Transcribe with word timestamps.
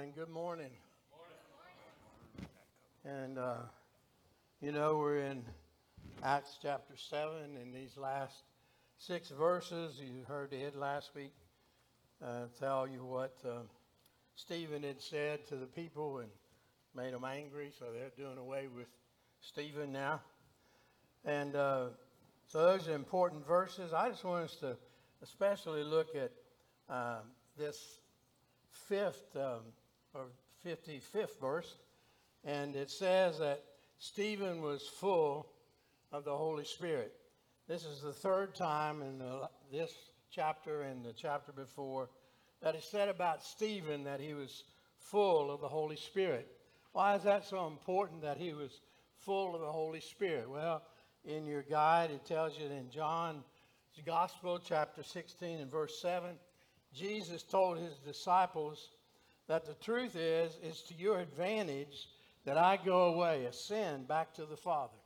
and 0.00 0.14
good 0.14 0.30
morning. 0.30 0.70
And, 3.04 3.36
uh, 3.36 3.56
you 4.62 4.72
know, 4.72 4.96
we're 4.96 5.18
in 5.18 5.44
Acts 6.22 6.58
chapter 6.62 6.94
7, 6.96 7.58
in 7.60 7.72
these 7.72 7.98
last 7.98 8.32
six 8.96 9.28
verses. 9.28 10.00
You 10.00 10.24
heard 10.26 10.54
it 10.54 10.74
last 10.76 11.10
week 11.14 11.34
uh, 12.24 12.44
tell 12.58 12.88
you 12.88 13.04
what 13.04 13.36
uh, 13.44 13.64
Stephen 14.34 14.82
had 14.82 14.98
said 14.98 15.46
to 15.48 15.56
the 15.56 15.66
people 15.66 16.20
and 16.20 16.30
made 16.96 17.12
them 17.12 17.24
angry, 17.24 17.70
so 17.78 17.86
they're 17.92 18.12
doing 18.16 18.38
away 18.38 18.68
with 18.74 18.88
Stephen 19.42 19.92
now. 19.92 20.22
And 21.22 21.54
uh, 21.54 21.88
so 22.46 22.62
those 22.62 22.88
are 22.88 22.94
important 22.94 23.46
verses. 23.46 23.92
I 23.92 24.08
just 24.08 24.24
want 24.24 24.44
us 24.44 24.56
to 24.56 24.74
especially 25.22 25.84
look 25.84 26.16
at 26.16 26.32
um, 26.88 27.24
this 27.58 27.98
fifth 28.70 29.36
um, 29.36 29.60
or 30.14 30.26
55th 30.64 31.40
verse, 31.40 31.76
and 32.44 32.76
it 32.76 32.90
says 32.90 33.38
that 33.38 33.62
Stephen 33.98 34.62
was 34.62 34.82
full 34.82 35.46
of 36.12 36.24
the 36.24 36.36
Holy 36.36 36.64
Spirit. 36.64 37.14
This 37.68 37.84
is 37.84 38.00
the 38.00 38.12
third 38.12 38.54
time 38.54 39.02
in 39.02 39.18
the, 39.18 39.48
this 39.70 39.92
chapter 40.30 40.82
and 40.82 41.04
the 41.04 41.12
chapter 41.12 41.52
before 41.52 42.08
that 42.62 42.74
it 42.74 42.84
said 42.84 43.08
about 43.08 43.42
Stephen 43.42 44.04
that 44.04 44.20
he 44.20 44.34
was 44.34 44.64
full 44.98 45.50
of 45.50 45.60
the 45.60 45.68
Holy 45.68 45.96
Spirit. 45.96 46.48
Why 46.92 47.14
is 47.16 47.22
that 47.24 47.44
so 47.44 47.66
important 47.66 48.22
that 48.22 48.36
he 48.36 48.52
was 48.52 48.80
full 49.18 49.54
of 49.54 49.60
the 49.60 49.72
Holy 49.72 50.00
Spirit? 50.00 50.48
Well, 50.48 50.82
in 51.24 51.46
your 51.46 51.62
guide, 51.62 52.10
it 52.10 52.24
tells 52.24 52.58
you 52.58 52.66
in 52.66 52.90
John's 52.90 53.44
Gospel, 54.04 54.60
chapter 54.64 55.02
16 55.02 55.60
and 55.60 55.70
verse 55.70 56.00
7, 56.00 56.30
Jesus 56.94 57.42
told 57.42 57.78
his 57.78 57.98
disciples 57.98 58.90
that 59.52 59.66
the 59.66 59.74
truth 59.74 60.16
is, 60.16 60.56
it's 60.62 60.80
to 60.80 60.94
your 60.94 61.20
advantage 61.20 62.08
that 62.46 62.56
I 62.56 62.78
go 62.82 63.12
away, 63.12 63.44
ascend 63.44 64.08
back 64.08 64.32
to 64.36 64.46
the 64.46 64.56
Father. 64.56 64.96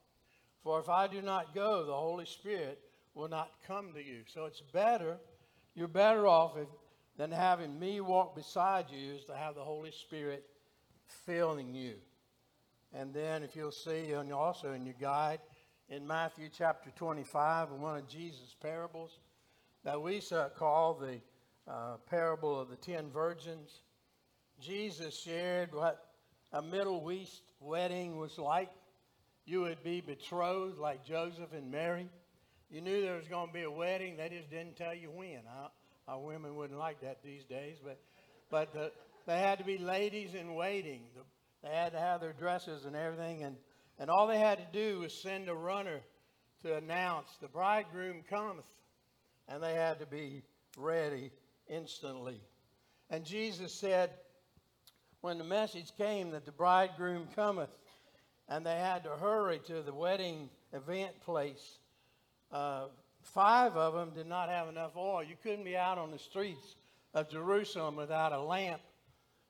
For 0.63 0.79
if 0.79 0.89
I 0.89 1.09
do 1.09 1.21
not 1.21 1.53
go, 1.53 1.85
the 1.85 1.93
Holy 1.93 2.27
Spirit 2.27 2.79
will 3.17 3.27
not 3.27 3.51
come 3.67 3.93
to 3.95 4.01
you. 4.01 4.21
So 4.33 4.45
it's 4.45 4.61
better, 4.61 5.17
you're 5.75 5.89
better 5.89 6.29
off 6.29 6.57
if, 6.57 6.69
than 7.17 7.33
having 7.33 7.77
me 7.77 8.01
walk 8.01 8.37
beside 8.37 8.85
you, 8.89 9.15
is 9.15 9.25
to 9.25 9.35
have 9.35 9.57
the 9.57 9.65
Holy 9.65 9.91
Spirit 9.91 10.45
filling 11.25 11.75
you. 11.75 11.95
And 12.95 13.13
then, 13.13 13.43
if 13.43 13.57
you'll 13.57 13.73
see, 13.73 14.13
and 14.13 14.33
also 14.33 14.75
in 14.75 14.87
your 14.87 14.95
guide, 15.01 15.41
in 15.89 16.07
Matthew 16.07 16.51
chapter 16.57 16.91
25, 16.95 17.73
one 17.73 17.99
of 17.99 18.07
Jesus' 18.07 18.55
parables 18.63 19.19
that 19.83 20.01
we 20.01 20.23
call 20.57 20.95
the 20.95 21.21
uh, 21.69 21.97
parable 22.09 22.61
of 22.61 22.69
the 22.69 22.77
ten 22.77 23.11
virgins. 23.11 23.81
Jesus 24.61 25.19
shared 25.19 25.75
what 25.75 26.07
a 26.53 26.63
Middle 26.63 27.11
East 27.13 27.43
wedding 27.61 28.17
was 28.17 28.39
like. 28.39 28.71
You 29.45 29.61
would 29.63 29.83
be 29.85 30.01
betrothed 30.01 30.79
like 30.79 31.05
Joseph 31.05 31.53
and 31.53 31.71
Mary. 31.71 32.09
You 32.71 32.81
knew 32.81 33.01
there 33.01 33.17
was 33.17 33.29
going 33.29 33.49
to 33.49 33.53
be 33.53 33.63
a 33.63 33.71
wedding. 33.71 34.17
They 34.17 34.29
just 34.29 34.51
didn't 34.51 34.77
tell 34.77 34.95
you 34.95 35.11
when. 35.11 35.41
Our, 36.09 36.21
women 36.21 36.57
wouldn't 36.57 36.79
like 36.79 37.01
that 37.03 37.23
these 37.23 37.45
days, 37.45 37.77
but 37.85 37.99
but 38.51 38.73
the, 38.73 38.93
they 39.27 39.39
had 39.39 39.59
to 39.59 39.65
be 39.65 39.77
ladies 39.79 40.35
in 40.35 40.55
waiting. 40.55 41.03
They 41.63 41.71
had 41.71 41.93
to 41.93 41.99
have 41.99 42.21
their 42.21 42.33
dresses 42.33 42.85
and 42.85 42.95
everything, 42.97 43.43
and 43.43 43.57
and 43.99 44.11
all 44.11 44.27
they 44.27 44.39
had 44.39 44.59
to 44.59 44.67
do 44.73 45.01
was 45.01 45.13
send 45.13 45.49
a 45.49 45.55
runner 45.55 46.01
to 46.63 46.77
announce 46.77 47.29
the 47.41 47.49
bridegroom 47.49 48.23
cometh, 48.29 48.65
and 49.49 49.63
they 49.63 49.75
had 49.75 50.01
to 50.01 50.07
be 50.07 50.43
ready 50.77 51.33
instantly. 51.69 52.41
And 53.11 53.25
Jesus 53.25 53.73
said, 53.73 54.11
when 55.27 55.39
the 55.39 55.45
message 55.45 55.91
came 55.99 56.31
that 56.31 56.45
the 56.45 56.53
bridegroom 56.53 57.27
cometh, 57.35 57.69
and 58.49 58.65
they 58.65 58.77
had 58.77 59.03
to 59.03 59.11
hurry 59.11 59.59
to 59.67 59.83
the 59.83 59.93
wedding 59.93 60.49
event 60.73 61.21
place, 61.25 61.79
uh, 62.53 62.85
five 63.25 63.77
of 63.77 63.93
them 63.93 64.13
did 64.15 64.29
not 64.29 64.49
have 64.49 64.69
enough 64.69 64.93
oil. 64.97 65.25
You 65.25 65.35
couldn't 65.43 65.65
be 65.65 65.77
out 65.77 65.99
on 65.99 66.13
the 66.13 66.19
streets 66.21 66.77
of 67.13 67.29
Jerusalem 67.29 67.97
without 67.97 68.31
a 68.31 68.41
lamp 68.41 68.81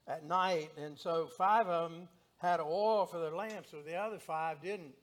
at 0.08 0.24
night. 0.24 0.70
And 0.82 0.98
so 0.98 1.26
five 1.36 1.66
of 1.66 1.90
them 1.90 2.08
had 2.38 2.58
oil 2.58 3.04
for 3.04 3.18
their 3.18 3.36
lamps, 3.36 3.70
so 3.70 3.82
the 3.82 3.96
other 3.96 4.18
five 4.18 4.62
didn't. 4.62 4.94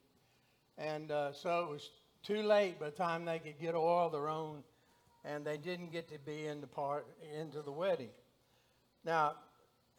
And 0.79 1.11
uh, 1.11 1.33
so 1.33 1.65
it 1.65 1.69
was 1.69 1.91
too 2.23 2.41
late 2.41 2.79
by 2.79 2.85
the 2.85 2.95
time 2.95 3.25
they 3.25 3.37
could 3.37 3.59
get 3.61 3.75
oil 3.75 4.09
their 4.09 4.27
own 4.27 4.63
and 5.23 5.45
they 5.45 5.57
didn't 5.57 5.91
get 5.91 6.09
to 6.09 6.17
be 6.25 6.47
in 6.47 6.61
the 6.61 6.67
part 6.67 7.05
into 7.39 7.61
the 7.61 7.71
wedding. 7.71 8.09
Now, 9.05 9.35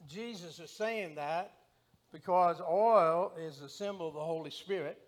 Jesus 0.09 0.59
is 0.59 0.71
saying 0.71 1.15
that 1.17 1.53
because 2.13 2.61
oil 2.61 3.33
is 3.39 3.61
a 3.61 3.69
symbol 3.69 4.09
of 4.09 4.15
the 4.15 4.21
Holy 4.21 4.51
Spirit, 4.51 4.99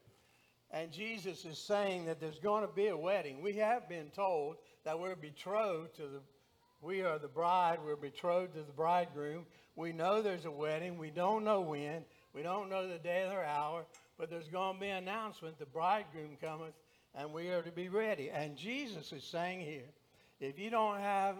and 0.70 0.90
Jesus 0.90 1.44
is 1.44 1.58
saying 1.58 2.06
that 2.06 2.20
there's 2.20 2.38
going 2.38 2.66
to 2.66 2.72
be 2.72 2.88
a 2.88 2.96
wedding. 2.96 3.40
We 3.40 3.54
have 3.54 3.88
been 3.88 4.10
told 4.10 4.56
that 4.84 4.98
we're 4.98 5.16
betrothed 5.16 5.94
to 5.96 6.02
the 6.02 6.20
we 6.82 7.02
are 7.02 7.18
the 7.18 7.28
bride, 7.28 7.78
we're 7.84 7.96
betrothed 7.96 8.54
to 8.54 8.62
the 8.62 8.72
bridegroom. 8.72 9.46
We 9.76 9.92
know 9.92 10.22
there's 10.22 10.44
a 10.44 10.50
wedding, 10.50 10.98
we 10.98 11.10
don't 11.10 11.42
know 11.42 11.60
when, 11.60 12.04
we 12.34 12.42
don't 12.42 12.68
know 12.68 12.86
the 12.86 12.98
day 12.98 13.28
or 13.30 13.42
hour, 13.42 13.86
but 14.18 14.30
there's 14.30 14.48
going 14.48 14.74
to 14.74 14.80
be 14.80 14.88
an 14.88 14.98
announcement 14.98 15.58
the 15.58 15.66
bridegroom 15.66 16.36
cometh 16.40 16.74
and 17.14 17.32
we 17.32 17.48
are 17.48 17.62
to 17.62 17.72
be 17.72 17.88
ready. 17.88 18.30
And 18.30 18.56
Jesus 18.56 19.12
is 19.12 19.24
saying 19.24 19.60
here 19.60 19.88
if 20.38 20.58
you 20.58 20.70
don't 20.70 21.00
have 21.00 21.36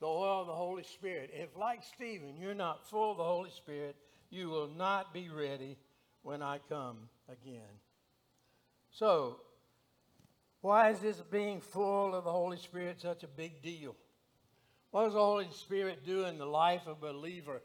the 0.00 0.06
oil 0.06 0.40
of 0.40 0.46
the 0.46 0.54
Holy 0.54 0.82
Spirit, 0.82 1.30
if 1.32 1.56
like 1.56 1.82
Stephen, 1.84 2.36
you're 2.40 2.54
not 2.54 2.88
full 2.88 3.12
of 3.12 3.18
the 3.18 3.24
Holy 3.24 3.50
Spirit, 3.50 3.96
you 4.30 4.48
will 4.48 4.68
not 4.68 5.12
be 5.12 5.28
ready 5.28 5.76
when 6.22 6.42
I 6.42 6.58
come 6.68 7.08
again. 7.28 7.60
So, 8.90 9.40
why 10.62 10.90
is 10.90 11.00
this 11.00 11.22
being 11.30 11.60
full 11.60 12.14
of 12.14 12.24
the 12.24 12.32
Holy 12.32 12.56
Spirit 12.56 13.00
such 13.00 13.22
a 13.22 13.28
big 13.28 13.62
deal? 13.62 13.94
What 14.90 15.04
does 15.04 15.14
the 15.14 15.20
Holy 15.20 15.48
Spirit 15.52 16.04
do 16.04 16.24
in 16.24 16.38
the 16.38 16.46
life 16.46 16.86
of 16.86 17.02
a 17.02 17.12
believer 17.12 17.62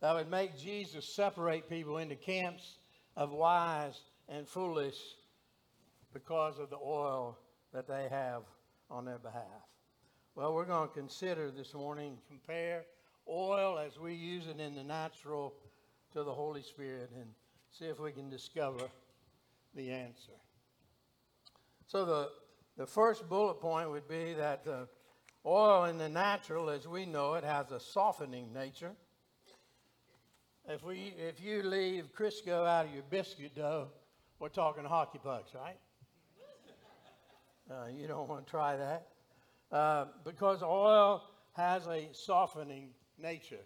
that 0.00 0.14
would 0.14 0.30
make 0.30 0.58
Jesus 0.58 1.08
separate 1.08 1.68
people 1.68 1.98
into 1.98 2.14
camps 2.14 2.78
of 3.16 3.30
wise 3.30 4.00
and 4.28 4.46
foolish 4.46 4.98
because 6.12 6.58
of 6.58 6.70
the 6.70 6.76
oil 6.76 7.38
that 7.72 7.88
they 7.88 8.08
have 8.10 8.42
on 8.90 9.04
their 9.04 9.18
behalf? 9.18 9.44
Well, 10.38 10.54
we're 10.54 10.66
going 10.66 10.88
to 10.88 10.94
consider 10.94 11.50
this 11.50 11.74
morning, 11.74 12.16
compare 12.28 12.84
oil 13.28 13.76
as 13.76 13.98
we 13.98 14.14
use 14.14 14.46
it 14.46 14.60
in 14.60 14.76
the 14.76 14.84
natural 14.84 15.52
to 16.12 16.22
the 16.22 16.32
Holy 16.32 16.62
Spirit 16.62 17.10
and 17.16 17.26
see 17.72 17.86
if 17.86 17.98
we 17.98 18.12
can 18.12 18.30
discover 18.30 18.84
the 19.74 19.90
answer. 19.90 20.38
So, 21.88 22.04
the, 22.04 22.28
the 22.76 22.86
first 22.86 23.28
bullet 23.28 23.60
point 23.60 23.90
would 23.90 24.06
be 24.06 24.32
that 24.34 24.64
the 24.64 24.86
oil 25.44 25.86
in 25.86 25.98
the 25.98 26.08
natural, 26.08 26.70
as 26.70 26.86
we 26.86 27.04
know 27.04 27.34
it, 27.34 27.42
has 27.42 27.72
a 27.72 27.80
softening 27.80 28.52
nature. 28.52 28.92
If, 30.68 30.84
we, 30.84 31.14
if 31.18 31.42
you 31.42 31.64
leave 31.64 32.14
Crisco 32.16 32.64
out 32.64 32.86
of 32.86 32.94
your 32.94 33.02
biscuit 33.10 33.56
dough, 33.56 33.88
we're 34.38 34.50
talking 34.50 34.84
hockey 34.84 35.18
pucks, 35.18 35.52
right? 35.52 35.78
Uh, 37.68 37.88
you 37.88 38.06
don't 38.06 38.28
want 38.28 38.46
to 38.46 38.50
try 38.50 38.76
that. 38.76 39.08
Uh, 39.70 40.06
because 40.24 40.62
oil 40.62 41.22
has 41.52 41.86
a 41.86 42.08
softening 42.12 42.90
nature. 43.18 43.60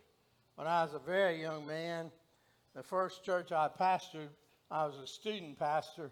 When 0.57 0.67
I 0.67 0.83
was 0.83 0.95
a 0.95 0.99
very 0.99 1.41
young 1.41 1.67
man, 1.67 2.11
the 2.75 2.83
first 2.83 3.25
church 3.25 3.53
I 3.53 3.69
pastored, 3.69 4.31
I 4.71 4.87
was 4.87 4.97
a 4.97 5.07
student 5.07 5.59
pastor, 5.59 6.11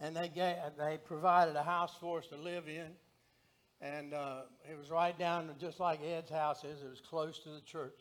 and 0.00 0.16
they 0.16 0.28
gave, 0.28 0.56
they 0.78 0.98
provided 1.04 1.56
a 1.56 1.62
house 1.62 1.94
for 2.00 2.18
us 2.18 2.26
to 2.28 2.36
live 2.36 2.68
in, 2.68 2.88
and 3.80 4.14
uh, 4.14 4.42
it 4.70 4.78
was 4.78 4.90
right 4.90 5.16
down 5.18 5.50
just 5.60 5.78
like 5.78 6.00
Ed's 6.02 6.30
house 6.30 6.64
is. 6.64 6.82
It 6.82 6.88
was 6.88 7.00
close 7.00 7.38
to 7.40 7.50
the 7.50 7.60
church, 7.60 8.00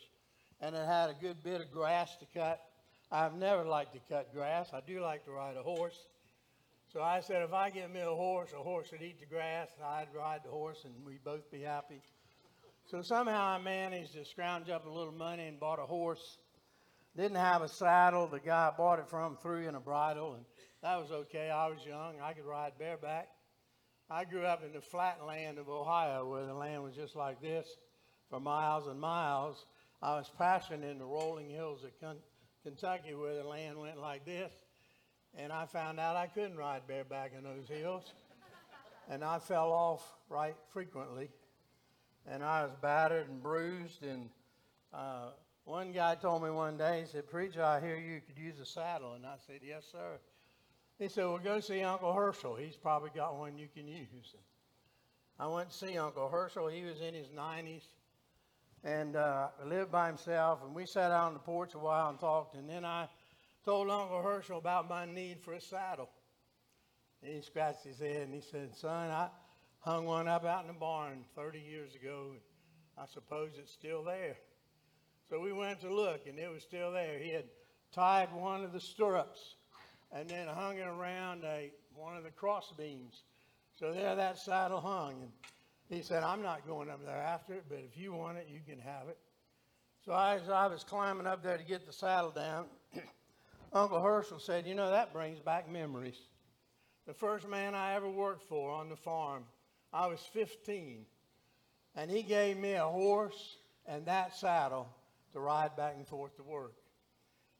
and 0.61 0.75
it 0.75 0.85
had 0.85 1.09
a 1.09 1.15
good 1.19 1.43
bit 1.43 1.59
of 1.59 1.71
grass 1.71 2.15
to 2.17 2.25
cut. 2.33 2.61
I've 3.11 3.35
never 3.35 3.65
liked 3.65 3.93
to 3.93 3.99
cut 4.07 4.33
grass. 4.33 4.69
I 4.73 4.81
do 4.85 5.01
like 5.01 5.25
to 5.25 5.31
ride 5.31 5.57
a 5.57 5.63
horse, 5.63 5.97
so 6.97 7.03
I 7.03 7.19
said, 7.19 7.43
if 7.43 7.53
I 7.53 7.69
get 7.69 7.93
me 7.93 7.99
a 7.99 8.05
horse, 8.07 8.49
a 8.57 8.63
horse 8.63 8.91
would 8.91 9.03
eat 9.03 9.19
the 9.19 9.27
grass, 9.27 9.67
I'd 9.85 10.07
ride 10.15 10.39
the 10.43 10.49
horse, 10.49 10.83
and 10.83 10.95
we'd 11.05 11.23
both 11.23 11.51
be 11.51 11.61
happy. 11.61 12.01
So 12.89 13.03
somehow 13.03 13.39
I 13.39 13.59
managed 13.59 14.13
to 14.13 14.25
scrounge 14.25 14.71
up 14.71 14.87
a 14.87 14.89
little 14.89 15.13
money 15.13 15.45
and 15.45 15.59
bought 15.59 15.77
a 15.77 15.85
horse. 15.85 16.39
Didn't 17.15 17.37
have 17.37 17.61
a 17.61 17.67
saddle. 17.67 18.25
The 18.25 18.39
guy 18.39 18.71
I 18.73 18.75
bought 18.75 18.97
it 18.97 19.07
from 19.07 19.37
threw 19.37 19.67
in 19.67 19.75
a 19.75 19.79
bridle, 19.79 20.33
and 20.33 20.45
that 20.81 20.99
was 20.99 21.11
okay. 21.11 21.51
I 21.51 21.67
was 21.67 21.85
young. 21.85 22.15
I 22.19 22.33
could 22.33 22.45
ride 22.45 22.71
bareback. 22.79 23.27
I 24.09 24.25
grew 24.25 24.45
up 24.45 24.63
in 24.63 24.73
the 24.73 24.81
flat 24.81 25.23
land 25.23 25.59
of 25.59 25.69
Ohio 25.69 26.27
where 26.27 26.47
the 26.47 26.53
land 26.55 26.81
was 26.81 26.95
just 26.95 27.15
like 27.15 27.39
this 27.39 27.67
for 28.31 28.39
miles 28.39 28.87
and 28.87 28.99
miles. 28.99 29.67
I 30.01 30.15
was 30.15 30.31
passing 30.35 30.81
in 30.81 30.97
the 30.97 31.05
rolling 31.05 31.51
hills 31.51 31.83
of 31.83 31.91
Kentucky 32.63 33.13
where 33.13 33.35
the 33.35 33.43
land 33.43 33.77
went 33.77 33.99
like 33.99 34.25
this. 34.25 34.51
And 35.35 35.51
I 35.51 35.65
found 35.65 35.99
out 35.99 36.15
I 36.15 36.27
couldn't 36.27 36.57
ride 36.57 36.87
bareback 36.87 37.31
in 37.37 37.43
those 37.43 37.67
hills. 37.67 38.13
And 39.09 39.23
I 39.23 39.39
fell 39.39 39.71
off 39.71 40.03
right 40.29 40.55
frequently. 40.69 41.29
And 42.29 42.43
I 42.43 42.63
was 42.63 42.71
battered 42.81 43.29
and 43.29 43.41
bruised. 43.41 44.03
And 44.03 44.29
uh, 44.93 45.29
One 45.65 45.91
guy 45.91 46.15
told 46.15 46.43
me 46.43 46.49
one 46.49 46.77
day, 46.77 47.01
he 47.01 47.07
said, 47.07 47.29
Preacher, 47.29 47.63
I 47.63 47.79
hear 47.79 47.97
you 47.97 48.21
could 48.21 48.37
use 48.37 48.59
a 48.59 48.65
saddle. 48.65 49.13
And 49.13 49.25
I 49.25 49.35
said, 49.45 49.59
Yes, 49.63 49.85
sir. 49.91 50.19
He 50.99 51.07
said, 51.07 51.25
Well, 51.25 51.39
go 51.39 51.59
see 51.59 51.81
Uncle 51.81 52.13
Herschel. 52.13 52.55
He's 52.55 52.75
probably 52.75 53.11
got 53.15 53.37
one 53.37 53.57
you 53.57 53.67
can 53.73 53.87
use. 53.87 54.35
I 55.39 55.47
went 55.47 55.69
to 55.69 55.77
see 55.77 55.97
Uncle 55.97 56.29
Herschel. 56.29 56.67
He 56.67 56.83
was 56.83 56.99
in 56.99 57.13
his 57.13 57.27
90s 57.27 57.83
and 58.83 59.15
uh, 59.15 59.49
lived 59.65 59.91
by 59.91 60.07
himself. 60.07 60.63
And 60.63 60.73
we 60.73 60.85
sat 60.85 61.11
out 61.11 61.27
on 61.27 61.33
the 61.33 61.39
porch 61.39 61.75
a 61.75 61.79
while 61.79 62.09
and 62.09 62.19
talked. 62.19 62.55
And 62.55 62.67
then 62.67 62.83
I 62.83 63.07
told 63.67 63.89
Uncle 63.89 64.21
Herschel 64.21 64.59
about 64.59 64.87
my 64.87 65.05
need 65.05 65.41
for 65.41 65.51
a 65.51 65.59
saddle. 65.59 66.09
And 67.21 67.33
he 67.33 67.41
scratched 67.41 67.83
his 67.83 67.99
head 67.99 68.21
and 68.21 68.33
he 68.33 68.39
said, 68.39 68.73
Son, 68.73 69.11
I 69.11 69.27
hung 69.79 70.05
one 70.05 70.29
up 70.29 70.45
out 70.45 70.61
in 70.61 70.67
the 70.67 70.73
barn 70.73 71.25
30 71.35 71.59
years 71.59 71.93
ago. 71.93 72.27
And 72.31 72.39
I 72.97 73.05
suppose 73.13 73.49
it's 73.59 73.73
still 73.73 74.05
there. 74.05 74.37
So 75.29 75.41
we 75.41 75.51
went 75.51 75.81
to 75.81 75.93
look, 75.93 76.27
and 76.27 76.39
it 76.39 76.49
was 76.49 76.63
still 76.63 76.93
there. 76.93 77.19
He 77.19 77.29
had 77.29 77.43
tied 77.91 78.31
one 78.31 78.63
of 78.63 78.71
the 78.71 78.79
stirrups 78.79 79.55
and 80.13 80.29
then 80.29 80.47
hung 80.47 80.77
it 80.77 80.87
around 80.87 81.43
a, 81.43 81.73
one 81.93 82.15
of 82.15 82.23
the 82.23 82.29
cross 82.29 82.71
beams. 82.77 83.23
So 83.75 83.91
there 83.91 84.15
that 84.15 84.37
saddle 84.37 84.79
hung. 84.79 85.23
And 85.23 85.31
he 85.89 86.01
said, 86.01 86.23
I'm 86.23 86.41
not 86.41 86.65
going 86.65 86.89
up 86.89 87.05
there 87.05 87.17
after 87.17 87.55
it, 87.55 87.65
but 87.67 87.79
if 87.79 87.97
you 87.97 88.13
want 88.13 88.37
it, 88.37 88.47
you 88.49 88.61
can 88.65 88.79
have 88.79 89.09
it. 89.09 89.17
So 90.05 90.13
as 90.13 90.47
I 90.49 90.67
was 90.67 90.85
climbing 90.85 91.27
up 91.27 91.43
there 91.43 91.57
to 91.57 91.65
get 91.65 91.85
the 91.85 91.91
saddle 91.91 92.31
down, 92.31 92.67
Uncle 93.73 94.01
Herschel 94.01 94.39
said, 94.39 94.65
You 94.65 94.75
know, 94.75 94.91
that 94.91 95.13
brings 95.13 95.39
back 95.39 95.69
memories. 95.69 96.19
The 97.05 97.13
first 97.13 97.47
man 97.47 97.75
I 97.75 97.95
ever 97.95 98.09
worked 98.09 98.43
for 98.43 98.71
on 98.71 98.89
the 98.89 98.95
farm, 98.95 99.43
I 99.93 100.07
was 100.07 100.19
15, 100.33 101.05
and 101.95 102.11
he 102.11 102.21
gave 102.21 102.57
me 102.57 102.73
a 102.73 102.85
horse 102.85 103.57
and 103.85 104.05
that 104.05 104.35
saddle 104.35 104.89
to 105.31 105.39
ride 105.39 105.75
back 105.75 105.93
and 105.95 106.07
forth 106.07 106.35
to 106.35 106.43
work. 106.43 106.73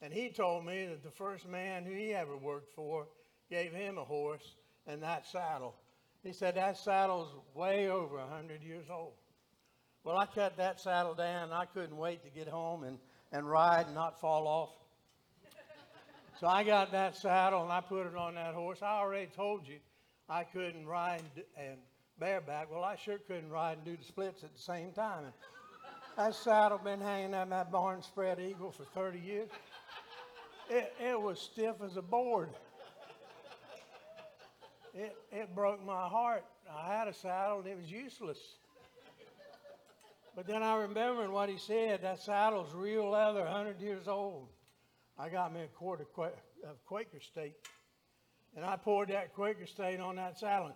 And 0.01 0.13
he 0.13 0.29
told 0.29 0.65
me 0.65 0.85
that 0.85 1.03
the 1.03 1.11
first 1.11 1.47
man 1.47 1.85
who 1.85 1.93
he 1.93 2.13
ever 2.13 2.37
worked 2.37 2.73
for 2.73 3.07
gave 3.49 3.71
him 3.71 3.97
a 3.97 4.03
horse 4.03 4.55
and 4.85 5.01
that 5.01 5.25
saddle. 5.25 5.75
He 6.23 6.33
said 6.33 6.55
that 6.55 6.77
saddle's 6.77 7.33
way 7.55 7.89
over 7.89 8.17
100 8.17 8.61
years 8.61 8.87
old. 8.91 9.13
Well, 10.03 10.17
I 10.17 10.25
cut 10.25 10.57
that 10.57 10.79
saddle 10.79 11.15
down. 11.15 11.51
I 11.51 11.65
couldn't 11.65 11.97
wait 11.97 12.23
to 12.23 12.29
get 12.29 12.47
home 12.47 12.83
and, 12.83 12.97
and 13.31 13.49
ride 13.49 13.87
and 13.87 13.95
not 13.95 14.19
fall 14.19 14.47
off. 14.47 14.69
So 16.39 16.47
I 16.47 16.63
got 16.63 16.91
that 16.91 17.15
saddle 17.15 17.63
and 17.63 17.71
I 17.71 17.81
put 17.81 18.05
it 18.05 18.15
on 18.15 18.35
that 18.35 18.53
horse. 18.53 18.79
I 18.81 18.99
already 18.99 19.27
told 19.35 19.67
you 19.67 19.77
I 20.29 20.43
couldn't 20.43 20.85
ride 20.85 21.21
and 21.57 21.77
bareback. 22.19 22.71
Well, 22.71 22.83
I 22.83 22.95
sure 22.95 23.17
couldn't 23.17 23.49
ride 23.49 23.77
and 23.77 23.85
do 23.85 23.97
the 23.97 24.03
splits 24.03 24.43
at 24.43 24.53
the 24.53 24.61
same 24.61 24.91
time. 24.91 25.33
That 26.15 26.35
saddle 26.35 26.79
been 26.79 27.01
hanging 27.01 27.33
on 27.33 27.49
my 27.49 27.63
barn 27.63 28.01
spread 28.01 28.39
eagle 28.39 28.71
for 28.71 28.83
30 28.83 29.19
years. 29.19 29.49
It, 30.69 30.93
it 30.99 31.19
was 31.19 31.39
stiff 31.39 31.75
as 31.83 31.97
a 31.97 32.01
board. 32.01 32.49
It, 34.93 35.15
it 35.31 35.55
broke 35.55 35.85
my 35.85 36.07
heart. 36.07 36.43
I 36.71 36.91
had 36.93 37.07
a 37.07 37.13
saddle 37.13 37.59
and 37.59 37.67
it 37.67 37.77
was 37.77 37.91
useless. 37.91 38.39
But 40.35 40.45
then 40.45 40.61
I 40.61 40.75
remembered 40.81 41.31
what 41.31 41.49
he 41.49 41.57
said. 41.57 42.03
That 42.03 42.19
saddle's 42.19 42.73
real 42.73 43.09
leather, 43.09 43.41
100 43.41 43.79
years 43.81 44.07
old. 44.07 44.49
I 45.19 45.29
got 45.29 45.51
me 45.53 45.61
a 45.61 45.67
quart 45.67 46.01
of, 46.01 46.13
Qua- 46.13 46.29
of 46.63 46.85
Quaker 46.85 47.19
State. 47.19 47.55
And 48.55 48.63
I 48.63 48.75
poured 48.75 49.09
that 49.09 49.33
Quaker 49.33 49.65
State 49.65 49.99
on 49.99 50.15
that 50.17 50.37
saddle. 50.37 50.75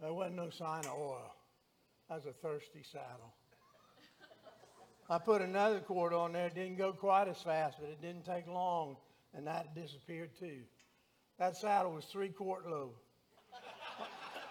There 0.00 0.12
wasn't 0.12 0.36
no 0.36 0.50
sign 0.50 0.84
of 0.84 0.92
oil. 0.98 1.34
That 2.08 2.16
was 2.16 2.26
a 2.26 2.32
thirsty 2.32 2.82
saddle. 2.82 3.34
I 5.08 5.18
put 5.18 5.42
another 5.42 5.80
quart 5.80 6.12
on 6.12 6.32
there. 6.32 6.46
It 6.46 6.54
didn't 6.54 6.76
go 6.76 6.92
quite 6.92 7.28
as 7.28 7.40
fast, 7.40 7.78
but 7.80 7.88
it 7.88 8.00
didn't 8.02 8.24
take 8.24 8.46
long, 8.46 8.96
and 9.34 9.46
that 9.46 9.74
disappeared 9.74 10.30
too. 10.38 10.60
That 11.38 11.56
saddle 11.56 11.92
was 11.92 12.04
three 12.04 12.28
quart 12.28 12.68
low. 12.68 12.92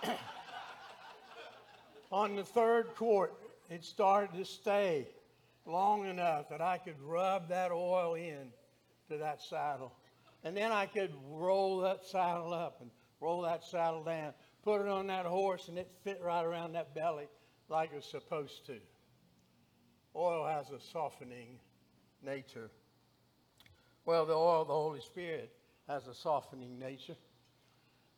on 2.12 2.36
the 2.36 2.44
third 2.44 2.96
quart, 2.96 3.34
it 3.70 3.86
started 3.86 4.36
to 4.38 4.46
stay 4.46 5.08
long 5.66 6.06
enough 6.06 6.50
that 6.50 6.62
I 6.62 6.78
could 6.78 7.00
rub 7.02 7.50
that 7.50 7.72
oil 7.72 8.16
in 8.16 8.52
to 9.12 9.18
that 9.18 9.42
saddle. 9.42 9.94
And 10.44 10.58
then 10.58 10.72
I 10.72 10.88
could 10.88 11.14
roll 11.30 11.80
that 11.82 12.04
saddle 12.06 12.54
up 12.54 12.82
and 12.82 12.90
roll 13.20 13.42
that 13.44 13.64
saddle 13.64 14.04
down, 14.04 14.34
put 14.64 14.82
it 14.82 14.88
on 14.88 15.08
that 15.08 15.26
horse, 15.26 15.68
and 15.68 15.78
it 15.78 15.90
fit 16.04 16.20
right 16.24 16.44
around 16.44 16.74
that 16.74 16.96
belly 16.96 17.28
like 17.70 17.92
it 17.92 17.96
was 17.96 18.06
supposed 18.06 18.66
to. 18.66 18.78
Oil 20.16 20.46
has 20.46 20.70
a 20.72 20.80
softening 20.80 21.60
nature. 22.24 22.70
Well, 24.06 24.26
the 24.26 24.34
oil 24.34 24.64
of 24.64 24.68
the 24.68 24.74
Holy 24.74 25.02
Spirit 25.02 25.54
has 25.88 26.08
a 26.08 26.14
softening 26.14 26.80
nature. 26.80 27.16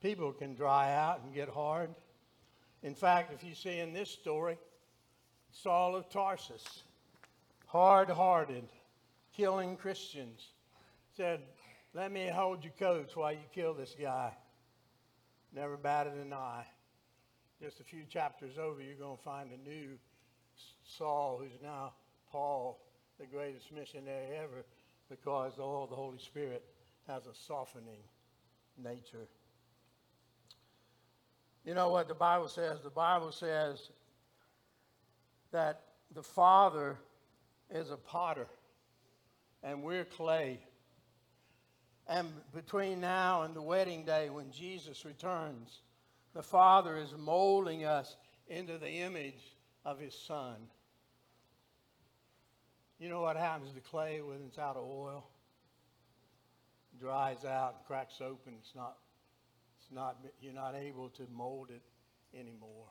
People 0.02 0.32
can 0.32 0.56
dry 0.56 0.94
out 0.96 1.22
and 1.24 1.34
get 1.34 1.50
hard. 1.50 1.90
In 2.82 2.96
fact, 2.96 3.34
if 3.34 3.44
you 3.44 3.54
see 3.54 3.80
in 3.80 3.94
this 3.94 4.10
story, 4.10 4.58
Saul 5.52 5.96
of 5.96 6.10
Tarsus, 6.10 6.84
hard 7.68 8.10
hearted, 8.10 8.66
killing 9.36 9.78
Christians, 9.78 10.53
said, 11.16 11.42
Let 11.94 12.12
me 12.12 12.28
hold 12.28 12.64
your 12.64 12.74
coats 12.80 13.16
while 13.16 13.32
you 13.32 13.40
kill 13.54 13.74
this 13.74 13.96
guy. 14.00 14.34
Never 15.54 15.78
batted 15.78 16.14
an 16.14 16.34
eye. 16.34 16.66
Just 17.62 17.80
a 17.80 17.84
few 17.84 18.04
chapters 18.10 18.58
over, 18.58 18.82
you're 18.82 18.96
going 18.96 19.18
to 19.18 19.24
find 19.24 19.52
a 19.52 19.70
new 19.70 19.98
Saul, 20.86 21.40
who's 21.42 21.62
now 21.62 21.94
Paul, 22.32 22.80
the 23.20 23.26
greatest 23.26 23.72
missionary 23.72 24.36
ever, 24.36 24.66
because 25.10 25.60
all 25.60 25.88
the 25.88 25.96
Holy 25.96 26.18
Spirit 26.18 26.64
has 27.08 27.26
a 27.26 27.34
softening 27.34 28.02
nature. 28.78 29.28
You 31.64 31.74
know 31.74 31.90
what 31.90 32.08
the 32.08 32.16
Bible 32.16 32.50
says? 32.50 32.80
The 32.84 32.90
Bible 32.90 33.32
says 33.32 33.90
that 35.52 35.82
the 36.14 36.24
Father 36.24 36.98
is 37.74 37.92
a 37.92 37.98
potter 37.98 38.48
and 39.64 39.82
we're 39.82 40.06
clay. 40.06 40.60
And 42.08 42.30
between 42.54 43.00
now 43.00 43.44
and 43.44 43.56
the 43.56 43.62
wedding 43.62 44.04
day 44.04 44.30
when 44.30 44.52
Jesus 44.52 45.06
returns, 45.06 45.82
the 46.34 46.44
Father 46.44 46.98
is 46.98 47.14
molding 47.18 47.86
us 47.86 48.18
into 48.48 48.78
the 48.78 48.90
image 48.90 49.56
of 49.86 50.00
his 50.00 50.14
son. 50.14 50.56
You 53.00 53.10
know 53.10 53.22
what 53.22 53.38
happens 53.38 53.72
to 53.74 53.80
clay 53.80 54.22
when 54.22 54.38
it's 54.48 54.58
out 54.58 54.76
of 54.76 54.84
oil? 54.84 55.26
It 56.94 57.00
dries 57.00 57.46
out, 57.46 57.86
cracks 57.88 58.22
open. 58.22 58.54
It's 58.60 58.76
not, 58.76 58.98
it's 59.80 59.92
not, 59.92 60.18
you're 60.42 60.54
not 60.54 60.76
able 60.76 61.10
to 61.10 61.24
mold 61.34 61.70
it 61.70 61.82
anymore. 62.38 62.88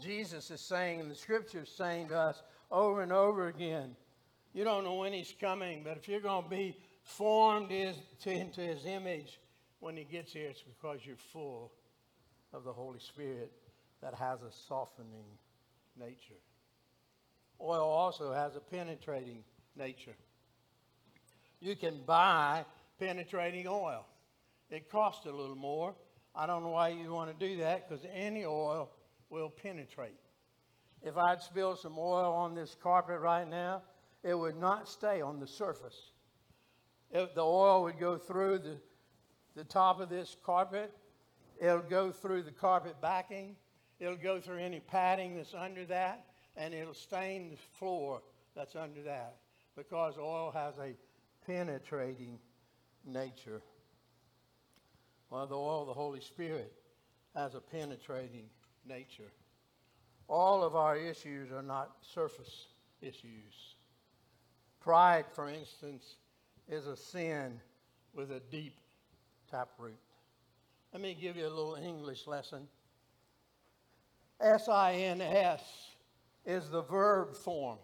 Jesus 0.00 0.50
is 0.50 0.60
saying, 0.60 1.00
and 1.00 1.10
the 1.10 1.14
scripture 1.14 1.62
is 1.62 1.68
saying 1.68 2.08
to 2.08 2.18
us 2.18 2.42
over 2.70 3.02
and 3.02 3.12
over 3.12 3.48
again, 3.48 3.94
you 4.54 4.64
don't 4.64 4.84
know 4.84 4.94
when 4.94 5.12
he's 5.12 5.34
coming, 5.40 5.82
but 5.84 5.96
if 5.96 6.08
you're 6.08 6.20
going 6.20 6.44
to 6.44 6.50
be 6.50 6.76
formed 7.02 7.70
is 7.70 7.96
to, 8.20 8.30
into 8.30 8.60
his 8.60 8.86
image 8.86 9.38
when 9.80 9.96
he 9.96 10.04
gets 10.04 10.32
here, 10.32 10.48
it's 10.48 10.62
because 10.62 11.00
you're 11.04 11.16
full 11.16 11.72
of 12.52 12.62
the 12.64 12.72
Holy 12.72 13.00
Spirit 13.00 13.52
that 14.00 14.14
has 14.14 14.40
a 14.42 14.52
softening 14.68 15.24
nature. 15.98 16.40
Oil 17.60 17.82
also 17.82 18.32
has 18.32 18.54
a 18.54 18.60
penetrating 18.60 19.42
nature. 19.76 20.14
You 21.60 21.76
can 21.76 22.00
buy 22.06 22.64
penetrating 22.98 23.66
oil. 23.68 24.06
It 24.70 24.90
costs 24.90 25.26
a 25.26 25.32
little 25.32 25.56
more. 25.56 25.94
I 26.34 26.46
don't 26.46 26.62
know 26.62 26.70
why 26.70 26.88
you 26.88 27.12
want 27.12 27.36
to 27.36 27.48
do 27.48 27.56
that 27.58 27.88
because 27.88 28.04
any 28.14 28.44
oil 28.44 28.90
will 29.30 29.50
penetrate. 29.50 30.18
If 31.02 31.16
I'd 31.16 31.42
spill 31.42 31.74
some 31.74 31.98
oil 31.98 32.32
on 32.32 32.54
this 32.54 32.76
carpet 32.80 33.20
right 33.20 33.48
now, 33.48 33.82
it 34.22 34.38
would 34.38 34.56
not 34.56 34.88
stay 34.88 35.20
on 35.20 35.40
the 35.40 35.46
surface. 35.46 36.11
If 37.12 37.34
the 37.34 37.44
oil 37.44 37.82
would 37.84 38.00
go 38.00 38.16
through 38.16 38.58
the, 38.58 38.76
the 39.54 39.64
top 39.64 40.00
of 40.00 40.08
this 40.08 40.36
carpet, 40.44 40.92
it'll 41.60 41.80
go 41.80 42.10
through 42.10 42.42
the 42.42 42.50
carpet 42.50 42.96
backing, 43.00 43.56
It'll 44.02 44.16
go 44.16 44.40
through 44.40 44.58
any 44.58 44.80
padding 44.80 45.36
that's 45.36 45.54
under 45.54 45.84
that, 45.84 46.26
and 46.56 46.74
it'll 46.74 46.92
stain 46.92 47.50
the 47.50 47.56
floor 47.78 48.20
that's 48.52 48.74
under 48.74 49.00
that 49.04 49.36
because 49.76 50.18
oil 50.18 50.50
has 50.50 50.74
a 50.78 50.96
penetrating 51.46 52.40
nature. 53.06 53.62
Well, 55.30 55.46
the 55.46 55.54
oil 55.54 55.82
of 55.82 55.86
the 55.86 55.94
Holy 55.94 56.20
Spirit 56.20 56.72
has 57.36 57.54
a 57.54 57.60
penetrating 57.60 58.46
nature. 58.84 59.30
All 60.26 60.64
of 60.64 60.74
our 60.74 60.96
issues 60.96 61.52
are 61.52 61.62
not 61.62 61.92
surface 62.00 62.66
issues. 63.00 63.76
Pride, 64.80 65.26
for 65.32 65.48
instance, 65.48 66.16
is 66.68 66.86
a 66.86 66.96
sin 66.96 67.60
with 68.14 68.30
a 68.30 68.40
deep 68.50 68.78
taproot. 69.50 69.98
Let 70.92 71.02
me 71.02 71.16
give 71.18 71.36
you 71.36 71.46
a 71.46 71.48
little 71.48 71.74
English 71.74 72.26
lesson. 72.26 72.68
S 74.40 74.68
I 74.68 74.94
N 74.94 75.20
S 75.20 75.62
is 76.44 76.68
the 76.68 76.82
verb 76.82 77.36
form. 77.36 77.78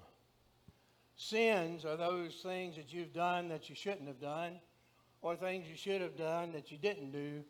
Sins 1.16 1.84
are 1.84 1.96
those 1.96 2.34
things 2.42 2.76
that 2.76 2.92
you've 2.92 3.12
done 3.12 3.48
that 3.48 3.68
you 3.68 3.74
shouldn't 3.74 4.06
have 4.06 4.20
done, 4.20 4.60
or 5.22 5.36
things 5.36 5.66
you 5.68 5.76
should 5.76 6.00
have 6.00 6.16
done 6.16 6.52
that 6.52 6.70
you 6.70 6.78
didn't 6.78 7.10
do 7.10 7.42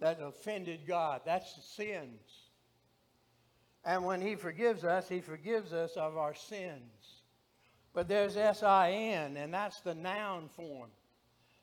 that 0.00 0.18
offended 0.20 0.80
God. 0.86 1.20
That's 1.24 1.54
the 1.54 1.62
sins. 1.62 2.50
And 3.84 4.04
when 4.04 4.20
He 4.20 4.34
forgives 4.34 4.84
us, 4.84 5.08
He 5.08 5.20
forgives 5.20 5.72
us 5.72 5.96
of 5.96 6.16
our 6.16 6.34
sins. 6.34 7.01
But 7.94 8.08
there's 8.08 8.36
S 8.36 8.62
I 8.62 8.90
N, 8.90 9.36
and 9.36 9.52
that's 9.52 9.80
the 9.80 9.94
noun 9.94 10.48
form. 10.56 10.90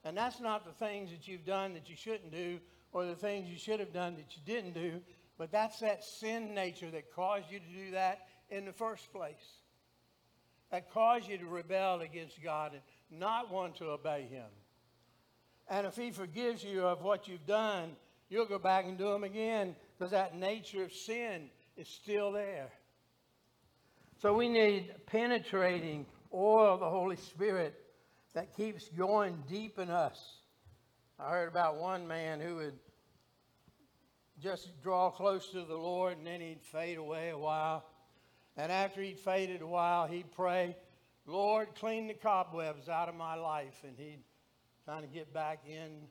And 0.03 0.15
that's 0.15 0.39
not 0.39 0.65
the 0.65 0.85
things 0.85 1.11
that 1.11 1.27
you've 1.27 1.45
done 1.45 1.73
that 1.73 1.89
you 1.89 1.95
shouldn't 1.95 2.31
do 2.31 2.59
or 2.91 3.05
the 3.05 3.15
things 3.15 3.49
you 3.49 3.57
should 3.57 3.79
have 3.79 3.93
done 3.93 4.15
that 4.15 4.35
you 4.35 4.41
didn't 4.45 4.73
do, 4.73 5.01
but 5.37 5.51
that's 5.51 5.79
that 5.79 6.03
sin 6.03 6.55
nature 6.55 6.89
that 6.91 7.13
caused 7.13 7.51
you 7.51 7.59
to 7.59 7.85
do 7.85 7.91
that 7.91 8.27
in 8.49 8.65
the 8.65 8.73
first 8.73 9.11
place. 9.11 9.57
That 10.71 10.91
caused 10.91 11.27
you 11.27 11.37
to 11.37 11.45
rebel 11.45 12.01
against 12.01 12.41
God 12.43 12.73
and 12.73 13.19
not 13.19 13.51
want 13.51 13.75
to 13.77 13.85
obey 13.85 14.27
Him. 14.29 14.45
And 15.67 15.85
if 15.85 15.95
He 15.95 16.11
forgives 16.11 16.63
you 16.63 16.85
of 16.85 17.01
what 17.01 17.27
you've 17.27 17.45
done, 17.45 17.95
you'll 18.29 18.45
go 18.45 18.59
back 18.59 18.85
and 18.85 18.97
do 18.97 19.11
them 19.11 19.23
again 19.23 19.75
because 19.97 20.11
that 20.11 20.35
nature 20.35 20.83
of 20.83 20.93
sin 20.93 21.49
is 21.77 21.87
still 21.87 22.31
there. 22.31 22.69
So 24.21 24.33
we 24.33 24.49
need 24.49 24.93
penetrating 25.05 26.05
oil 26.33 26.73
of 26.73 26.79
the 26.79 26.89
Holy 26.89 27.15
Spirit 27.15 27.73
that 28.33 28.55
keeps 28.55 28.89
going 28.89 29.43
deep 29.49 29.79
in 29.79 29.89
us. 29.89 30.37
I 31.19 31.31
heard 31.31 31.49
about 31.49 31.77
one 31.77 32.07
man 32.07 32.39
who 32.39 32.55
would 32.57 32.79
just 34.41 34.81
draw 34.81 35.09
close 35.09 35.49
to 35.49 35.63
the 35.63 35.75
Lord 35.75 36.17
and 36.17 36.27
then 36.27 36.39
he'd 36.39 36.61
fade 36.61 36.97
away 36.97 37.29
a 37.29 37.37
while. 37.37 37.85
And 38.55 38.71
after 38.71 39.01
he'd 39.01 39.19
faded 39.19 39.61
a 39.61 39.67
while, 39.67 40.07
he'd 40.07 40.31
pray, 40.31 40.75
Lord, 41.25 41.69
clean 41.75 42.07
the 42.07 42.13
cobwebs 42.13 42.89
out 42.89 43.09
of 43.09 43.15
my 43.15 43.35
life. 43.35 43.83
And 43.83 43.97
he'd 43.97 44.23
kind 44.85 45.03
of 45.03 45.13
get 45.13 45.33
back 45.33 45.63
in, 45.67 46.07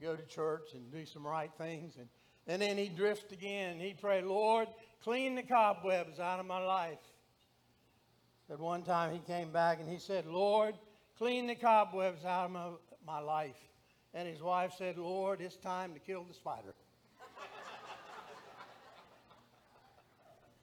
go 0.00 0.16
to 0.16 0.22
church 0.26 0.74
and 0.74 0.90
do 0.92 1.04
some 1.06 1.26
right 1.26 1.50
things. 1.58 1.94
And, 1.96 2.08
and 2.46 2.62
then 2.62 2.76
he'd 2.76 2.96
drift 2.96 3.32
again. 3.32 3.78
He'd 3.78 4.00
pray, 4.00 4.22
Lord, 4.22 4.68
clean 5.02 5.34
the 5.34 5.42
cobwebs 5.42 6.20
out 6.20 6.40
of 6.40 6.46
my 6.46 6.64
life. 6.64 6.98
At 8.52 8.60
one 8.60 8.82
time 8.82 9.14
he 9.14 9.20
came 9.20 9.50
back 9.50 9.80
and 9.80 9.88
he 9.88 9.98
said, 9.98 10.26
Lord, 10.26 10.74
clean 11.16 11.46
the 11.46 11.54
cobwebs 11.54 12.26
out 12.26 12.44
of 12.44 12.50
my, 12.50 12.68
my 13.06 13.18
life. 13.18 13.56
And 14.12 14.28
his 14.28 14.42
wife 14.42 14.74
said, 14.76 14.98
Lord, 14.98 15.40
it's 15.40 15.56
time 15.56 15.94
to 15.94 15.98
kill 15.98 16.22
the 16.24 16.34
spider. 16.34 16.74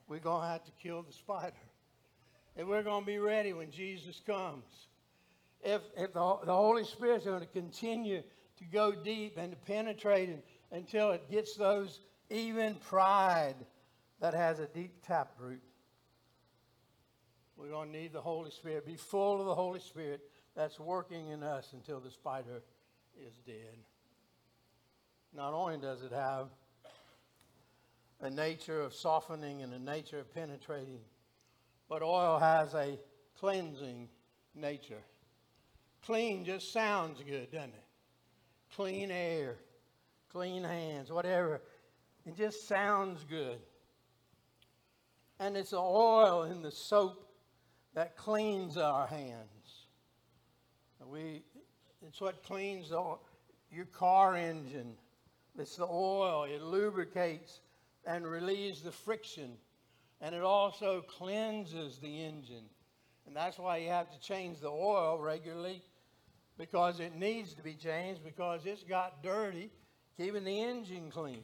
we're 0.08 0.20
going 0.20 0.44
to 0.44 0.48
have 0.50 0.64
to 0.66 0.72
kill 0.84 1.02
the 1.02 1.12
spider. 1.12 1.56
And 2.56 2.68
we're 2.68 2.84
going 2.84 3.02
to 3.02 3.08
be 3.08 3.18
ready 3.18 3.54
when 3.54 3.72
Jesus 3.72 4.22
comes. 4.24 4.66
If, 5.64 5.82
if 5.98 6.14
the, 6.14 6.38
the 6.46 6.54
Holy 6.54 6.84
Spirit's 6.84 7.26
going 7.26 7.42
to 7.42 7.48
continue 7.48 8.22
to 8.60 8.66
go 8.66 8.92
deep 8.92 9.38
and 9.38 9.52
to 9.52 9.58
penetrate 9.58 10.30
it 10.30 10.46
until 10.72 11.10
it 11.10 11.30
gets 11.32 11.56
those 11.56 12.02
even 12.30 12.76
pride 12.76 13.56
that 14.22 14.36
has 14.36 14.60
a 14.60 14.68
deep 14.68 15.04
taproot. 15.08 15.64
We're 17.60 17.72
going 17.72 17.92
to 17.92 17.98
need 17.98 18.14
the 18.14 18.22
Holy 18.22 18.52
Spirit. 18.52 18.86
Be 18.86 18.96
full 18.96 19.42
of 19.42 19.46
the 19.46 19.54
Holy 19.54 19.82
Spirit 19.82 20.22
that's 20.56 20.80
working 20.80 21.28
in 21.28 21.44
us 21.44 21.74
until 21.74 22.00
the 22.00 22.10
spider 22.10 22.64
is 23.22 23.34
dead. 23.46 23.76
Not 25.36 25.54
only 25.54 25.78
does 25.78 26.02
it 26.02 26.14
have 26.14 26.48
a 28.22 28.30
nature 28.30 28.80
of 28.80 28.94
softening 28.94 29.62
and 29.62 29.74
a 29.74 29.80
nature 29.80 30.20
of 30.20 30.34
penetrating, 30.34 31.02
but 31.90 32.02
oil 32.02 32.40
has 32.40 32.74
a 32.76 32.98
cleansing 33.38 34.08
nature. 34.56 35.04
Clean 36.06 36.46
just 36.46 36.72
sounds 36.72 37.22
good, 37.28 37.52
doesn't 37.52 37.72
it? 37.72 37.86
Clean 38.74 39.12
air, 39.12 39.58
clean 40.32 40.64
hands, 40.64 41.12
whatever. 41.12 41.62
It 42.26 42.38
just 42.38 42.70
sounds 42.70 43.26
good. 43.30 43.60
And 45.42 45.58
it's 45.58 45.72
the 45.72 45.78
oil 45.78 46.44
in 46.44 46.62
the 46.62 46.72
soap 46.72 47.26
that 47.94 48.16
cleans 48.18 48.78
our 48.78 49.08
hands. 49.08 49.88
We, 51.06 51.44
it's 52.06 52.22
what 52.22 52.44
cleans 52.44 52.92
your 53.72 53.86
car 53.86 54.36
engine. 54.36 54.94
It's 55.58 55.76
the 55.76 55.88
oil. 55.88 56.44
It 56.44 56.62
lubricates 56.62 57.62
and 58.06 58.26
relieves 58.26 58.82
the 58.82 58.92
friction. 58.92 59.52
And 60.22 60.36
it 60.36 60.44
also 60.44 61.02
cleanses 61.02 61.98
the 61.98 62.24
engine. 62.24 62.66
And 63.26 63.36
that's 63.36 63.58
why 63.58 63.78
you 63.78 63.90
have 63.90 64.12
to 64.12 64.20
change 64.20 64.60
the 64.60 64.70
oil 64.70 65.20
regularly 65.20 65.82
because 66.58 67.00
it 67.00 67.16
needs 67.16 67.54
to 67.54 67.64
be 67.64 67.74
changed 67.74 68.24
because 68.24 68.66
it's 68.66 68.84
got 68.84 69.24
dirty, 69.24 69.70
keeping 70.18 70.44
the 70.44 70.62
engine 70.62 71.10
clean. 71.10 71.44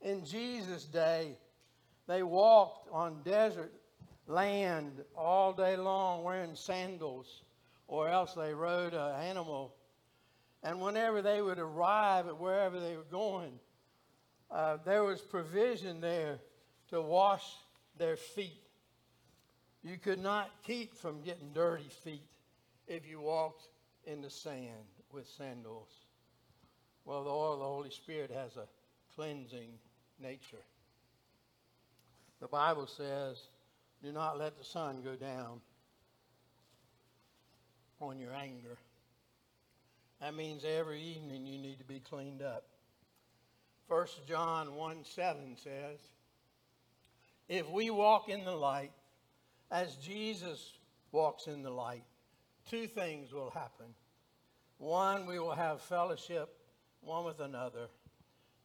In 0.00 0.24
Jesus' 0.24 0.84
day, 0.84 1.36
they 2.06 2.22
walked 2.22 2.88
on 2.90 3.22
desert 3.22 3.72
land 4.30 5.04
all 5.16 5.52
day 5.52 5.76
long 5.76 6.22
wearing 6.22 6.54
sandals, 6.54 7.42
or 7.88 8.08
else 8.08 8.34
they 8.34 8.54
rode 8.54 8.94
an 8.94 9.20
animal. 9.22 9.74
And 10.62 10.80
whenever 10.80 11.22
they 11.22 11.42
would 11.42 11.58
arrive 11.58 12.28
at 12.28 12.38
wherever 12.38 12.78
they 12.78 12.96
were 12.96 13.02
going, 13.10 13.58
uh, 14.50 14.78
there 14.84 15.04
was 15.04 15.20
provision 15.20 16.00
there 16.00 16.38
to 16.90 17.00
wash 17.00 17.44
their 17.98 18.16
feet. 18.16 18.60
You 19.82 19.96
could 19.96 20.18
not 20.18 20.50
keep 20.64 20.94
from 20.94 21.22
getting 21.22 21.52
dirty 21.54 21.88
feet 22.04 22.26
if 22.86 23.08
you 23.08 23.20
walked 23.20 23.68
in 24.04 24.20
the 24.20 24.30
sand 24.30 24.86
with 25.12 25.26
sandals. 25.38 25.88
Well, 27.04 27.24
the 27.24 27.30
oil 27.30 27.54
of 27.54 27.58
the 27.60 27.64
Holy 27.64 27.90
Spirit 27.90 28.30
has 28.30 28.56
a 28.56 28.68
cleansing 29.14 29.70
nature. 30.20 30.64
The 32.40 32.48
Bible 32.48 32.86
says 32.86 33.38
do 34.02 34.12
not 34.12 34.38
let 34.38 34.56
the 34.58 34.64
sun 34.64 35.02
go 35.02 35.14
down 35.14 35.60
on 38.00 38.18
your 38.18 38.32
anger. 38.32 38.78
That 40.20 40.34
means 40.34 40.64
every 40.64 41.02
evening 41.02 41.46
you 41.46 41.58
need 41.58 41.78
to 41.78 41.84
be 41.84 42.00
cleaned 42.00 42.42
up. 42.42 42.64
1 43.88 44.06
John 44.28 44.74
1 44.74 45.04
7 45.04 45.56
says, 45.56 45.98
If 47.48 47.68
we 47.70 47.90
walk 47.90 48.28
in 48.28 48.44
the 48.44 48.54
light 48.54 48.92
as 49.70 49.96
Jesus 49.96 50.72
walks 51.12 51.46
in 51.46 51.62
the 51.62 51.70
light, 51.70 52.04
two 52.70 52.86
things 52.86 53.32
will 53.32 53.50
happen. 53.50 53.86
One, 54.78 55.26
we 55.26 55.38
will 55.38 55.54
have 55.54 55.82
fellowship 55.82 56.56
one 57.02 57.24
with 57.24 57.40
another. 57.40 57.88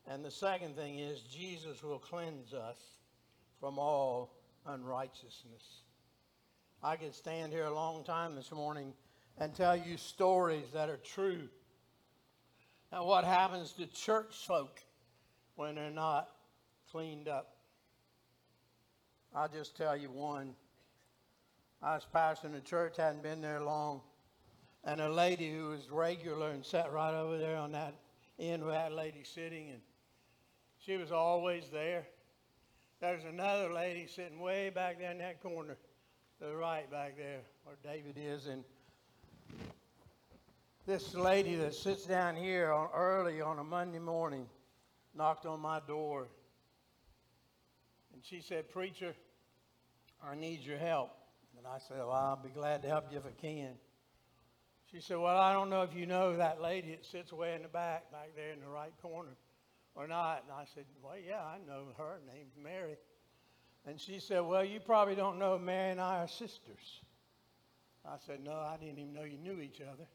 And 0.07 0.23
the 0.23 0.31
second 0.31 0.75
thing 0.75 0.99
is, 0.99 1.21
Jesus 1.21 1.81
will 1.83 1.99
cleanse 1.99 2.53
us 2.53 2.77
from 3.59 3.79
all 3.79 4.31
unrighteousness. 4.65 5.81
I 6.83 6.95
could 6.95 7.15
stand 7.15 7.51
here 7.51 7.65
a 7.65 7.73
long 7.73 8.03
time 8.03 8.35
this 8.35 8.51
morning 8.51 8.93
and 9.37 9.53
tell 9.53 9.75
you 9.75 9.97
stories 9.97 10.65
that 10.73 10.89
are 10.89 10.97
true. 10.97 11.49
And 12.91 13.05
what 13.05 13.25
happens 13.25 13.71
to 13.73 13.87
church 13.87 14.45
folk 14.47 14.81
when 15.55 15.75
they're 15.75 15.89
not 15.89 16.29
cleaned 16.91 17.27
up. 17.27 17.55
I'll 19.35 19.49
just 19.49 19.75
tell 19.75 19.97
you 19.97 20.09
one. 20.09 20.55
I 21.81 21.95
was 21.95 22.07
pastoring 22.13 22.55
a 22.55 22.61
church, 22.61 22.97
hadn't 22.97 23.21
been 23.21 23.41
there 23.41 23.61
long, 23.61 24.01
and 24.83 25.01
a 25.01 25.09
lady 25.09 25.51
who 25.51 25.69
was 25.69 25.89
regular 25.91 26.51
and 26.51 26.65
sat 26.65 26.91
right 26.93 27.13
over 27.13 27.37
there 27.37 27.57
on 27.57 27.71
that 27.73 27.95
end 28.39 28.63
where 28.63 28.73
that 28.73 28.93
lady 28.93 29.23
sitting, 29.23 29.69
and 29.69 29.81
she 30.79 30.97
was 30.97 31.11
always 31.11 31.65
there. 31.71 32.07
There's 33.01 33.25
another 33.25 33.73
lady 33.73 34.07
sitting 34.07 34.39
way 34.39 34.69
back 34.69 34.99
there 34.99 35.11
in 35.11 35.17
that 35.17 35.41
corner, 35.41 35.75
to 36.39 36.45
the 36.45 36.55
right 36.55 36.89
back 36.89 37.17
there, 37.17 37.41
where 37.63 37.75
David 37.83 38.17
is. 38.17 38.47
And 38.47 38.63
this 40.85 41.13
lady 41.13 41.55
that 41.55 41.75
sits 41.75 42.05
down 42.05 42.37
here 42.37 42.71
on, 42.71 42.89
early 42.95 43.41
on 43.41 43.59
a 43.59 43.63
Monday 43.63 43.99
morning 43.99 44.47
knocked 45.13 45.45
on 45.45 45.59
my 45.59 45.81
door. 45.85 46.27
And 48.13 48.23
she 48.23 48.39
said, 48.39 48.71
Preacher, 48.71 49.13
I 50.23 50.35
need 50.35 50.61
your 50.61 50.77
help. 50.77 51.11
And 51.57 51.67
I 51.67 51.79
said, 51.79 51.97
Well, 51.97 52.11
I'll 52.11 52.37
be 52.37 52.49
glad 52.49 52.81
to 52.83 52.87
help 52.87 53.11
you 53.11 53.17
if 53.17 53.25
I 53.25 53.41
can. 53.41 53.73
She 54.89 55.01
said, 55.01 55.17
Well, 55.17 55.37
I 55.37 55.51
don't 55.51 55.69
know 55.69 55.81
if 55.81 55.93
you 55.93 56.05
know 56.05 56.37
that 56.37 56.61
lady 56.61 56.91
that 56.91 57.05
sits 57.05 57.33
way 57.33 57.55
in 57.55 57.63
the 57.63 57.67
back, 57.67 58.09
back 58.13 58.29
there 58.37 58.51
in 58.51 58.61
the 58.61 58.69
right 58.69 58.93
corner 59.01 59.35
or 59.95 60.07
not? 60.07 60.43
And 60.43 60.51
I 60.51 60.65
said, 60.73 60.85
Well, 61.01 61.15
yeah, 61.17 61.41
I 61.41 61.57
know 61.65 61.85
her. 61.97 62.03
Her 62.03 62.19
name's 62.33 62.55
Mary. 62.61 62.97
And 63.87 63.99
she 63.99 64.19
said, 64.19 64.41
Well, 64.41 64.63
you 64.63 64.79
probably 64.79 65.15
don't 65.15 65.39
know 65.39 65.57
Mary 65.57 65.91
and 65.91 66.01
I 66.01 66.17
are 66.19 66.27
sisters. 66.27 67.01
I 68.05 68.17
said, 68.25 68.43
No, 68.43 68.53
I 68.53 68.77
didn't 68.77 68.99
even 68.99 69.13
know 69.13 69.23
you 69.23 69.37
knew 69.37 69.61
each 69.61 69.81
other. 69.81 70.05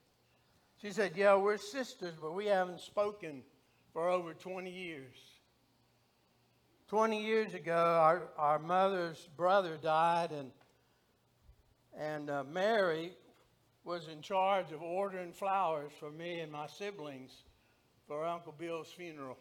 She 0.80 0.90
said, 0.92 1.12
Yeah, 1.16 1.36
we're 1.36 1.58
sisters, 1.58 2.14
but 2.20 2.34
we 2.34 2.46
haven't 2.46 2.80
spoken 2.80 3.42
for 3.92 4.08
over 4.08 4.34
20 4.34 4.70
years. 4.70 5.16
20 6.88 7.24
years 7.24 7.54
ago, 7.54 7.72
our, 8.00 8.22
our 8.36 8.58
mother's 8.58 9.28
brother 9.36 9.78
died, 9.80 10.32
and, 10.32 10.50
And 11.96 12.28
uh, 12.28 12.44
Mary 12.44 13.12
was 13.84 14.08
in 14.08 14.20
charge 14.22 14.72
of 14.72 14.82
ordering 14.82 15.32
flowers 15.32 15.92
for 15.98 16.10
me 16.10 16.40
and 16.40 16.50
my 16.50 16.66
siblings 16.66 17.30
for 18.06 18.24
Uncle 18.24 18.54
Bill's 18.58 18.90
funeral. 18.90 19.38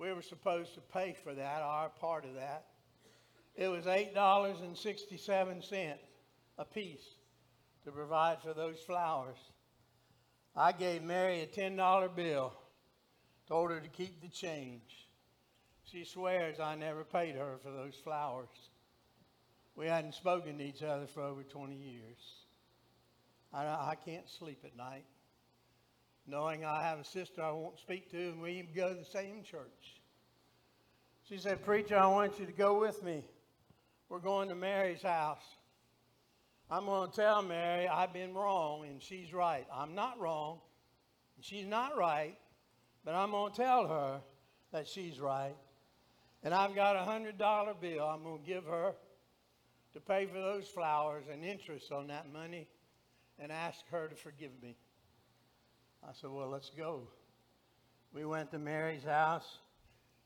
We 0.00 0.12
were 0.14 0.22
supposed 0.22 0.72
to 0.74 0.80
pay 0.80 1.14
for 1.22 1.34
that, 1.34 1.60
our 1.60 1.90
part 1.90 2.24
of 2.24 2.36
that. 2.36 2.64
It 3.54 3.68
was 3.68 3.84
$8.67 3.84 5.98
a 6.56 6.64
piece 6.64 7.04
to 7.84 7.92
provide 7.92 8.40
for 8.40 8.54
those 8.54 8.78
flowers. 8.78 9.36
I 10.56 10.72
gave 10.72 11.02
Mary 11.02 11.42
a 11.42 11.46
$10 11.46 12.16
bill, 12.16 12.54
told 13.46 13.70
her 13.70 13.78
to 13.78 13.90
keep 13.90 14.22
the 14.22 14.28
change. 14.28 15.06
She 15.84 16.06
swears 16.06 16.60
I 16.60 16.76
never 16.76 17.04
paid 17.04 17.34
her 17.34 17.58
for 17.62 17.70
those 17.70 17.96
flowers. 18.02 18.70
We 19.76 19.86
hadn't 19.86 20.14
spoken 20.14 20.56
to 20.56 20.64
each 20.64 20.82
other 20.82 21.08
for 21.08 21.20
over 21.20 21.42
20 21.42 21.74
years. 21.74 22.46
I, 23.52 23.66
I 23.66 23.96
can't 24.02 24.30
sleep 24.30 24.64
at 24.64 24.74
night 24.78 25.04
knowing 26.26 26.64
I 26.64 26.82
have 26.82 26.98
a 26.98 27.04
sister 27.04 27.42
I 27.42 27.50
won't 27.52 27.78
speak 27.78 28.10
to 28.12 28.16
and 28.16 28.40
we 28.40 28.52
even 28.52 28.74
go 28.74 28.90
to 28.90 28.94
the 28.94 29.04
same 29.04 29.42
church. 29.42 30.00
She 31.28 31.38
said, 31.38 31.64
Preacher, 31.64 31.96
I 31.96 32.06
want 32.06 32.38
you 32.40 32.46
to 32.46 32.52
go 32.52 32.80
with 32.80 33.02
me. 33.02 33.24
We're 34.08 34.18
going 34.18 34.48
to 34.48 34.54
Mary's 34.54 35.02
house. 35.02 35.44
I'm 36.70 36.86
going 36.86 37.10
to 37.10 37.16
tell 37.16 37.42
Mary 37.42 37.88
I've 37.88 38.12
been 38.12 38.34
wrong 38.34 38.84
and 38.86 39.02
she's 39.02 39.32
right. 39.32 39.66
I'm 39.72 39.94
not 39.94 40.20
wrong. 40.20 40.58
She's 41.40 41.66
not 41.66 41.96
right, 41.96 42.36
but 43.04 43.14
I'm 43.14 43.30
going 43.30 43.52
to 43.52 43.56
tell 43.56 43.88
her 43.88 44.20
that 44.72 44.86
she's 44.86 45.18
right. 45.18 45.56
And 46.42 46.54
I've 46.54 46.74
got 46.74 46.96
a 46.96 47.00
$100 47.00 47.80
bill 47.80 48.04
I'm 48.04 48.22
going 48.22 48.40
to 48.40 48.46
give 48.46 48.64
her 48.64 48.94
to 49.94 50.00
pay 50.00 50.26
for 50.26 50.38
those 50.38 50.68
flowers 50.68 51.24
and 51.30 51.44
interest 51.44 51.90
on 51.92 52.06
that 52.08 52.32
money 52.32 52.68
and 53.38 53.50
ask 53.50 53.80
her 53.90 54.08
to 54.08 54.14
forgive 54.14 54.52
me. 54.62 54.76
I 56.02 56.12
said, 56.12 56.30
Well, 56.30 56.48
let's 56.48 56.70
go. 56.70 57.02
We 58.12 58.24
went 58.24 58.50
to 58.52 58.58
Mary's 58.58 59.04
house. 59.04 59.58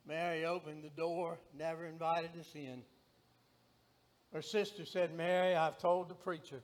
Mary 0.06 0.44
opened 0.44 0.84
the 0.84 0.90
door, 0.90 1.38
never 1.56 1.86
invited 1.86 2.30
us 2.38 2.50
in. 2.54 2.82
Her 4.32 4.42
sister 4.42 4.84
said, 4.84 5.16
Mary, 5.16 5.54
I've 5.54 5.78
told 5.78 6.08
the 6.08 6.14
preacher 6.14 6.60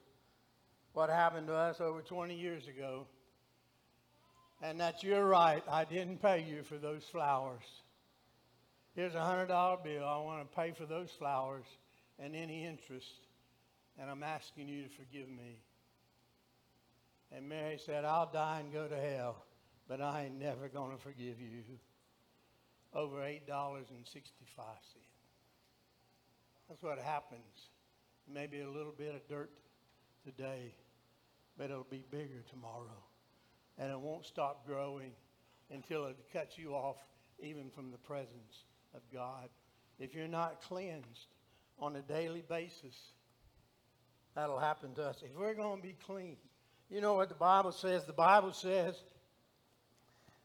what 0.92 1.08
happened 1.08 1.46
to 1.46 1.54
us 1.54 1.80
over 1.80 2.02
20 2.02 2.34
years 2.34 2.66
ago. 2.66 3.06
And 4.62 4.80
that 4.80 5.02
you're 5.02 5.24
right. 5.24 5.62
I 5.70 5.84
didn't 5.84 6.20
pay 6.20 6.44
you 6.46 6.62
for 6.62 6.76
those 6.76 7.04
flowers. 7.04 7.64
Here's 8.94 9.14
a 9.14 9.18
$100 9.18 9.84
bill. 9.84 10.04
I 10.04 10.18
want 10.18 10.50
to 10.50 10.56
pay 10.56 10.72
for 10.72 10.84
those 10.84 11.10
flowers 11.10 11.64
and 12.18 12.34
any 12.34 12.66
interest. 12.66 13.28
And 13.98 14.10
I'm 14.10 14.22
asking 14.22 14.68
you 14.68 14.82
to 14.82 14.88
forgive 14.90 15.28
me. 15.28 15.60
And 17.32 17.48
Mary 17.48 17.78
said, 17.78 18.04
I'll 18.04 18.30
die 18.32 18.60
and 18.60 18.72
go 18.72 18.88
to 18.88 18.96
hell, 18.96 19.44
but 19.88 20.00
I 20.00 20.24
ain't 20.24 20.38
never 20.38 20.68
going 20.68 20.96
to 20.96 21.02
forgive 21.02 21.40
you. 21.40 21.62
Over 22.92 23.18
$8.65. 23.18 23.86
That's 26.68 26.82
what 26.82 26.98
happens. 26.98 27.68
Maybe 28.32 28.60
a 28.60 28.68
little 28.68 28.94
bit 28.96 29.14
of 29.14 29.26
dirt 29.28 29.50
today, 30.24 30.74
but 31.56 31.70
it'll 31.70 31.86
be 31.88 32.04
bigger 32.10 32.42
tomorrow. 32.50 33.04
And 33.78 33.90
it 33.90 33.98
won't 33.98 34.26
stop 34.26 34.66
growing 34.66 35.12
until 35.72 36.06
it 36.06 36.16
cuts 36.32 36.58
you 36.58 36.74
off 36.74 36.96
even 37.38 37.70
from 37.70 37.90
the 37.90 37.98
presence 37.98 38.64
of 38.94 39.00
God. 39.12 39.48
If 39.98 40.14
you're 40.14 40.28
not 40.28 40.62
cleansed 40.62 41.28
on 41.78 41.96
a 41.96 42.02
daily 42.02 42.42
basis, 42.48 42.96
that'll 44.34 44.58
happen 44.58 44.94
to 44.94 45.04
us. 45.04 45.22
If 45.22 45.38
we're 45.38 45.54
going 45.54 45.80
to 45.80 45.86
be 45.86 45.96
clean, 46.04 46.36
you 46.90 47.00
know 47.00 47.14
what 47.14 47.28
the 47.28 47.34
Bible 47.34 47.72
says? 47.72 48.04
The 48.04 48.12
Bible 48.12 48.52
says 48.52 48.94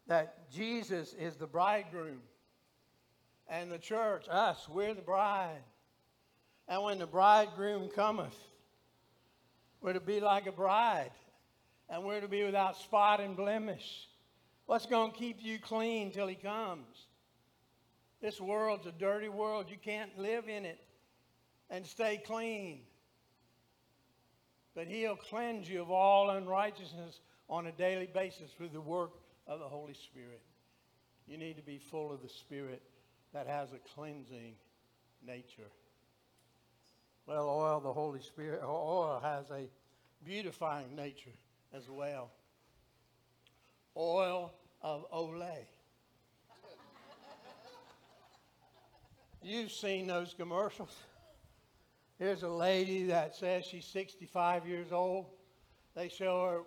that 0.07 0.49
Jesus 0.51 1.13
is 1.13 1.35
the 1.35 1.47
bridegroom 1.47 2.21
and 3.47 3.71
the 3.71 3.79
church, 3.79 4.25
us, 4.29 4.67
we're 4.69 4.93
the 4.93 5.01
bride. 5.01 5.63
And 6.67 6.83
when 6.83 6.99
the 6.99 7.07
bridegroom 7.07 7.89
cometh, 7.89 8.35
we're 9.81 9.93
to 9.93 9.99
be 9.99 10.19
like 10.19 10.47
a 10.47 10.51
bride, 10.51 11.11
and 11.89 12.03
we're 12.03 12.21
to 12.21 12.27
be 12.27 12.43
without 12.43 12.77
spot 12.77 13.19
and 13.19 13.37
blemish. 13.37 14.07
What's 14.65 14.87
going 14.87 15.11
to 15.11 15.17
keep 15.17 15.37
you 15.41 15.59
clean 15.59 16.11
till 16.11 16.25
he 16.25 16.35
comes? 16.35 17.05
This 18.21 18.41
world's 18.41 18.87
a 18.87 18.91
dirty 18.91 19.29
world. 19.29 19.67
You 19.69 19.77
can't 19.77 20.17
live 20.17 20.49
in 20.49 20.65
it 20.65 20.79
and 21.69 21.85
stay 21.85 22.19
clean. 22.25 22.79
But 24.75 24.87
he'll 24.87 25.15
cleanse 25.15 25.69
you 25.69 25.81
of 25.81 25.89
all 25.89 26.29
unrighteousness 26.31 27.21
on 27.49 27.67
a 27.67 27.71
daily 27.71 28.09
basis 28.13 28.51
through 28.51 28.69
the 28.69 28.81
work 28.81 29.13
of 29.47 29.59
the 29.59 29.67
Holy 29.67 29.93
Spirit. 29.93 30.41
You 31.27 31.37
need 31.37 31.55
to 31.55 31.63
be 31.63 31.77
full 31.77 32.11
of 32.11 32.21
the 32.21 32.29
Spirit 32.29 32.81
that 33.33 33.47
has 33.47 33.71
a 33.71 33.77
cleansing 33.95 34.53
nature. 35.25 35.71
Well, 37.25 37.49
oil, 37.49 37.79
the 37.79 37.93
Holy 37.93 38.21
Spirit, 38.21 38.61
oil 38.63 39.19
has 39.23 39.49
a 39.49 39.67
beautifying 40.23 40.95
nature 40.95 41.31
as 41.73 41.89
well. 41.89 42.31
Oil 43.97 44.53
of 44.81 45.09
Olay. 45.11 45.65
You've 49.41 49.71
seen 49.71 50.07
those 50.07 50.33
commercials. 50.33 50.95
Here's 52.17 52.43
a 52.43 52.49
lady 52.49 53.03
that 53.07 53.35
says 53.35 53.65
she's 53.65 53.85
65 53.85 54.67
years 54.67 54.91
old. 54.91 55.25
They 55.95 56.07
show 56.07 56.45
her 56.45 56.61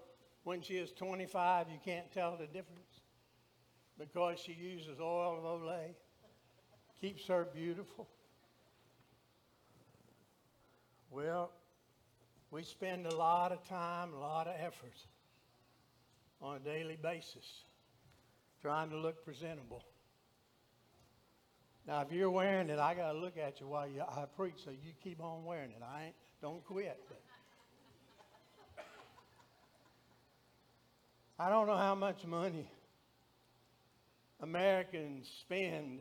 when 0.45 0.63
she 0.63 0.75
is 0.75 0.93
25, 0.93 1.67
you 1.71 1.79
can't 1.85 2.11
tell 2.13 2.37
the 2.37 2.47
difference 2.47 3.01
because 3.99 4.39
she 4.39 4.53
uses 4.53 5.01
oil 5.01 5.39
of 5.39 5.61
Olay. 5.61 5.95
Keeps 7.01 7.27
her 7.27 7.47
beautiful. 7.55 8.09
Well, 11.11 11.51
we 12.51 12.63
spend 12.63 13.07
a 13.07 13.15
lot 13.15 13.53
of 13.53 13.67
time, 13.69 14.13
a 14.13 14.19
lot 14.19 14.47
of 14.47 14.55
effort 14.59 14.95
on 16.41 16.57
a 16.57 16.61
daily 16.61 16.97
basis 17.01 17.65
trying 18.61 18.91
to 18.91 18.97
look 18.97 19.25
presentable. 19.25 19.83
Now, 21.89 22.03
if 22.03 22.13
you're 22.13 22.31
wearing 22.31 22.69
it, 22.69 22.79
I 22.79 22.93
got 22.93 23.13
to 23.13 23.19
look 23.19 23.39
at 23.39 23.61
you 23.61 23.67
while 23.67 23.89
you, 23.89 24.03
I 24.03 24.27
preach, 24.37 24.57
so 24.63 24.71
you 24.71 24.93
keep 25.03 25.23
on 25.23 25.47
wearing 25.47 25.71
it. 25.71 25.83
I 25.83 26.05
ain't, 26.05 26.15
don't 26.43 26.63
quit. 26.67 27.01
But. 27.09 27.19
I 31.39 31.49
don't 31.49 31.67
know 31.67 31.79
how 31.79 31.95
much 31.95 32.27
money 32.27 32.71
Americans 34.41 35.31
spend 35.41 36.01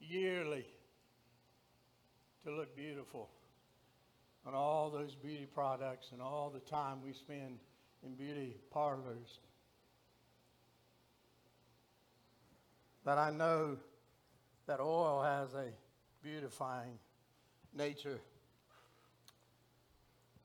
yearly 0.00 0.66
to 2.44 2.50
look 2.50 2.74
beautiful 2.76 3.30
on 4.44 4.54
all 4.54 4.90
those 4.90 5.14
beauty 5.14 5.46
products 5.54 6.08
and 6.10 6.20
all 6.20 6.50
the 6.52 6.58
time 6.58 7.04
we 7.04 7.12
spend 7.12 7.60
in 8.02 8.16
beauty 8.16 8.56
parlors. 8.72 9.38
But 13.04 13.18
I 13.18 13.30
know 13.30 13.76
that 14.68 14.80
oil 14.80 15.22
has 15.22 15.54
a 15.54 15.64
beautifying 16.22 16.98
nature. 17.74 18.20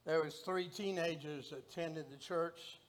There 0.05 0.23
was 0.23 0.35
three 0.35 0.69
teenagers 0.69 1.49
that 1.49 1.59
attended 1.69 2.05
the 2.09 2.17
church. 2.17 2.79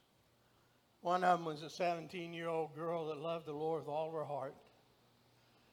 One 1.03 1.25
of 1.25 1.39
them 1.39 1.47
was 1.47 1.63
a 1.63 1.67
17-year-old 1.67 2.75
girl 2.77 3.09
that 3.09 3.19
loved 3.19 3.47
the 3.47 3.53
Lord 3.53 3.81
with 3.83 3.89
all 3.89 4.13
her 4.13 4.25
heart. 4.25 4.55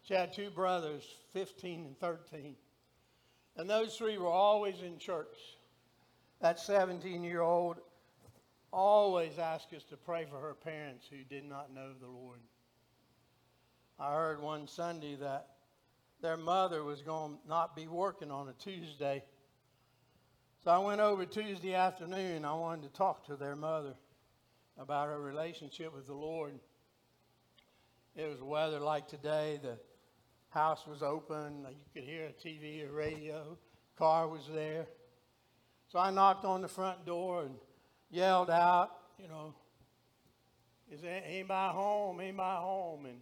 She 0.01 0.15
had 0.15 0.33
two 0.33 0.49
brothers, 0.49 1.03
15 1.33 1.85
and 1.85 1.99
13. 1.99 2.55
And 3.55 3.69
those 3.69 3.95
three 3.95 4.17
were 4.17 4.27
always 4.27 4.81
in 4.81 4.97
church. 4.97 5.37
That 6.41 6.59
17 6.59 7.23
year 7.23 7.41
old 7.41 7.77
always 8.73 9.37
asked 9.37 9.73
us 9.73 9.83
to 9.85 9.97
pray 9.97 10.25
for 10.25 10.39
her 10.39 10.55
parents 10.55 11.05
who 11.07 11.23
did 11.23 11.47
not 11.47 11.73
know 11.73 11.91
the 11.99 12.07
Lord. 12.07 12.39
I 14.01 14.13
heard 14.13 14.41
one 14.41 14.67
Sunday 14.67 15.15
that 15.17 15.45
their 16.23 16.35
mother 16.35 16.83
was 16.83 17.03
going 17.03 17.33
to 17.33 17.47
not 17.47 17.75
be 17.75 17.85
working 17.85 18.31
on 18.31 18.49
a 18.49 18.53
Tuesday. 18.53 19.23
So 20.63 20.71
I 20.71 20.79
went 20.79 21.01
over 21.01 21.23
Tuesday 21.23 21.75
afternoon. 21.75 22.43
I 22.43 22.53
wanted 22.55 22.81
to 22.81 22.97
talk 22.97 23.27
to 23.27 23.35
their 23.35 23.55
mother 23.55 23.93
about 24.79 25.09
her 25.09 25.21
relationship 25.21 25.93
with 25.93 26.07
the 26.07 26.15
Lord. 26.15 26.53
It 28.15 28.27
was 28.27 28.41
weather 28.41 28.79
like 28.79 29.07
today. 29.07 29.59
The 29.61 29.77
House 30.49 30.87
was 30.87 31.03
open. 31.03 31.67
You 31.69 31.75
could 31.93 32.03
hear 32.03 32.25
a 32.25 32.33
TV 32.33 32.89
or 32.89 32.91
radio. 32.91 33.55
Car 33.99 34.27
was 34.27 34.49
there. 34.51 34.87
So 35.89 35.99
I 35.99 36.09
knocked 36.09 36.43
on 36.43 36.63
the 36.63 36.67
front 36.67 37.05
door 37.05 37.43
and 37.43 37.53
yelled 38.09 38.49
out, 38.49 38.89
you 39.21 39.27
know, 39.27 39.53
is 40.91 41.01
anybody 41.03 41.73
home? 41.75 42.19
Anybody 42.19 42.61
home? 42.61 43.05
And 43.05 43.19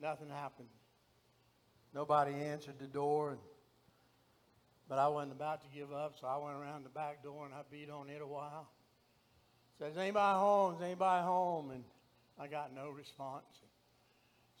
nothing 0.00 0.28
happened. 0.28 0.68
Nobody 1.94 2.34
answered 2.34 2.78
the 2.78 2.86
door. 2.86 3.30
And 3.30 3.38
But 4.88 4.98
I 4.98 5.08
wasn't 5.08 5.32
about 5.32 5.62
to 5.62 5.68
give 5.74 5.92
up, 5.92 6.14
so 6.20 6.26
I 6.26 6.36
went 6.36 6.56
around 6.56 6.84
the 6.84 6.90
back 6.90 7.22
door 7.22 7.44
and 7.44 7.54
I 7.54 7.62
beat 7.70 7.90
on 7.90 8.08
it 8.08 8.20
a 8.20 8.26
while. 8.26 8.68
Says, 9.78 9.96
anybody 9.96 10.38
home? 10.38 10.76
Is 10.76 10.82
anybody 10.82 11.24
home? 11.24 11.70
And 11.70 11.84
I 12.38 12.46
got 12.46 12.74
no 12.74 12.90
response. 12.90 13.44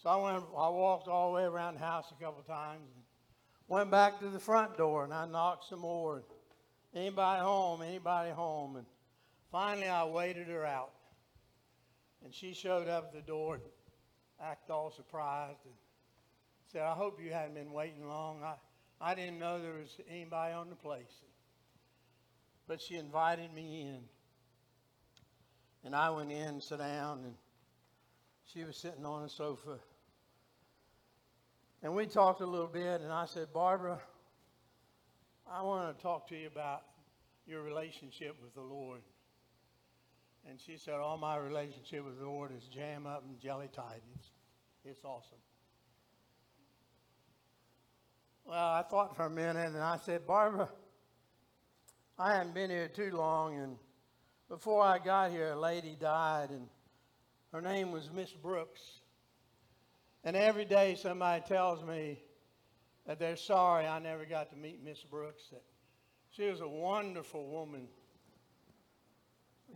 So 0.02 0.10
I 0.10 0.16
went, 0.16 0.44
I 0.56 0.68
walked 0.68 1.08
all 1.08 1.30
the 1.30 1.36
way 1.36 1.44
around 1.44 1.74
the 1.74 1.80
house 1.80 2.06
a 2.10 2.22
couple 2.22 2.42
times 2.42 2.88
and 2.94 3.04
went 3.68 3.90
back 3.90 4.18
to 4.20 4.28
the 4.28 4.38
front 4.38 4.76
door 4.76 5.04
and 5.04 5.12
I 5.12 5.26
knocked 5.26 5.68
some 5.68 5.80
more. 5.80 6.22
Anybody 6.94 7.42
home? 7.42 7.82
Anybody 7.82 8.30
home? 8.30 8.76
And 8.76 8.86
finally 9.50 9.88
I 9.88 10.04
waited 10.04 10.48
her 10.48 10.64
out. 10.64 10.92
And 12.24 12.34
she 12.34 12.54
showed 12.54 12.88
up 12.88 13.06
at 13.08 13.12
the 13.12 13.26
door 13.26 13.60
acted 14.40 14.72
all 14.72 14.90
surprised 14.90 15.58
and 15.64 15.74
said, 16.72 16.82
I 16.82 16.94
hope 16.94 17.20
you 17.22 17.32
hadn't 17.32 17.54
been 17.54 17.72
waiting 17.72 18.06
long. 18.06 18.42
I, 18.42 18.54
I 19.00 19.14
didn't 19.14 19.38
know 19.38 19.60
there 19.60 19.74
was 19.74 19.96
anybody 20.10 20.52
on 20.52 20.68
the 20.68 20.76
place. 20.76 21.22
But 22.66 22.80
she 22.80 22.96
invited 22.96 23.52
me 23.54 23.82
in. 23.82 24.00
And 25.84 25.94
I 25.94 26.10
went 26.10 26.32
in 26.32 26.48
and 26.48 26.62
sat 26.62 26.78
down, 26.78 27.20
and 27.24 27.34
she 28.52 28.64
was 28.64 28.76
sitting 28.76 29.06
on 29.06 29.22
a 29.22 29.28
sofa. 29.28 29.78
And 31.82 31.94
we 31.94 32.06
talked 32.06 32.40
a 32.40 32.46
little 32.46 32.66
bit, 32.66 33.00
and 33.02 33.12
I 33.12 33.26
said, 33.26 33.52
Barbara, 33.52 34.00
I 35.48 35.62
want 35.62 35.96
to 35.96 36.02
talk 36.02 36.28
to 36.30 36.36
you 36.36 36.48
about 36.48 36.82
your 37.46 37.62
relationship 37.62 38.34
with 38.42 38.54
the 38.54 38.62
Lord. 38.62 39.00
And 40.48 40.60
she 40.60 40.76
said, 40.76 40.94
All 40.94 41.18
my 41.18 41.36
relationship 41.36 42.04
with 42.04 42.18
the 42.18 42.24
Lord 42.24 42.52
is 42.56 42.64
jam 42.64 43.06
up 43.06 43.24
and 43.26 43.38
jelly 43.40 43.68
tight. 43.72 44.02
It's, 44.14 44.28
it's 44.84 45.04
awesome. 45.04 45.38
Well, 48.44 48.56
I 48.56 48.82
thought 48.82 49.16
for 49.16 49.26
a 49.26 49.30
minute 49.30 49.74
and 49.74 49.78
I 49.78 49.96
said, 49.96 50.24
Barbara, 50.24 50.68
I 52.16 52.36
hadn't 52.36 52.54
been 52.54 52.70
here 52.70 52.88
too 52.88 53.10
long, 53.10 53.56
and 53.56 53.76
before 54.48 54.82
I 54.82 54.98
got 54.98 55.32
here, 55.32 55.52
a 55.52 55.58
lady 55.58 55.96
died, 56.00 56.50
and 56.50 56.68
her 57.52 57.60
name 57.60 57.90
was 57.90 58.08
Miss 58.14 58.32
Brooks. 58.32 58.80
And 60.22 60.36
every 60.36 60.64
day 60.64 60.94
somebody 60.94 61.42
tells 61.46 61.84
me 61.84 62.22
that 63.06 63.18
they're 63.18 63.36
sorry 63.36 63.86
I 63.86 63.98
never 63.98 64.24
got 64.24 64.50
to 64.50 64.56
meet 64.56 64.82
Miss 64.82 65.02
Brooks. 65.02 65.42
That 65.50 65.62
she 66.30 66.48
was 66.48 66.60
a 66.60 66.68
wonderful 66.68 67.48
woman, 67.48 67.88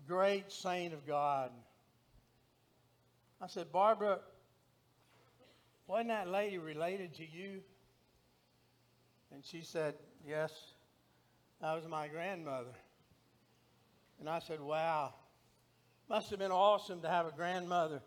great 0.06 0.50
saint 0.50 0.92
of 0.92 1.06
God. 1.06 1.50
I 3.40 3.46
said, 3.46 3.72
Barbara, 3.72 4.18
wasn't 5.86 6.08
that 6.08 6.28
lady 6.28 6.58
related 6.58 7.14
to 7.14 7.22
you? 7.22 7.60
And 9.32 9.44
she 9.44 9.62
said, 9.62 9.94
Yes, 10.26 10.52
that 11.60 11.74
was 11.74 11.86
my 11.88 12.08
grandmother. 12.08 12.74
And 14.18 14.28
I 14.28 14.38
said, 14.40 14.60
Wow, 14.60 15.14
must 16.08 16.30
have 16.30 16.38
been 16.38 16.52
awesome 16.52 17.00
to 17.02 17.08
have 17.08 17.26
a 17.26 17.32
grandmother 17.32 18.02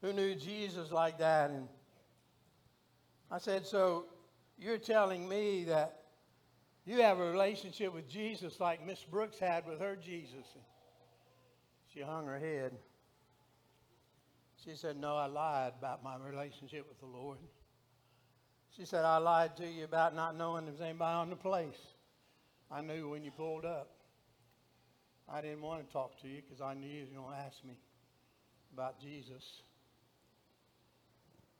who 0.00 0.12
knew 0.12 0.34
Jesus 0.34 0.90
like 0.90 1.18
that. 1.18 1.50
And 1.50 1.68
I 3.30 3.38
said, 3.38 3.66
So 3.66 4.06
you're 4.58 4.78
telling 4.78 5.28
me 5.28 5.64
that 5.64 6.02
you 6.86 7.02
have 7.02 7.18
a 7.18 7.30
relationship 7.30 7.92
with 7.92 8.08
Jesus 8.08 8.60
like 8.60 8.86
Miss 8.86 9.04
Brooks 9.04 9.38
had 9.38 9.66
with 9.66 9.80
her 9.80 9.94
Jesus? 9.94 10.46
She 11.98 12.04
hung 12.04 12.26
her 12.26 12.38
head. 12.38 12.70
She 14.64 14.76
said, 14.76 14.96
No, 14.96 15.16
I 15.16 15.26
lied 15.26 15.72
about 15.80 16.04
my 16.04 16.14
relationship 16.16 16.86
with 16.88 17.00
the 17.00 17.06
Lord. 17.06 17.38
She 18.76 18.84
said, 18.84 19.04
I 19.04 19.16
lied 19.16 19.56
to 19.56 19.66
you 19.66 19.82
about 19.82 20.14
not 20.14 20.36
knowing 20.36 20.64
there 20.64 20.72
was 20.72 20.80
anybody 20.80 21.16
on 21.16 21.28
the 21.28 21.34
place. 21.34 21.80
I 22.70 22.82
knew 22.82 23.08
when 23.08 23.24
you 23.24 23.32
pulled 23.32 23.64
up. 23.64 23.90
I 25.28 25.40
didn't 25.40 25.60
want 25.60 25.84
to 25.84 25.92
talk 25.92 26.20
to 26.22 26.28
you 26.28 26.40
because 26.40 26.60
I 26.60 26.74
knew 26.74 26.86
you 26.86 27.06
were 27.12 27.22
going 27.22 27.34
to 27.34 27.40
ask 27.40 27.64
me 27.64 27.74
about 28.72 29.00
Jesus. 29.00 29.62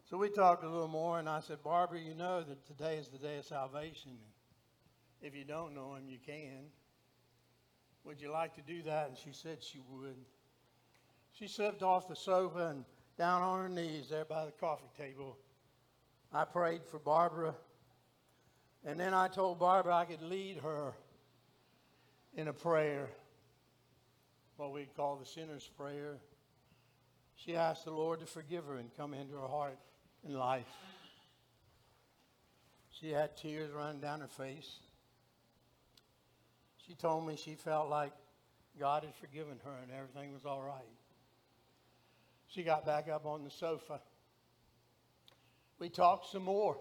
So 0.08 0.18
we 0.18 0.28
talked 0.28 0.62
a 0.62 0.68
little 0.68 0.86
more, 0.86 1.18
and 1.18 1.28
I 1.28 1.40
said, 1.40 1.64
Barbara, 1.64 1.98
you 1.98 2.14
know 2.14 2.44
that 2.44 2.64
today 2.64 2.98
is 2.98 3.08
the 3.08 3.18
day 3.18 3.38
of 3.38 3.44
salvation. 3.44 4.12
If 5.20 5.34
you 5.34 5.42
don't 5.42 5.74
know 5.74 5.96
him, 5.96 6.04
you 6.08 6.18
can. 6.24 6.66
Would 8.08 8.22
you 8.22 8.32
like 8.32 8.54
to 8.54 8.62
do 8.62 8.82
that? 8.84 9.10
And 9.10 9.18
she 9.18 9.32
said 9.32 9.58
she 9.62 9.80
would. 9.90 10.16
She 11.38 11.46
slipped 11.46 11.82
off 11.82 12.08
the 12.08 12.16
sofa 12.16 12.68
and 12.68 12.86
down 13.18 13.42
on 13.42 13.62
her 13.62 13.68
knees 13.68 14.08
there 14.08 14.24
by 14.24 14.46
the 14.46 14.50
coffee 14.50 14.88
table 14.96 15.36
I 16.32 16.46
prayed 16.46 16.80
for 16.90 16.98
Barbara. 16.98 17.54
And 18.82 18.98
then 18.98 19.12
I 19.12 19.28
told 19.28 19.58
Barbara 19.58 19.94
I 19.94 20.06
could 20.06 20.22
lead 20.22 20.56
her 20.62 20.94
in 22.34 22.48
a 22.48 22.52
prayer, 22.54 23.10
what 24.56 24.72
we 24.72 24.88
call 24.96 25.16
the 25.16 25.26
sinner's 25.26 25.68
prayer. 25.76 26.16
She 27.36 27.56
asked 27.56 27.84
the 27.84 27.90
Lord 27.90 28.20
to 28.20 28.26
forgive 28.26 28.64
her 28.64 28.76
and 28.76 28.88
come 28.96 29.12
into 29.12 29.34
her 29.34 29.48
heart 29.48 29.78
and 30.24 30.34
life. 30.34 30.64
She 32.90 33.10
had 33.10 33.36
tears 33.36 33.70
running 33.70 34.00
down 34.00 34.20
her 34.20 34.28
face. 34.28 34.78
She 36.88 36.94
told 36.94 37.26
me 37.26 37.36
she 37.36 37.54
felt 37.54 37.88
like 37.88 38.12
God 38.80 39.04
had 39.04 39.14
forgiven 39.14 39.60
her 39.64 39.74
and 39.82 39.92
everything 39.92 40.32
was 40.32 40.44
all 40.44 40.62
right. 40.62 40.82
She 42.48 42.62
got 42.62 42.84
back 42.84 43.08
up 43.08 43.26
on 43.26 43.44
the 43.44 43.50
sofa 43.50 44.00
we 45.78 45.88
talked 45.88 46.30
some 46.30 46.42
more. 46.42 46.76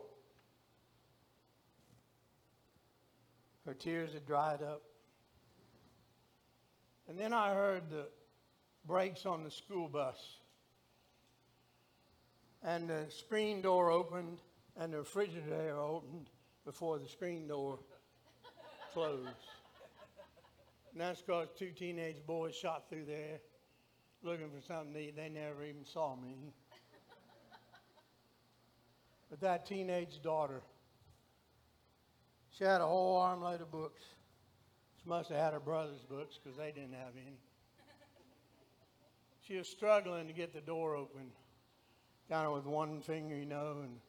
Her 3.65 3.73
tears 3.73 4.13
had 4.13 4.25
dried 4.25 4.61
up. 4.63 4.81
And 7.07 7.19
then 7.19 7.33
I 7.33 7.53
heard 7.53 7.89
the 7.89 8.07
brakes 8.85 9.25
on 9.25 9.43
the 9.43 9.51
school 9.51 9.87
bus. 9.87 10.17
And 12.63 12.89
the 12.89 13.05
screen 13.09 13.61
door 13.61 13.91
opened 13.91 14.39
and 14.75 14.93
the 14.93 14.99
refrigerator 14.99 15.79
opened 15.79 16.29
before 16.65 16.97
the 16.97 17.07
screen 17.07 17.47
door 17.47 17.79
closed. 18.93 19.56
Because 20.97 21.47
two 21.57 21.71
teenage 21.71 22.25
boys 22.25 22.55
shot 22.55 22.89
through 22.89 23.05
there 23.05 23.39
looking 24.23 24.49
for 24.49 24.61
something 24.65 24.93
to 24.93 24.99
eat. 24.99 25.15
They 25.15 25.29
never 25.29 25.63
even 25.63 25.85
saw 25.85 26.15
me. 26.15 26.35
But 29.29 29.41
that 29.41 29.65
teenage 29.65 30.21
daughter, 30.23 30.61
she 32.49 32.63
had 32.63 32.81
a 32.81 32.85
whole 32.85 33.17
armload 33.17 33.61
of 33.61 33.69
books. 33.71 34.01
She 35.01 35.07
must 35.07 35.29
have 35.29 35.37
had 35.37 35.53
her 35.53 35.59
brother's 35.59 36.01
books 36.01 36.39
because 36.41 36.57
they 36.57 36.71
didn't 36.71 36.93
have 36.93 37.13
any. 37.15 37.37
She 39.41 39.57
was 39.57 39.67
struggling 39.67 40.27
to 40.27 40.33
get 40.33 40.53
the 40.53 40.61
door 40.61 40.95
open, 40.95 41.31
kind 42.29 42.47
of 42.47 42.53
with 42.53 42.65
one 42.65 43.01
finger, 43.01 43.35
you 43.35 43.45
know, 43.45 43.81
and 43.83 43.99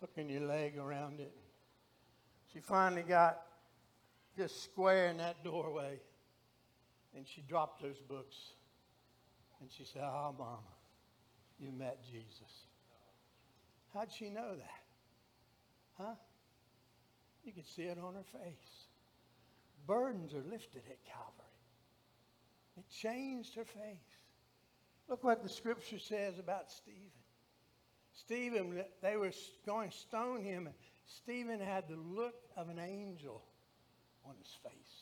hooking 0.00 0.28
your 0.28 0.42
leg 0.42 0.76
around 0.78 1.20
it. 1.20 1.32
She 2.52 2.60
finally 2.60 3.02
got 3.02 3.42
just 4.36 4.62
square 4.62 5.06
in 5.08 5.16
that 5.16 5.42
doorway, 5.42 5.98
and 7.16 7.26
she 7.26 7.40
dropped 7.40 7.82
those 7.82 7.98
books. 8.08 8.36
And 9.60 9.70
she 9.70 9.84
said, 9.84 10.02
Oh, 10.04 10.34
Mama, 10.38 10.58
you 11.58 11.72
met 11.72 12.04
Jesus. 12.04 12.66
How'd 13.94 14.12
she 14.12 14.28
know 14.28 14.54
that? 14.56 14.84
Huh? 15.98 16.14
You 17.44 17.52
could 17.52 17.66
see 17.66 17.84
it 17.84 17.98
on 17.98 18.14
her 18.14 18.38
face. 18.44 18.86
Burdens 19.86 20.34
are 20.34 20.42
lifted 20.50 20.82
at 20.90 21.02
Calvary. 21.04 21.46
It 22.76 22.84
changed 22.90 23.54
her 23.54 23.64
face. 23.64 23.96
Look 25.08 25.24
what 25.24 25.42
the 25.42 25.48
scripture 25.48 25.98
says 25.98 26.38
about 26.38 26.70
Stephen. 26.70 27.10
Stephen, 28.12 28.84
they 29.02 29.16
were 29.16 29.30
going 29.64 29.90
to 29.90 29.96
stone 29.96 30.42
him. 30.42 30.66
And 30.66 30.74
Stephen 31.06 31.60
had 31.60 31.84
the 31.88 31.96
look 31.96 32.34
of 32.56 32.68
an 32.68 32.78
angel 32.78 33.42
on 34.26 34.34
his 34.42 34.52
face. 34.62 34.95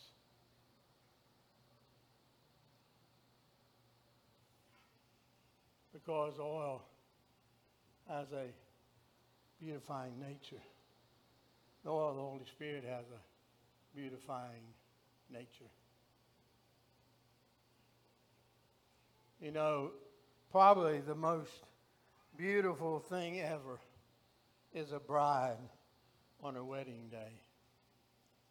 Because 6.05 6.35
oil 6.39 6.83
has 8.09 8.27
a 8.33 8.47
beautifying 9.63 10.13
nature. 10.21 10.63
The 11.85 11.91
oil 11.91 12.11
of 12.11 12.17
the 12.17 12.23
Holy 12.23 12.45
Spirit 12.55 12.85
has 12.85 13.05
a 13.07 13.97
beautifying 13.97 14.63
nature. 15.33 15.71
You 19.41 19.51
know, 19.51 19.93
probably 20.51 21.01
the 21.01 21.15
most 21.15 21.51
beautiful 22.37 22.99
thing 22.99 23.41
ever 23.41 23.79
is 24.75 24.93
a 24.93 24.99
bride 24.99 25.57
on 26.43 26.55
her 26.55 26.65
wedding 26.65 27.09
day. 27.11 27.41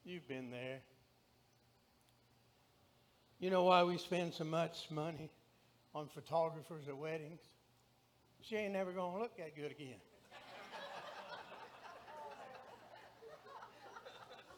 You've 0.06 0.28
been 0.28 0.50
there. 0.50 0.80
You 3.39 3.50
know 3.50 3.63
why 3.63 3.84
we 3.84 3.98
spend 3.98 4.34
so 4.34 4.44
much 4.44 4.89
money 4.89 5.30
on 5.93 6.08
photographers 6.08 6.88
at 6.88 6.97
weddings? 6.97 7.41
She 8.41 8.56
ain't 8.56 8.73
never 8.73 8.91
going 8.91 9.13
to 9.13 9.19
look 9.19 9.38
that 9.38 9.56
good 9.56 9.71
again. 9.71 9.99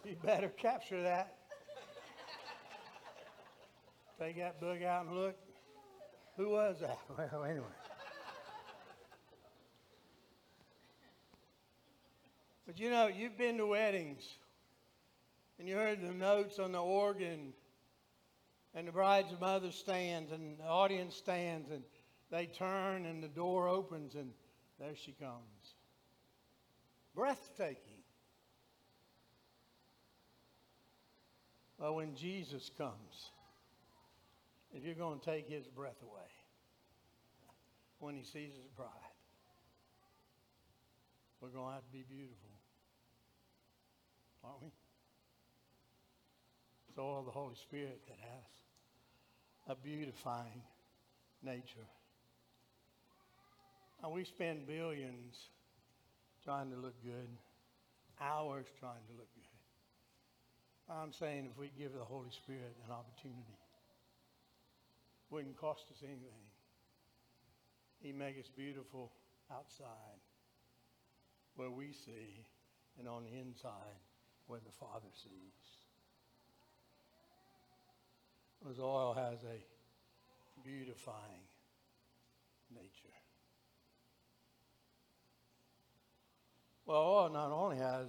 You 0.06 0.16
better 0.24 0.50
capture 0.50 1.02
that. 1.02 1.36
Take 4.20 4.38
that 4.38 4.60
book 4.60 4.84
out 4.84 5.08
and 5.08 5.16
look. 5.16 5.36
Who 6.38 6.50
was 6.50 6.78
that? 6.82 7.00
Well, 7.18 7.44
anyway. 7.44 7.66
But 12.68 12.80
you 12.80 12.90
know, 12.90 13.08
you've 13.08 13.38
been 13.38 13.58
to 13.58 13.66
weddings 13.66 14.24
and 15.60 15.68
you 15.68 15.76
heard 15.76 16.02
the 16.02 16.14
notes 16.14 16.60
on 16.60 16.72
the 16.72 16.82
organ 16.82 17.54
and 18.76 18.88
the 18.88 18.92
bride's 18.92 19.34
mother 19.40 19.72
stands 19.72 20.32
and 20.32 20.60
the 20.60 20.66
audience 20.66 21.16
stands 21.16 21.72
and 21.72 21.82
they 22.30 22.46
turn 22.46 23.06
and 23.06 23.24
the 23.24 23.30
door 23.30 23.70
opens 23.70 24.16
and 24.16 24.32
there 24.80 24.96
she 24.96 25.14
comes. 25.14 25.76
Breathtaking. 27.16 28.04
Well, 31.78 31.96
when 31.96 32.16
Jesus 32.16 32.70
comes, 32.78 33.32
if 34.74 34.84
you're 34.84 34.96
going 34.96 35.20
to 35.20 35.26
take 35.26 35.50
his 35.50 35.66
breath 35.68 36.02
away 36.02 36.30
when 38.00 38.16
he 38.16 38.24
sees 38.24 38.52
his 38.54 38.68
bride, 38.76 38.90
we're 41.40 41.50
going 41.50 41.68
to 41.68 41.74
have 41.74 41.86
to 41.86 41.92
be 41.92 42.04
beautiful. 42.10 42.50
Aren't 44.44 44.62
we? 44.62 44.72
It's 46.90 46.98
all 46.98 47.24
the 47.24 47.32
Holy 47.32 47.56
Spirit 47.56 48.02
that 48.08 48.18
has 48.20 48.65
a 49.68 49.76
beautifying 49.76 50.62
nature. 51.44 51.88
And 54.04 54.12
we 54.14 54.24
spend 54.24 54.68
billions 54.68 55.36
trying 56.44 56.70
to 56.70 56.78
look 56.78 56.94
good, 57.04 57.30
hours 58.22 58.66
trying 58.80 59.02
to 59.08 59.14
look 59.18 59.28
good. 59.34 60.94
I'm 60.94 61.14
saying 61.14 61.48
if 61.52 61.58
we 61.58 61.72
give 61.78 61.94
the 61.94 62.04
Holy 62.04 62.30
Spirit 62.30 62.76
an 62.86 62.92
opportunity, 62.94 63.58
wouldn't 65.32 65.58
cost 65.58 65.86
us 65.92 65.98
anything. 66.04 66.46
He 68.00 68.12
makes 68.12 68.40
us 68.40 68.52
beautiful 68.56 69.12
outside 69.52 70.22
where 71.56 71.72
we 71.72 71.92
see 71.92 72.46
and 73.00 73.08
on 73.08 73.24
the 73.24 73.40
inside 73.40 73.98
where 74.48 74.60
the 74.60 74.72
Father 74.80 75.10
sees. 75.24 75.65
Because 78.66 78.80
oil 78.80 79.14
has 79.14 79.44
a 79.44 80.64
beautifying 80.68 81.46
nature. 82.74 83.14
Well, 86.88 86.98
oil 86.98 87.30
not 87.30 87.52
only 87.52 87.78
has, 87.78 88.08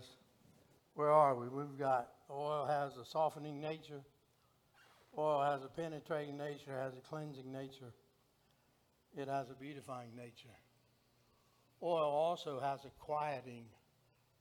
where 0.95 1.11
are 1.11 1.35
we? 1.35 1.49
We've 1.49 1.79
got 1.79 2.09
oil 2.31 2.65
has 2.65 2.97
a 2.97 3.05
softening 3.05 3.61
nature, 3.61 4.01
oil 5.19 5.43
has 5.43 5.63
a 5.63 5.69
penetrating 5.69 6.39
nature, 6.39 6.73
has 6.73 6.95
a 6.95 7.07
cleansing 7.07 7.53
nature, 7.53 7.93
it 9.15 9.29
has 9.29 9.51
a 9.51 9.55
beautifying 9.55 10.17
nature. 10.17 10.55
Oil 11.83 12.09
also 12.09 12.61
has 12.61 12.83
a 12.87 12.91
quieting 12.99 13.67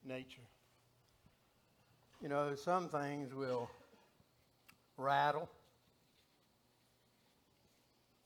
nature. 0.05 0.47
You 2.21 2.29
know, 2.29 2.55
some 2.55 2.87
things 2.87 3.33
will 3.33 3.69
rattle 4.97 5.49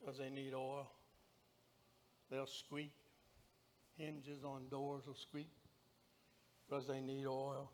because 0.10 0.20
they 0.20 0.30
need 0.30 0.54
oil. 0.56 0.90
They'll 2.32 2.48
squeak. 2.48 2.94
Hinges 3.96 4.44
on 4.44 4.68
doors 4.72 5.06
will 5.06 5.14
squeak 5.14 5.52
because 6.68 6.88
they 6.88 7.00
need 7.00 7.28
oil. 7.28 7.70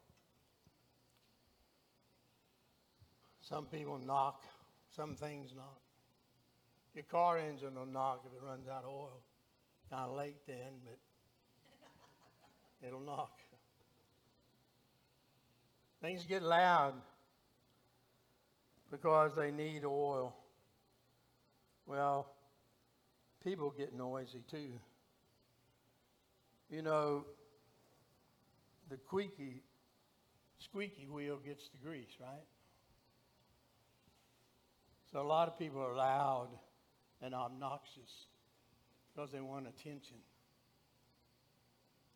Some 3.39 3.65
people 3.65 3.99
knock, 3.99 4.43
some 4.95 5.15
things 5.15 5.53
knock. 5.55 5.79
Your 6.93 7.03
car 7.03 7.37
engine 7.37 7.75
will 7.75 7.85
knock 7.85 8.25
if 8.25 8.33
it 8.33 8.45
runs 8.45 8.67
out 8.67 8.83
of 8.83 8.89
oil. 8.89 9.21
Kind 9.89 10.09
of 10.09 10.17
late 10.17 10.45
then, 10.47 10.81
but 10.83 10.97
it'll 12.85 12.99
knock. 12.99 13.39
Things 16.01 16.25
get 16.25 16.41
loud 16.41 16.95
because 18.91 19.35
they 19.37 19.51
need 19.51 19.85
oil. 19.85 20.35
Well, 21.85 22.27
people 23.43 23.73
get 23.77 23.93
noisy 23.93 24.43
too. 24.49 24.79
You 26.69 26.81
know, 26.81 27.25
the 28.89 28.97
squeaky, 28.97 29.61
squeaky 30.59 31.07
wheel 31.07 31.37
gets 31.45 31.69
the 31.69 31.77
grease, 31.77 32.17
right? 32.19 32.45
So 35.11 35.21
a 35.21 35.23
lot 35.23 35.47
of 35.47 35.57
people 35.57 35.81
are 35.81 35.95
loud 35.95 36.49
and 37.21 37.33
obnoxious 37.33 38.27
because 39.13 39.31
they 39.31 39.39
want 39.39 39.67
attention. 39.67 40.17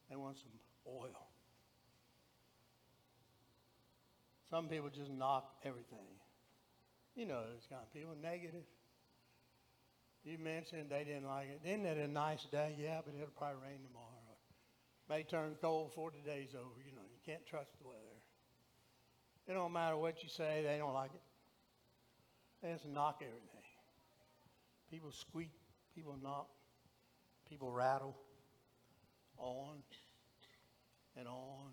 They 0.10 0.16
want 0.16 0.38
some 0.38 0.52
oil. 0.88 1.28
Some 4.50 4.68
people 4.68 4.90
just 4.90 5.12
knock 5.12 5.54
everything. 5.64 6.08
You 7.16 7.28
know 7.28 7.42
those 7.42 7.68
kind 7.70 7.82
of 7.84 7.94
people, 7.94 8.16
negative. 8.22 8.64
You 10.30 10.38
mentioned 10.38 10.92
they 10.92 11.04
didn't 11.04 11.26
like 11.26 11.48
it. 11.50 11.68
Isn't 11.68 11.86
it 11.86 11.98
a 11.98 12.08
nice 12.08 12.46
day? 12.52 12.76
Yeah, 12.78 13.02
but 13.04 13.16
it'll 13.16 13.34
probably 13.36 13.64
rain 13.64 13.80
tomorrow. 13.88 14.06
May 15.10 15.24
turn 15.24 15.56
cold 15.60 15.90
before 15.90 16.12
the 16.12 16.30
day's 16.30 16.54
over. 16.54 16.78
You 16.86 16.94
know, 16.94 17.02
you 17.02 17.18
can't 17.26 17.44
trust 17.48 17.72
the 17.82 17.88
weather. 17.88 18.22
It 19.48 19.54
don't 19.54 19.74
matter 19.74 19.98
what 19.98 20.22
you 20.22 20.30
say, 20.30 20.62
they 20.64 20.78
don't 20.78 20.94
like 20.94 21.10
it. 21.16 21.22
They 22.62 22.72
just 22.72 22.86
knock 22.86 23.24
everything. 23.24 23.48
People 24.92 25.12
squeak, 25.12 25.50
people 25.96 26.16
knock, 26.22 26.48
people 27.50 27.72
rattle 27.72 28.16
on 29.40 29.78
and 31.18 31.28
on 31.28 31.72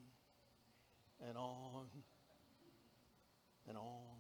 and 1.29 1.37
on 1.37 1.87
and 3.69 3.77
on. 3.77 4.15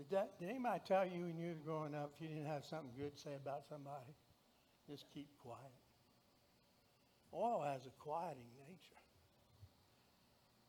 Did, 0.00 0.16
that, 0.16 0.38
did 0.40 0.48
anybody 0.48 0.80
tell 0.88 1.04
you 1.04 1.20
when 1.20 1.36
you 1.36 1.48
were 1.48 1.62
growing 1.62 1.94
up 1.94 2.12
if 2.16 2.22
you 2.22 2.28
didn't 2.34 2.48
have 2.48 2.64
something 2.64 2.88
good 2.96 3.14
to 3.14 3.20
say 3.20 3.34
about 3.36 3.64
somebody, 3.68 4.16
just 4.88 5.04
keep 5.12 5.28
quiet? 5.42 5.60
Oil 7.34 7.62
has 7.70 7.82
a 7.84 7.90
quieting 8.02 8.48
nature. 8.66 8.96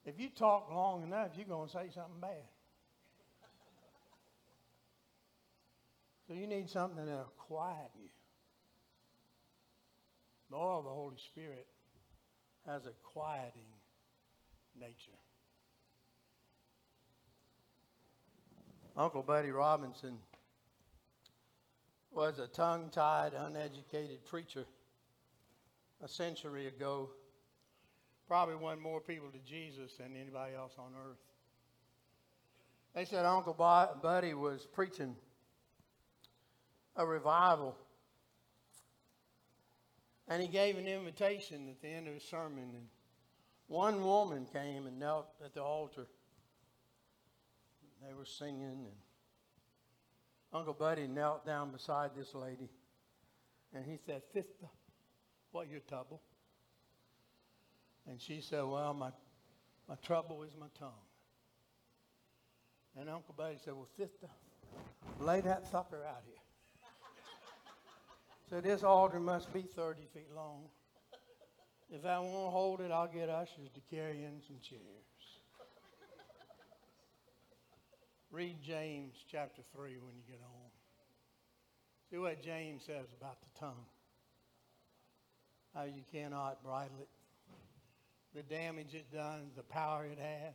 If 0.03 0.19
you 0.19 0.27
talk 0.37 0.69
long 0.69 1.03
enough, 1.03 1.29
you're 1.37 1.47
going 1.47 1.69
to 1.69 1.71
say 1.71 1.87
something 1.95 2.19
bad. 2.19 2.43
So 6.27 6.33
you 6.33 6.45
need 6.45 6.69
something 6.69 7.05
that'll 7.05 7.31
quiet 7.37 7.91
you. 7.95 8.09
The 10.49 10.57
oil 10.57 10.79
of 10.79 10.83
the 10.83 10.91
Holy 10.91 11.17
Spirit 11.31 11.67
has 12.65 12.85
a 12.85 12.91
quieting 13.13 13.71
nature. 14.77 15.20
Uncle 18.97 19.23
Buddy 19.23 19.51
Robinson 19.51 20.17
was 22.11 22.39
a 22.39 22.47
tongue 22.47 22.89
tied, 22.91 23.33
uneducated 23.33 24.25
preacher 24.25 24.65
a 26.03 26.07
century 26.07 26.67
ago. 26.67 27.09
Probably 28.27 28.55
won 28.55 28.81
more 28.81 28.99
people 28.99 29.29
to 29.29 29.39
Jesus 29.39 29.93
than 29.97 30.15
anybody 30.15 30.55
else 30.55 30.73
on 30.77 30.91
earth. 31.09 31.19
They 32.93 33.05
said 33.05 33.25
Uncle 33.25 33.53
Buddy 33.53 34.33
was 34.33 34.67
preaching 34.73 35.15
a 36.97 37.05
revival. 37.05 37.77
And 40.27 40.41
he 40.41 40.47
gave 40.49 40.77
an 40.77 40.87
invitation 40.87 41.69
at 41.69 41.81
the 41.81 41.87
end 41.87 42.07
of 42.07 42.13
his 42.13 42.23
sermon. 42.23 42.69
And 42.73 42.87
one 43.67 44.03
woman 44.03 44.45
came 44.51 44.85
and 44.85 44.99
knelt 44.99 45.27
at 45.43 45.53
the 45.53 45.63
altar. 45.63 46.07
They 48.05 48.13
were 48.13 48.25
singing, 48.25 48.63
and 48.63 48.99
Uncle 50.53 50.73
Buddy 50.73 51.07
knelt 51.07 51.45
down 51.45 51.71
beside 51.71 52.11
this 52.15 52.33
lady, 52.33 52.69
and 53.73 53.85
he 53.85 53.97
said, 54.05 54.23
Sister, 54.33 54.67
what 55.51 55.69
your 55.69 55.81
trouble? 55.81 56.21
And 58.07 58.19
she 58.19 58.41
said, 58.41 58.63
Well, 58.63 58.93
my, 58.93 59.11
my 59.87 59.95
trouble 60.03 60.43
is 60.43 60.51
my 60.59 60.67
tongue. 60.79 60.91
And 62.97 63.09
Uncle 63.09 63.35
Buddy 63.37 63.57
said, 63.63 63.73
Well, 63.73 63.87
sister, 63.95 64.27
lay 65.19 65.41
that 65.41 65.67
sucker 65.67 66.03
out 66.03 66.23
here. 66.25 66.35
so 68.49 68.61
this 68.61 68.83
altar 68.83 69.19
must 69.19 69.53
be 69.53 69.61
30 69.61 70.01
feet 70.13 70.29
long. 70.35 70.63
If 71.91 72.05
I 72.05 72.19
won't 72.19 72.51
hold 72.51 72.81
it, 72.81 72.91
I'll 72.91 73.07
get 73.07 73.29
ushers 73.29 73.69
to 73.73 73.95
carry 73.95 74.23
in 74.23 74.41
some 74.47 74.57
chairs. 74.61 75.10
Read 78.31 78.61
James 78.61 79.13
chapter 79.29 79.61
3 79.75 79.97
when 79.97 80.15
you 80.15 80.23
get 80.25 80.39
home. 80.41 80.71
See 82.09 82.17
what 82.17 82.41
James 82.41 82.81
says 82.85 83.07
about 83.19 83.41
the 83.41 83.59
tongue. 83.59 83.85
How 85.75 85.83
you 85.83 86.03
cannot 86.13 86.63
bridle 86.63 86.95
it, 87.01 87.09
the 88.33 88.43
damage 88.43 88.93
it 88.93 89.11
done, 89.11 89.51
the 89.57 89.63
power 89.63 90.05
it 90.05 90.17
has. 90.17 90.53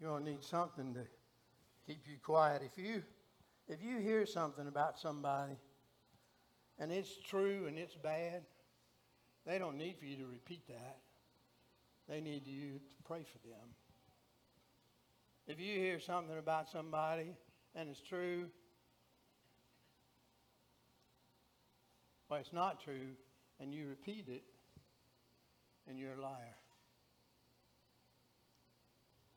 You're 0.00 0.10
going 0.10 0.24
to 0.24 0.30
need 0.30 0.44
something 0.44 0.94
to 0.94 1.00
keep 1.84 2.06
you 2.06 2.16
quiet. 2.22 2.62
If 2.64 2.82
you, 2.82 3.02
if 3.66 3.82
you 3.82 3.98
hear 3.98 4.24
something 4.24 4.68
about 4.68 5.00
somebody 5.00 5.56
and 6.78 6.92
it's 6.92 7.16
true 7.28 7.66
and 7.66 7.76
it's 7.76 7.96
bad, 7.96 8.42
they 9.44 9.58
don't 9.58 9.76
need 9.76 9.96
for 9.98 10.04
you 10.04 10.16
to 10.18 10.26
repeat 10.26 10.66
that. 10.68 10.98
They 12.08 12.20
need 12.20 12.46
you 12.46 12.74
to 12.74 12.94
pray 13.04 13.24
for 13.24 13.38
them. 13.48 13.68
If 15.46 15.58
you 15.58 15.78
hear 15.78 15.98
something 15.98 16.38
about 16.38 16.68
somebody 16.68 17.34
and 17.74 17.88
it's 17.88 18.00
true, 18.08 18.46
well, 22.28 22.40
it's 22.40 22.52
not 22.52 22.82
true, 22.84 23.16
and 23.58 23.74
you 23.74 23.88
repeat 23.88 24.26
it, 24.28 24.44
and 25.88 25.98
you're 25.98 26.14
a 26.14 26.20
liar. 26.20 26.56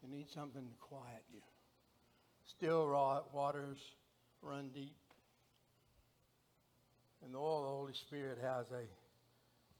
You 0.03 0.15
need 0.15 0.29
something 0.29 0.61
to 0.61 0.75
quiet 0.79 1.23
you. 1.33 1.41
Still 2.45 2.87
raw 2.87 3.21
waters 3.33 3.77
run 4.41 4.69
deep. 4.73 4.95
And 7.23 7.33
the 7.33 7.37
oil 7.39 7.59
of 7.59 7.63
the 7.63 7.69
Holy 7.69 7.93
Spirit 7.93 8.37
has 8.41 8.65
a 8.71 8.83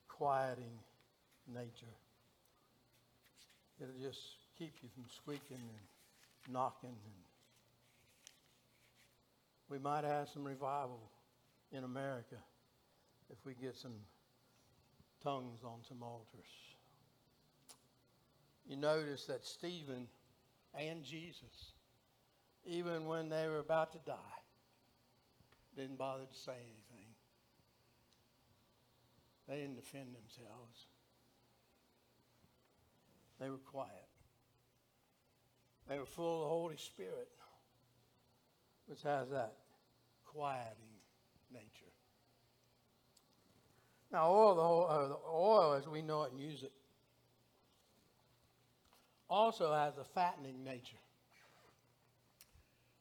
quieting 0.08 0.80
nature. 1.54 1.94
It'll 3.82 3.94
just 4.02 4.22
keep 4.58 4.74
you 4.82 4.90
from 4.96 5.04
squeaking 5.16 5.58
and 5.58 5.93
knocking. 6.50 6.90
And 6.90 7.24
we 9.70 9.80
might 9.80 10.04
have 10.04 10.30
some 10.30 10.44
revival 10.44 11.10
in 11.72 11.84
America 11.84 12.38
if 13.32 13.46
we 13.46 13.54
get 13.54 13.76
some 13.76 13.96
tongues 15.24 15.60
on 15.64 15.80
some 15.88 16.04
altars. 16.04 16.52
You 18.66 18.78
notice 18.78 19.26
that 19.26 19.46
Stephen 19.46 20.08
and 20.78 21.04
Jesus, 21.04 21.74
even 22.66 23.06
when 23.06 23.30
they 23.30 23.48
were 23.48 23.60
about 23.60 23.92
to 23.94 24.00
die, 24.06 24.16
didn't 25.76 25.98
bother 25.98 26.26
to 26.26 26.38
say 26.38 26.54
anything. 26.54 27.08
They 29.48 29.56
didn't 29.56 29.76
defend 29.76 30.16
themselves. 30.16 30.86
They 33.40 33.50
were 33.50 33.58
quiet. 33.58 34.13
They 35.94 36.00
were 36.00 36.06
full 36.08 36.38
of 36.38 36.42
the 36.42 36.50
Holy 36.50 36.78
Spirit, 36.78 37.30
which 38.88 39.04
has 39.04 39.30
that 39.30 39.54
quieting 40.26 40.74
nature. 41.54 41.92
Now, 44.12 44.32
oil, 44.32 44.88
uh, 44.90 45.08
the 45.10 45.18
oil 45.32 45.74
as 45.74 45.88
we 45.88 46.02
know 46.02 46.24
it 46.24 46.32
and 46.32 46.42
use 46.42 46.64
it, 46.64 46.72
also 49.30 49.72
has 49.72 50.00
a 50.00 50.04
fattening 50.04 50.64
nature. 50.64 50.98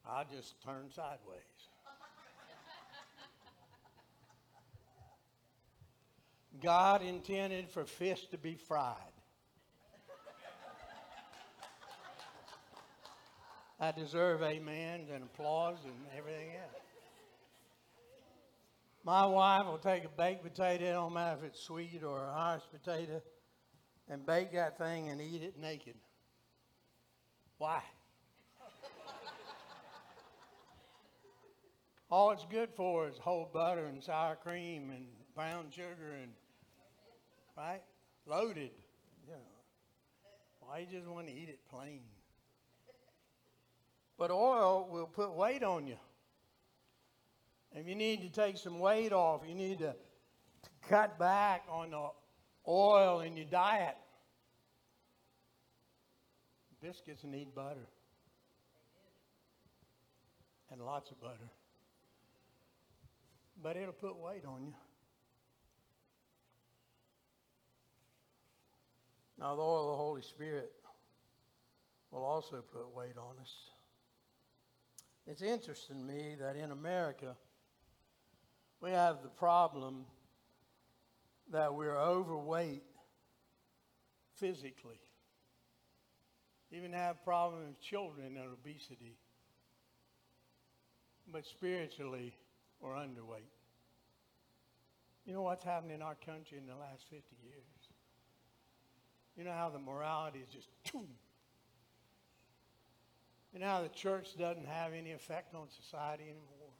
I 0.06 0.24
just 0.24 0.62
turn 0.62 0.90
sideways. 0.94 1.40
God 6.62 7.00
intended 7.00 7.70
for 7.70 7.86
fish 7.86 8.26
to 8.32 8.36
be 8.36 8.56
fried. 8.56 9.11
I 13.82 13.90
deserve 13.90 14.44
amens 14.44 15.10
and 15.12 15.24
applause 15.24 15.78
and 15.84 15.94
everything 16.16 16.50
else. 16.50 16.82
My 19.04 19.26
wife 19.26 19.66
will 19.66 19.78
take 19.78 20.04
a 20.04 20.08
baked 20.08 20.44
potato, 20.44 20.84
it 20.84 20.92
don't 20.92 21.12
matter 21.12 21.38
if 21.40 21.44
it's 21.50 21.60
sweet 21.60 22.00
or 22.04 22.16
a 22.16 22.32
Irish 22.32 22.62
potato, 22.70 23.20
and 24.08 24.24
bake 24.24 24.52
that 24.52 24.78
thing 24.78 25.08
and 25.08 25.20
eat 25.20 25.42
it 25.42 25.58
naked. 25.60 25.96
Why? 27.58 27.82
All 32.08 32.30
it's 32.30 32.46
good 32.48 32.68
for 32.76 33.08
is 33.08 33.18
whole 33.18 33.50
butter 33.52 33.86
and 33.86 34.00
sour 34.00 34.36
cream 34.36 34.90
and 34.90 35.06
brown 35.34 35.72
sugar 35.72 36.12
and 36.22 36.30
right? 37.56 37.82
Loaded. 38.26 38.70
You 39.26 39.32
know. 39.32 39.38
Why 40.60 40.78
you 40.78 40.86
just 40.86 41.08
want 41.08 41.26
to 41.26 41.32
eat 41.32 41.48
it 41.48 41.58
plain? 41.68 42.02
But 44.22 44.30
oil 44.30 44.86
will 44.88 45.08
put 45.08 45.34
weight 45.34 45.64
on 45.64 45.88
you. 45.88 45.96
If 47.74 47.88
you 47.88 47.96
need 47.96 48.22
to 48.22 48.28
take 48.28 48.56
some 48.56 48.78
weight 48.78 49.12
off, 49.12 49.40
you 49.44 49.52
need 49.52 49.80
to, 49.80 49.96
cut 50.88 51.18
back 51.18 51.64
on 51.68 51.90
the 51.90 52.08
oil 52.68 53.22
in 53.22 53.36
your 53.36 53.46
diet. 53.46 53.96
Biscuits 56.80 57.24
need 57.24 57.52
butter. 57.52 57.88
And 60.70 60.80
lots 60.80 61.10
of 61.10 61.20
butter. 61.20 61.50
But 63.60 63.76
it'll 63.76 63.92
put 63.92 64.16
weight 64.20 64.44
on 64.46 64.66
you. 64.66 64.74
Now, 69.40 69.56
the 69.56 69.62
oil 69.62 69.90
of 69.90 69.94
the 69.94 69.96
Holy 69.96 70.22
Spirit 70.22 70.70
will 72.12 72.22
also 72.22 72.62
put 72.72 72.94
weight 72.94 73.18
on 73.18 73.34
us. 73.40 73.71
It's 75.26 75.42
interesting 75.42 75.98
to 75.98 76.04
me 76.04 76.36
that 76.40 76.56
in 76.56 76.72
America, 76.72 77.36
we 78.80 78.90
have 78.90 79.22
the 79.22 79.28
problem 79.28 80.04
that 81.52 81.74
we're 81.74 81.96
overweight 81.96 82.82
physically. 84.36 85.00
Even 86.72 86.92
have 86.92 87.22
problems 87.22 87.66
with 87.68 87.80
children 87.80 88.36
and 88.36 88.52
obesity. 88.52 89.16
But 91.30 91.46
spiritually, 91.46 92.34
we're 92.80 92.94
underweight. 92.94 93.52
You 95.24 95.34
know 95.34 95.42
what's 95.42 95.64
happened 95.64 95.92
in 95.92 96.02
our 96.02 96.16
country 96.16 96.58
in 96.58 96.66
the 96.66 96.74
last 96.74 97.04
50 97.10 97.22
years? 97.44 97.62
You 99.36 99.44
know 99.44 99.52
how 99.52 99.70
the 99.70 99.78
morality 99.78 100.40
is 100.40 100.48
just 100.48 100.68
how 103.60 103.82
the 103.82 103.88
church 103.88 104.28
doesn't 104.38 104.66
have 104.66 104.92
any 104.94 105.12
effect 105.12 105.54
on 105.54 105.66
society 105.68 106.24
anymore. 106.24 106.70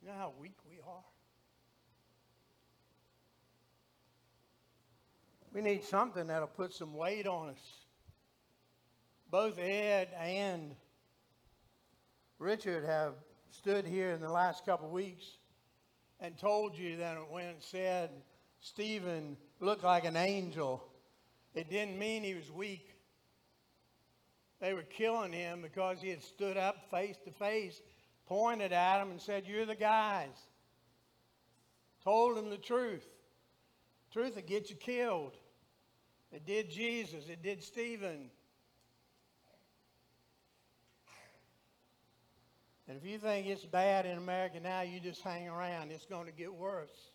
You 0.00 0.08
know 0.08 0.14
how 0.14 0.32
weak 0.40 0.56
we 0.68 0.78
are? 0.86 1.02
We 5.52 5.60
need 5.62 5.82
something 5.82 6.28
that'll 6.28 6.46
put 6.46 6.72
some 6.72 6.94
weight 6.94 7.26
on 7.26 7.48
us. 7.48 7.58
Both 9.30 9.58
Ed 9.58 10.08
and 10.18 10.76
Richard 12.38 12.84
have 12.84 13.14
stood 13.50 13.84
here 13.84 14.12
in 14.12 14.20
the 14.20 14.30
last 14.30 14.64
couple 14.64 14.86
of 14.86 14.92
weeks 14.92 15.24
and 16.20 16.38
told 16.38 16.76
you 16.76 16.98
that 16.98 17.16
when 17.30 17.46
it 17.46 17.62
said 17.62 18.10
Stephen 18.60 19.36
looked 19.60 19.84
like 19.84 20.04
an 20.04 20.16
angel, 20.16 20.84
it 21.54 21.70
didn't 21.70 21.98
mean 21.98 22.22
he 22.22 22.34
was 22.34 22.50
weak. 22.50 22.97
They 24.60 24.74
were 24.74 24.82
killing 24.82 25.32
him 25.32 25.62
because 25.62 26.00
he 26.00 26.08
had 26.08 26.22
stood 26.22 26.56
up 26.56 26.90
face 26.90 27.16
to 27.24 27.30
face 27.30 27.80
pointed 28.28 28.72
at 28.72 28.98
them 28.98 29.10
and 29.10 29.20
said, 29.20 29.46
You're 29.46 29.66
the 29.66 29.74
guys. 29.74 30.36
Told 32.04 32.36
them 32.36 32.50
the 32.50 32.58
truth. 32.58 33.06
Truth 34.12 34.36
will 34.36 34.42
get 34.42 34.70
you 34.70 34.76
killed. 34.76 35.34
It 36.30 36.46
did 36.46 36.70
Jesus, 36.70 37.28
it 37.28 37.42
did 37.42 37.62
Stephen. 37.62 38.30
And 42.86 42.96
if 42.96 43.04
you 43.04 43.18
think 43.18 43.46
it's 43.46 43.66
bad 43.66 44.06
in 44.06 44.16
America 44.16 44.60
now, 44.60 44.80
you 44.80 44.98
just 44.98 45.22
hang 45.22 45.46
around. 45.46 45.90
It's 45.90 46.06
going 46.06 46.24
to 46.24 46.32
get 46.32 46.54
worse. 46.54 47.10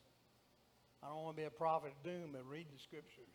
I 1.02 1.08
don't 1.08 1.24
want 1.24 1.36
to 1.36 1.42
be 1.42 1.48
a 1.48 1.52
prophet 1.52 1.94
of 1.98 2.04
doom, 2.04 2.30
but 2.32 2.48
read 2.48 2.68
the 2.72 2.80
scriptures. 2.80 3.26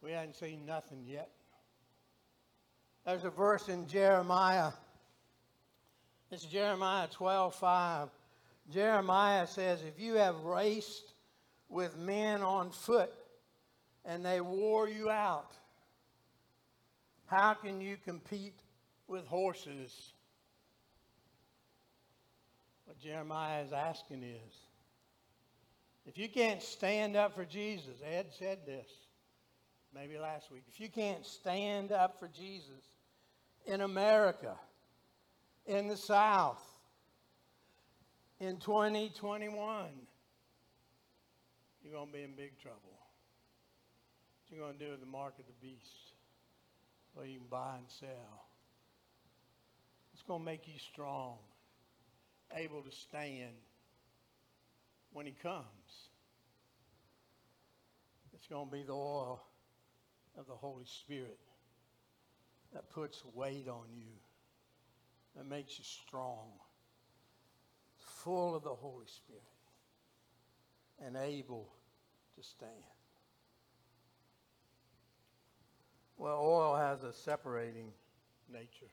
We 0.00 0.12
haven't 0.12 0.36
seen 0.36 0.64
nothing 0.64 1.04
yet. 1.06 1.30
There's 3.04 3.24
a 3.24 3.30
verse 3.30 3.68
in 3.68 3.86
Jeremiah 3.86 4.72
it's 6.30 6.44
Jeremiah 6.44 7.08
12 7.08 7.54
5. 7.56 8.08
Jeremiah 8.72 9.46
says, 9.46 9.82
If 9.82 10.00
you 10.00 10.14
have 10.14 10.44
raced 10.44 11.12
with 11.68 11.96
men 11.96 12.42
on 12.42 12.70
foot 12.70 13.12
and 14.04 14.24
they 14.24 14.40
wore 14.40 14.88
you 14.88 15.10
out, 15.10 15.52
how 17.26 17.54
can 17.54 17.80
you 17.80 17.96
compete 18.04 18.60
with 19.08 19.26
horses? 19.26 20.12
What 22.84 22.98
Jeremiah 23.00 23.64
is 23.64 23.72
asking 23.72 24.22
is 24.22 24.54
if 26.06 26.16
you 26.16 26.28
can't 26.28 26.62
stand 26.62 27.16
up 27.16 27.34
for 27.34 27.44
Jesus, 27.44 27.96
Ed 28.04 28.26
said 28.38 28.58
this 28.66 28.88
maybe 29.94 30.18
last 30.18 30.50
week, 30.50 30.62
if 30.68 30.80
you 30.80 30.88
can't 30.88 31.24
stand 31.24 31.92
up 31.92 32.18
for 32.18 32.28
Jesus 32.28 32.84
in 33.66 33.80
America, 33.80 34.54
in 35.66 35.88
the 35.88 35.96
South 35.96 36.62
in 38.40 38.56
2021. 38.56 39.86
you're 41.82 41.92
going 41.92 42.06
to 42.06 42.12
be 42.12 42.22
in 42.22 42.34
big 42.34 42.58
trouble. 42.58 42.78
What 44.48 44.56
you're 44.56 44.66
going 44.66 44.78
to 44.78 44.84
do 44.84 44.90
with 44.90 45.00
the 45.00 45.06
mark 45.06 45.34
of 45.38 45.44
the 45.46 45.66
beast, 45.66 46.14
where 47.14 47.26
you 47.26 47.38
can 47.38 47.48
buy 47.48 47.76
and 47.76 47.86
sell. 47.88 48.46
It's 50.14 50.22
going 50.22 50.40
to 50.40 50.44
make 50.44 50.66
you 50.66 50.78
strong, 50.92 51.36
able 52.56 52.82
to 52.82 52.90
stand 52.90 53.54
when 55.12 55.26
he 55.26 55.32
comes. 55.32 55.64
It's 58.32 58.46
going 58.46 58.66
to 58.66 58.72
be 58.72 58.82
the 58.82 58.92
oil 58.92 59.42
of 60.38 60.46
the 60.46 60.54
Holy 60.54 60.84
Spirit 60.84 61.38
that 62.72 62.88
puts 62.90 63.22
weight 63.34 63.68
on 63.68 63.86
you, 63.94 64.06
that 65.36 65.46
makes 65.46 65.78
you 65.78 65.84
strong, 65.84 66.48
full 67.98 68.54
of 68.54 68.62
the 68.62 68.70
Holy 68.70 69.06
Spirit, 69.06 69.42
and 71.04 71.16
able 71.16 71.68
to 72.36 72.42
stand. 72.42 72.70
Well, 76.16 76.38
oil 76.38 76.76
has 76.76 77.02
a 77.02 77.12
separating 77.12 77.92
nature. 78.52 78.90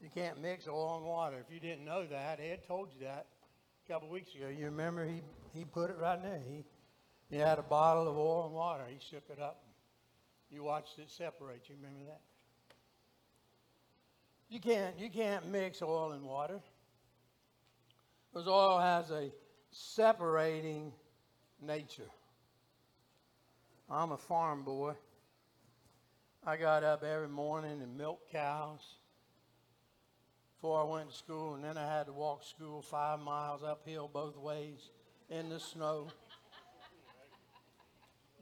You 0.00 0.08
can't 0.14 0.40
mix 0.40 0.66
oil 0.66 0.96
and 0.96 1.04
water. 1.04 1.36
If 1.46 1.52
you 1.52 1.60
didn't 1.60 1.84
know 1.84 2.06
that, 2.06 2.40
Ed 2.40 2.66
told 2.66 2.88
you 2.94 3.06
that 3.06 3.26
a 3.84 3.92
couple 3.92 4.08
weeks 4.08 4.34
ago. 4.34 4.48
You 4.48 4.64
remember 4.66 5.04
he, 5.04 5.20
he 5.52 5.64
put 5.64 5.90
it 5.90 5.98
right 5.98 6.22
there. 6.22 6.40
He, 6.48 6.64
he 7.30 7.36
had 7.36 7.58
a 7.58 7.62
bottle 7.62 8.08
of 8.08 8.16
oil 8.16 8.46
and 8.46 8.54
water. 8.54 8.82
He 8.88 8.98
shook 8.98 9.24
it 9.30 9.40
up. 9.40 9.62
You 10.50 10.64
watched 10.64 10.98
it 10.98 11.08
separate. 11.08 11.68
You 11.68 11.76
remember 11.76 12.04
that? 12.06 12.20
You 14.48 14.58
can't, 14.58 14.98
you 14.98 15.08
can't 15.08 15.46
mix 15.46 15.80
oil 15.80 16.10
and 16.10 16.24
water. 16.24 16.60
Because 18.32 18.48
oil 18.48 18.80
has 18.80 19.10
a 19.12 19.30
separating 19.70 20.92
nature. 21.62 22.10
I'm 23.88 24.10
a 24.10 24.18
farm 24.18 24.64
boy. 24.64 24.94
I 26.44 26.56
got 26.56 26.82
up 26.82 27.04
every 27.04 27.28
morning 27.28 27.80
and 27.82 27.96
milked 27.96 28.32
cows 28.32 28.80
before 30.56 30.80
I 30.80 30.84
went 30.84 31.10
to 31.10 31.16
school, 31.16 31.54
and 31.54 31.64
then 31.64 31.78
I 31.78 31.86
had 31.86 32.06
to 32.06 32.12
walk 32.12 32.42
school 32.44 32.82
five 32.82 33.20
miles 33.20 33.62
uphill 33.62 34.10
both 34.12 34.36
ways 34.36 34.90
in 35.28 35.48
the 35.48 35.60
snow. 35.60 36.08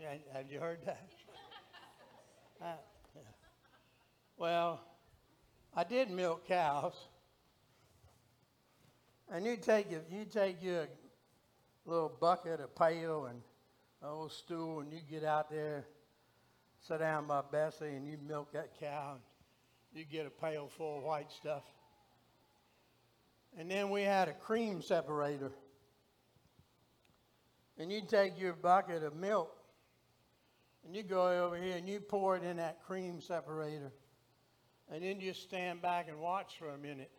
Yeah, 0.00 0.14
have 0.32 0.50
you 0.50 0.60
heard 0.60 0.78
that? 0.86 1.08
Uh, 2.60 2.72
yeah. 3.14 3.22
Well, 4.36 4.80
I 5.76 5.84
did 5.84 6.10
milk 6.10 6.44
cows, 6.48 6.96
and 9.30 9.46
you 9.46 9.56
take 9.56 9.88
your, 9.88 10.00
you 10.10 10.24
take 10.24 10.60
your 10.60 10.88
little 11.86 12.12
bucket, 12.20 12.58
a 12.60 12.66
pail, 12.66 13.26
and 13.26 13.40
an 14.02 14.08
old 14.08 14.32
stool, 14.32 14.80
and 14.80 14.92
you 14.92 14.98
get 15.08 15.22
out 15.22 15.48
there, 15.48 15.84
sit 16.80 16.98
down 16.98 17.28
by 17.28 17.42
Bessie, 17.52 17.94
and 17.94 18.08
you 18.08 18.18
milk 18.26 18.52
that 18.54 18.70
cow. 18.80 19.12
And 19.12 19.20
you 19.94 20.04
get 20.04 20.26
a 20.26 20.30
pail 20.30 20.66
full 20.66 20.98
of 20.98 21.04
white 21.04 21.30
stuff. 21.30 21.62
And 23.56 23.70
then 23.70 23.88
we 23.88 24.02
had 24.02 24.26
a 24.26 24.34
cream 24.34 24.82
separator. 24.82 25.52
And 27.78 27.92
you 27.92 28.02
take 28.04 28.36
your 28.36 28.54
bucket 28.54 29.04
of 29.04 29.14
milk 29.14 29.57
and 30.88 30.96
you 30.96 31.02
go 31.02 31.44
over 31.44 31.54
here 31.58 31.76
and 31.76 31.86
you 31.86 32.00
pour 32.00 32.34
it 32.34 32.42
in 32.42 32.56
that 32.56 32.82
cream 32.82 33.20
separator. 33.20 33.92
And 34.90 35.04
then 35.04 35.20
you 35.20 35.34
stand 35.34 35.82
back 35.82 36.08
and 36.08 36.18
watch 36.18 36.54
for 36.58 36.70
a 36.70 36.78
minute. 36.78 37.10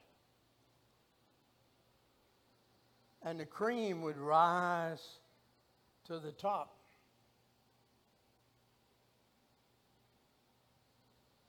And 3.21 3.39
the 3.39 3.45
cream 3.45 4.01
would 4.01 4.17
rise 4.17 5.19
to 6.05 6.17
the 6.17 6.31
top. 6.31 6.79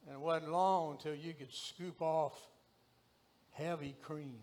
And 0.05 0.14
it 0.16 0.21
wasn't 0.21 0.53
long 0.53 0.93
until 0.93 1.14
you 1.14 1.33
could 1.33 1.55
scoop 1.55 2.03
off 2.03 2.39
heavy 3.53 3.97
cream 4.03 4.41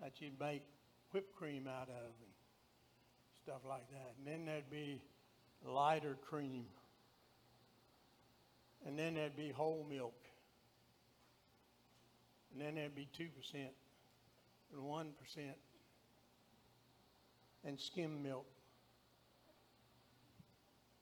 that 0.00 0.12
you'd 0.20 0.38
make 0.38 0.62
whipped 1.10 1.34
cream 1.34 1.66
out 1.66 1.88
of 1.88 2.04
and 2.04 2.30
stuff 3.42 3.62
like 3.68 3.90
that. 3.90 4.14
And 4.16 4.28
then 4.28 4.46
there'd 4.46 4.70
be 4.70 5.00
lighter 5.64 6.16
cream. 6.28 6.64
And 8.86 8.98
then 8.98 9.14
there'd 9.14 9.36
be 9.36 9.50
whole 9.50 9.86
milk. 9.88 10.14
And 12.52 12.60
then 12.60 12.74
there'd 12.74 12.94
be 12.94 13.08
2% 13.18 13.28
and 13.54 14.82
1% 14.82 15.06
and 17.64 17.80
skim 17.80 18.22
milk. 18.22 18.46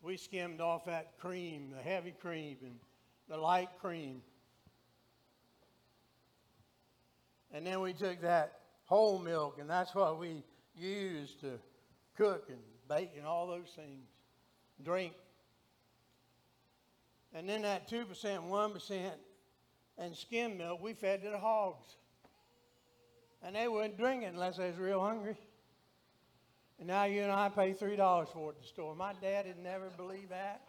We 0.02 0.16
skimmed 0.16 0.60
off 0.60 0.84
that 0.86 1.18
cream, 1.18 1.72
the 1.74 1.82
heavy 1.82 2.12
cream 2.12 2.56
and 2.62 2.74
the 3.28 3.36
light 3.36 3.70
cream. 3.80 4.22
And 7.52 7.66
then 7.66 7.80
we 7.80 7.92
took 7.92 8.20
that 8.22 8.60
whole 8.84 9.18
milk, 9.18 9.58
and 9.60 9.70
that's 9.70 9.94
what 9.94 10.18
we 10.18 10.42
use 10.76 11.34
to 11.40 11.58
cook 12.16 12.48
and 12.48 12.58
bake 12.88 13.12
and 13.16 13.26
all 13.26 13.46
those 13.46 13.70
things, 13.76 14.08
drink. 14.82 15.12
And 17.34 17.48
then 17.48 17.62
that 17.62 17.90
2%, 17.90 18.06
1%, 18.06 19.10
and 19.98 20.16
skim 20.16 20.56
milk, 20.56 20.82
we 20.82 20.94
fed 20.94 21.22
to 21.22 21.30
the 21.30 21.38
hogs. 21.38 21.86
And 23.42 23.56
they 23.56 23.68
wouldn't 23.68 23.98
drink 23.98 24.22
it 24.22 24.32
unless 24.32 24.56
they 24.56 24.68
was 24.68 24.76
real 24.78 25.00
hungry. 25.00 25.36
And 26.78 26.88
now 26.88 27.04
you 27.04 27.22
and 27.22 27.32
I 27.32 27.48
pay 27.48 27.72
$3 27.72 28.28
for 28.32 28.50
it 28.50 28.56
at 28.56 28.62
the 28.62 28.68
store. 28.68 28.94
My 28.94 29.12
dad 29.20 29.46
would 29.46 29.58
never 29.58 29.90
believe 29.96 30.30
that. 30.30 30.62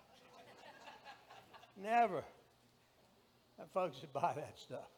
never. 1.82 2.24
That 3.58 3.72
folks 3.74 4.01
would 4.01 4.14
buy 4.14 4.34
that 4.36 4.53
stuff. 4.58 4.89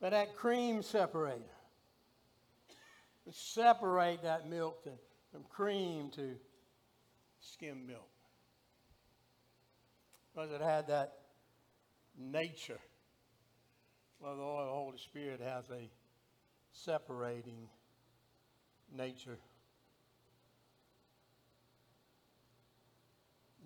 But 0.00 0.10
that 0.10 0.36
cream 0.36 0.82
separator, 0.82 1.40
separate 3.30 4.22
that 4.22 4.48
milk 4.48 4.82
to, 4.84 4.90
from 5.30 5.42
cream 5.50 6.10
to 6.16 6.36
skim 7.40 7.86
milk. 7.86 8.08
Because 10.32 10.50
it 10.52 10.60
had 10.60 10.88
that 10.88 11.12
nature. 12.18 12.78
Well, 14.20 14.36
the 14.36 14.42
Holy 14.42 14.98
Spirit 14.98 15.40
has 15.40 15.64
a 15.70 15.90
separating 16.72 17.68
nature. 18.96 19.38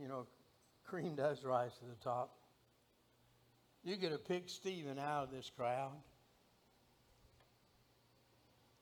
You 0.00 0.08
know, 0.08 0.26
cream 0.84 1.16
does 1.16 1.44
rise 1.44 1.72
to 1.78 1.84
the 1.84 2.02
top. 2.02 2.36
You 3.84 3.96
could 3.96 4.12
have 4.12 4.24
picked 4.26 4.50
Stephen 4.50 4.98
out 4.98 5.24
of 5.24 5.30
this 5.30 5.50
crowd 5.54 5.92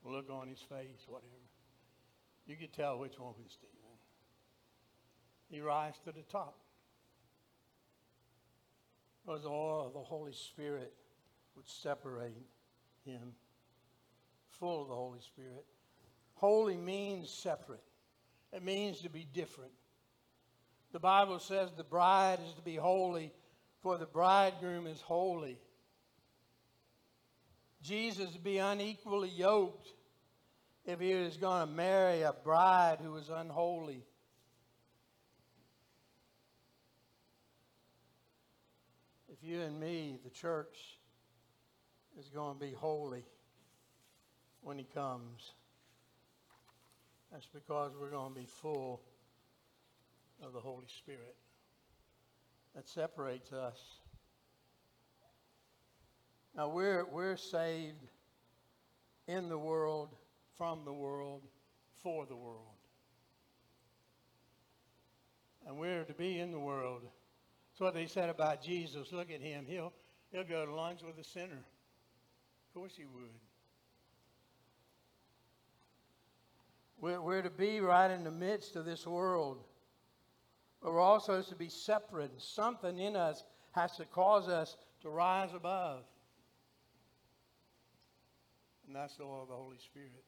look 0.04 0.30
on 0.30 0.48
his 0.48 0.58
face, 0.60 1.06
whatever. 1.06 1.28
You 2.46 2.56
could 2.56 2.72
tell 2.72 2.98
which 2.98 3.18
one 3.18 3.34
was 3.42 3.52
Stephen. 3.52 3.81
He 5.52 5.60
rise 5.60 5.92
to 6.06 6.12
the 6.12 6.22
top. 6.22 6.56
Because 9.24 9.44
oil 9.44 9.86
of 9.86 9.92
the 9.92 10.00
Holy 10.00 10.32
Spirit 10.32 10.94
would 11.54 11.68
separate 11.68 12.32
him, 13.04 13.34
full 14.48 14.82
of 14.82 14.88
the 14.88 14.94
Holy 14.94 15.20
Spirit. 15.20 15.66
Holy 16.36 16.78
means 16.78 17.28
separate. 17.28 17.82
It 18.50 18.64
means 18.64 19.02
to 19.02 19.10
be 19.10 19.26
different. 19.34 19.72
The 20.92 20.98
Bible 20.98 21.38
says 21.38 21.68
the 21.76 21.84
bride 21.84 22.38
is 22.48 22.54
to 22.54 22.62
be 22.62 22.76
holy, 22.76 23.30
for 23.82 23.98
the 23.98 24.06
bridegroom 24.06 24.86
is 24.86 25.02
holy. 25.02 25.58
Jesus 27.82 28.30
be 28.38 28.56
unequally 28.56 29.28
yoked 29.28 29.88
if 30.86 30.98
he 30.98 31.12
was 31.12 31.36
going 31.36 31.60
to 31.60 31.74
marry 31.74 32.22
a 32.22 32.32
bride 32.32 33.00
who 33.02 33.12
was 33.12 33.28
unholy. 33.28 34.02
If 39.42 39.48
you 39.48 39.60
and 39.62 39.80
me, 39.80 40.18
the 40.22 40.30
church, 40.30 40.98
is 42.18 42.28
going 42.28 42.58
to 42.58 42.64
be 42.64 42.72
holy 42.72 43.24
when 44.60 44.78
he 44.78 44.84
comes, 44.84 45.52
that's 47.32 47.46
because 47.46 47.92
we're 47.98 48.10
going 48.10 48.32
to 48.34 48.38
be 48.38 48.46
full 48.46 49.00
of 50.42 50.52
the 50.52 50.60
Holy 50.60 50.86
Spirit 50.86 51.34
that 52.74 52.88
separates 52.88 53.52
us 53.52 53.78
now 56.54 56.68
we're, 56.68 57.06
we're 57.06 57.36
saved 57.36 58.06
in 59.26 59.48
the 59.48 59.58
world, 59.58 60.14
from 60.58 60.84
the 60.84 60.92
world, 60.92 61.42
for 62.02 62.26
the 62.26 62.36
world. 62.36 62.66
And 65.66 65.78
we're 65.78 66.04
to 66.04 66.12
be 66.12 66.38
in 66.40 66.50
the 66.50 66.58
world. 66.58 67.02
That's 67.72 67.80
what 67.80 67.94
they 67.94 68.06
said 68.06 68.28
about 68.28 68.62
Jesus. 68.62 69.12
Look 69.12 69.30
at 69.30 69.40
him. 69.40 69.64
He'll, 69.66 69.92
he'll 70.30 70.44
go 70.44 70.66
to 70.66 70.74
lunch 70.74 71.00
with 71.02 71.18
a 71.18 71.24
sinner. 71.24 71.64
Of 72.68 72.74
course 72.74 72.92
he 72.96 73.04
would. 73.04 73.30
We're, 77.00 77.20
we're 77.20 77.42
to 77.42 77.50
be 77.50 77.80
right 77.80 78.10
in 78.10 78.24
the 78.24 78.30
midst 78.30 78.76
of 78.76 78.84
this 78.84 79.06
world. 79.06 79.64
But 80.82 80.92
we're 80.92 81.00
also 81.00 81.40
to 81.40 81.54
be 81.54 81.68
separate. 81.68 82.30
Something 82.36 82.98
in 82.98 83.16
us 83.16 83.42
has 83.72 83.96
to 83.96 84.04
cause 84.04 84.48
us 84.48 84.76
to 85.00 85.08
rise 85.08 85.50
above. 85.54 86.02
And 88.86 88.94
that's 88.94 89.16
the 89.16 89.24
oil 89.24 89.42
of 89.42 89.48
the 89.48 89.54
Holy 89.54 89.78
Spirit. 89.78 90.24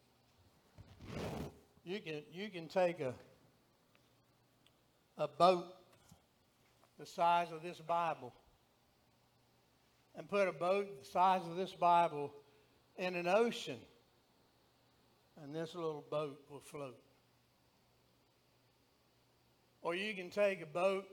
You 1.84 2.01
can, 2.01 2.22
you 2.32 2.49
can 2.49 2.68
take 2.68 3.01
a, 3.01 3.12
a 5.18 5.28
boat 5.28 5.66
the 6.99 7.07
size 7.07 7.49
of 7.53 7.62
this 7.62 7.80
Bible 7.80 8.32
and 10.16 10.28
put 10.28 10.49
a 10.49 10.53
boat 10.53 11.01
the 11.01 11.07
size 11.07 11.42
of 11.49 11.57
this 11.57 11.72
Bible 11.72 12.32
in 12.97 13.16
an 13.16 13.26
ocean, 13.26 13.78
and 15.42 15.55
this 15.55 15.74
little 15.74 16.05
boat 16.09 16.40
will 16.49 16.61
float. 16.61 17.01
Or 19.82 19.95
you 19.95 20.14
can 20.14 20.30
take 20.30 20.62
a 20.62 20.66
boat 20.66 21.05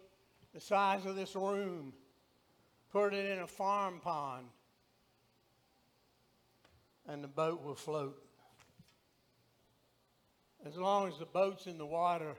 the 0.53 0.61
size 0.61 1.05
of 1.05 1.15
this 1.15 1.35
room, 1.35 1.93
put 2.91 3.13
it 3.13 3.25
in 3.25 3.39
a 3.39 3.47
farm 3.47 3.99
pond, 4.01 4.47
and 7.07 7.23
the 7.23 7.27
boat 7.27 7.63
will 7.63 7.75
float. 7.75 8.21
As 10.65 10.77
long 10.77 11.07
as 11.07 11.17
the 11.17 11.25
boat's 11.25 11.65
in 11.65 11.79
the 11.79 11.85
water, 11.85 12.35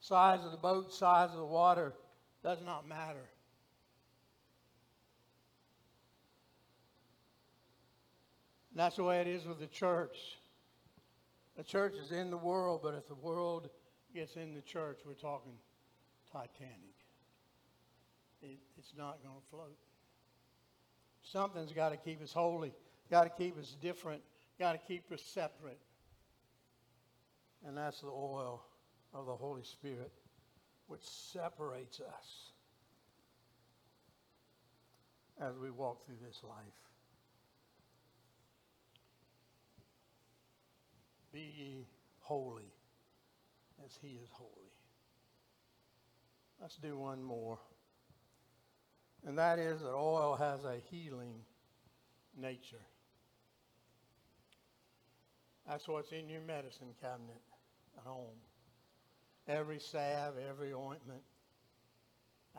size 0.00 0.44
of 0.44 0.50
the 0.50 0.58
boat, 0.58 0.92
size 0.92 1.30
of 1.30 1.36
the 1.36 1.44
water 1.44 1.92
does 2.42 2.58
not 2.64 2.88
matter. 2.88 3.28
And 8.70 8.78
that's 8.78 8.96
the 8.96 9.04
way 9.04 9.20
it 9.20 9.26
is 9.26 9.44
with 9.44 9.58
the 9.58 9.66
church. 9.66 10.16
The 11.56 11.64
church 11.64 11.94
is 11.94 12.12
in 12.12 12.30
the 12.30 12.36
world, 12.36 12.80
but 12.82 12.94
if 12.94 13.08
the 13.08 13.14
world 13.14 13.68
gets 14.14 14.36
in 14.36 14.54
the 14.54 14.62
church, 14.62 15.00
we're 15.04 15.14
talking 15.14 15.52
Titanic. 16.32 16.94
It, 18.42 18.58
it's 18.78 18.94
not 18.96 19.18
going 19.22 19.34
to 19.36 19.50
float. 19.50 19.76
Something's 21.22 21.72
got 21.72 21.90
to 21.90 21.96
keep 21.96 22.22
us 22.22 22.32
holy, 22.32 22.72
got 23.10 23.24
to 23.24 23.30
keep 23.30 23.58
us 23.58 23.76
different, 23.82 24.22
got 24.58 24.72
to 24.72 24.78
keep 24.78 25.10
us 25.12 25.22
separate. 25.22 25.78
And 27.66 27.76
that's 27.76 28.00
the 28.00 28.08
oil 28.08 28.64
of 29.12 29.26
the 29.26 29.34
Holy 29.34 29.62
Spirit, 29.64 30.12
which 30.90 31.04
separates 31.04 32.00
us 32.00 32.50
as 35.40 35.56
we 35.56 35.70
walk 35.70 36.04
through 36.04 36.16
this 36.26 36.42
life. 36.42 36.56
Be 41.32 41.38
ye 41.38 41.86
holy 42.18 42.72
as 43.84 43.96
he 44.02 44.18
is 44.20 44.28
holy. 44.32 44.50
Let's 46.60 46.76
do 46.76 46.98
one 46.98 47.22
more. 47.22 47.60
And 49.24 49.38
that 49.38 49.60
is 49.60 49.82
that 49.82 49.94
oil 49.94 50.34
has 50.34 50.64
a 50.64 50.78
healing 50.90 51.34
nature. 52.36 52.84
That's 55.68 55.86
what's 55.86 56.10
in 56.10 56.28
your 56.28 56.40
medicine 56.40 56.94
cabinet 57.00 57.40
at 57.96 58.02
home. 58.02 58.49
Every 59.50 59.80
salve, 59.80 60.34
every 60.48 60.72
ointment, 60.72 61.22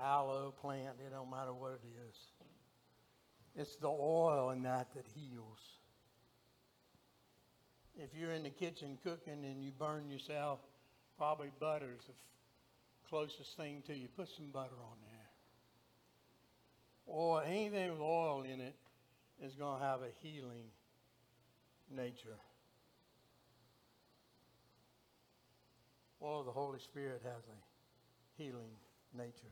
aloe 0.01 0.53
plant, 0.61 0.97
it 0.99 1.11
don't 1.11 1.31
matter 1.31 1.53
what 1.53 1.71
it 1.71 1.87
is. 2.09 2.15
It's 3.55 3.77
the 3.77 3.87
oil 3.87 4.49
in 4.49 4.63
that 4.63 4.87
that 4.95 5.05
heals. 5.15 5.59
If 7.97 8.09
you're 8.13 8.31
in 8.31 8.43
the 8.43 8.49
kitchen 8.49 8.97
cooking 9.03 9.45
and 9.45 9.63
you 9.63 9.71
burn 9.71 10.09
yourself, 10.09 10.59
probably 11.17 11.51
butter 11.59 11.89
is 11.97 12.05
the 12.07 12.13
closest 13.09 13.55
thing 13.55 13.83
to 13.87 13.95
you. 13.95 14.07
Put 14.17 14.27
some 14.35 14.47
butter 14.51 14.79
on 14.81 14.97
there. 15.01 15.29
Or 17.05 17.43
anything 17.43 17.91
with 17.91 18.01
oil 18.01 18.43
in 18.43 18.59
it 18.59 18.75
is 19.41 19.55
going 19.55 19.79
to 19.79 19.85
have 19.85 20.01
a 20.01 20.09
healing 20.21 20.65
nature. 21.89 22.37
Well, 26.22 26.43
the 26.43 26.51
Holy 26.51 26.78
Spirit 26.78 27.22
has 27.24 27.43
a 27.47 28.41
healing 28.41 28.69
nature. 29.17 29.51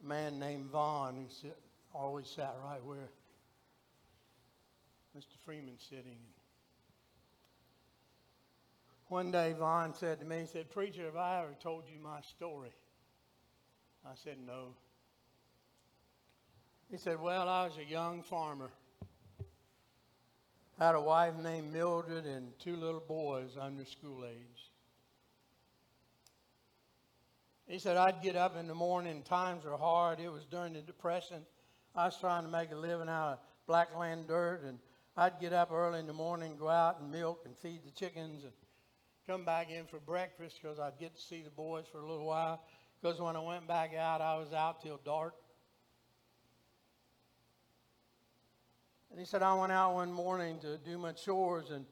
A 0.00 0.06
man 0.06 0.38
named 0.38 0.66
Vaughn 0.66 1.26
sit, 1.28 1.58
always 1.92 2.28
sat 2.28 2.54
right 2.64 2.82
where 2.84 3.10
Mr. 5.18 5.36
Freeman's 5.44 5.84
sitting. 5.90 6.18
One 9.08 9.32
day, 9.32 9.52
Vaughn 9.52 9.92
said 9.92 10.20
to 10.20 10.24
me, 10.24 10.42
he 10.42 10.46
said, 10.46 10.70
Preacher, 10.70 11.06
have 11.06 11.16
I 11.16 11.42
ever 11.42 11.56
told 11.60 11.82
you 11.92 12.00
my 12.00 12.20
story? 12.20 12.70
I 14.06 14.12
said, 14.14 14.36
No. 14.46 14.68
He 16.92 16.96
said, 16.96 17.20
Well, 17.20 17.48
I 17.48 17.64
was 17.64 17.76
a 17.76 17.90
young 17.90 18.22
farmer. 18.22 18.70
Had 20.82 20.96
a 20.96 21.00
wife 21.00 21.34
named 21.40 21.72
Mildred 21.72 22.26
and 22.26 22.58
two 22.58 22.74
little 22.74 23.04
boys 23.06 23.56
under 23.56 23.84
school 23.84 24.24
age. 24.24 24.72
He 27.68 27.78
said, 27.78 27.96
I'd 27.96 28.20
get 28.20 28.34
up 28.34 28.56
in 28.56 28.66
the 28.66 28.74
morning, 28.74 29.22
times 29.22 29.64
were 29.64 29.76
hard. 29.76 30.18
It 30.18 30.28
was 30.28 30.44
during 30.44 30.72
the 30.72 30.80
Depression. 30.80 31.46
I 31.94 32.06
was 32.06 32.16
trying 32.18 32.42
to 32.42 32.50
make 32.50 32.72
a 32.72 32.74
living 32.74 33.08
out 33.08 33.34
of 33.34 33.38
black 33.68 33.96
land 33.96 34.26
dirt, 34.26 34.64
and 34.66 34.80
I'd 35.16 35.38
get 35.40 35.52
up 35.52 35.70
early 35.70 36.00
in 36.00 36.08
the 36.08 36.12
morning, 36.12 36.56
go 36.58 36.68
out 36.68 36.98
and 37.00 37.12
milk 37.12 37.42
and 37.44 37.56
feed 37.56 37.84
the 37.84 37.92
chickens, 37.92 38.42
and 38.42 38.52
come 39.24 39.44
back 39.44 39.70
in 39.70 39.86
for 39.86 40.00
breakfast 40.00 40.58
because 40.60 40.80
I'd 40.80 40.98
get 40.98 41.14
to 41.14 41.22
see 41.22 41.42
the 41.42 41.50
boys 41.50 41.84
for 41.92 41.98
a 41.98 42.10
little 42.10 42.26
while. 42.26 42.60
Because 43.00 43.20
when 43.20 43.36
I 43.36 43.40
went 43.40 43.68
back 43.68 43.94
out, 43.94 44.20
I 44.20 44.36
was 44.36 44.52
out 44.52 44.82
till 44.82 44.98
dark. 45.04 45.34
And 49.12 49.20
he 49.20 49.26
said, 49.26 49.42
I 49.42 49.52
went 49.52 49.72
out 49.72 49.92
one 49.92 50.10
morning 50.10 50.58
to 50.60 50.78
do 50.78 50.96
my 50.96 51.12
chores 51.12 51.68
and 51.68 51.84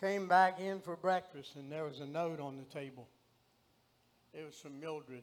came 0.00 0.26
back 0.26 0.58
in 0.58 0.80
for 0.80 0.96
breakfast, 0.96 1.54
and 1.54 1.70
there 1.70 1.84
was 1.84 2.00
a 2.00 2.06
note 2.06 2.40
on 2.40 2.56
the 2.56 2.64
table. 2.64 3.06
It 4.34 4.44
was 4.44 4.56
from 4.56 4.80
Mildred. 4.80 5.22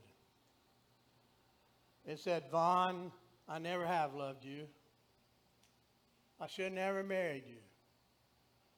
It 2.05 2.19
said, 2.19 2.43
Vaughn, 2.49 3.11
I 3.49 3.59
never 3.59 3.85
have 3.85 4.13
loved 4.13 4.45
you. 4.45 4.63
I 6.39 6.47
should 6.47 6.65
have 6.65 6.73
never 6.73 7.03
married 7.03 7.43
you. 7.47 7.57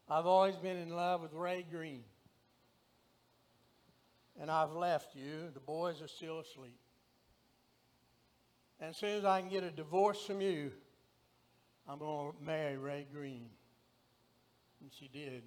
I've 0.10 0.26
always 0.26 0.56
been 0.56 0.78
in 0.78 0.90
love 0.90 1.22
with 1.22 1.34
Ray 1.34 1.64
Green. 1.70 2.04
And 4.42 4.50
I've 4.50 4.72
left 4.72 5.16
you. 5.16 5.52
The 5.54 5.60
boys 5.60 6.02
are 6.02 6.08
still 6.08 6.40
asleep. 6.40 6.80
And 8.80 8.90
as 8.90 8.98
soon 8.98 9.16
as 9.16 9.26
I 9.26 9.42
can 9.42 9.50
get 9.50 9.64
a 9.64 9.72
divorce 9.72 10.26
from 10.26 10.42
you, 10.42 10.72
I'm 11.88 12.00
going 12.00 12.34
to 12.34 12.44
marry 12.44 12.78
Ray 12.78 13.08
Green. 13.12 13.50
And 14.82 14.92
she 14.92 15.08
did. 15.08 15.44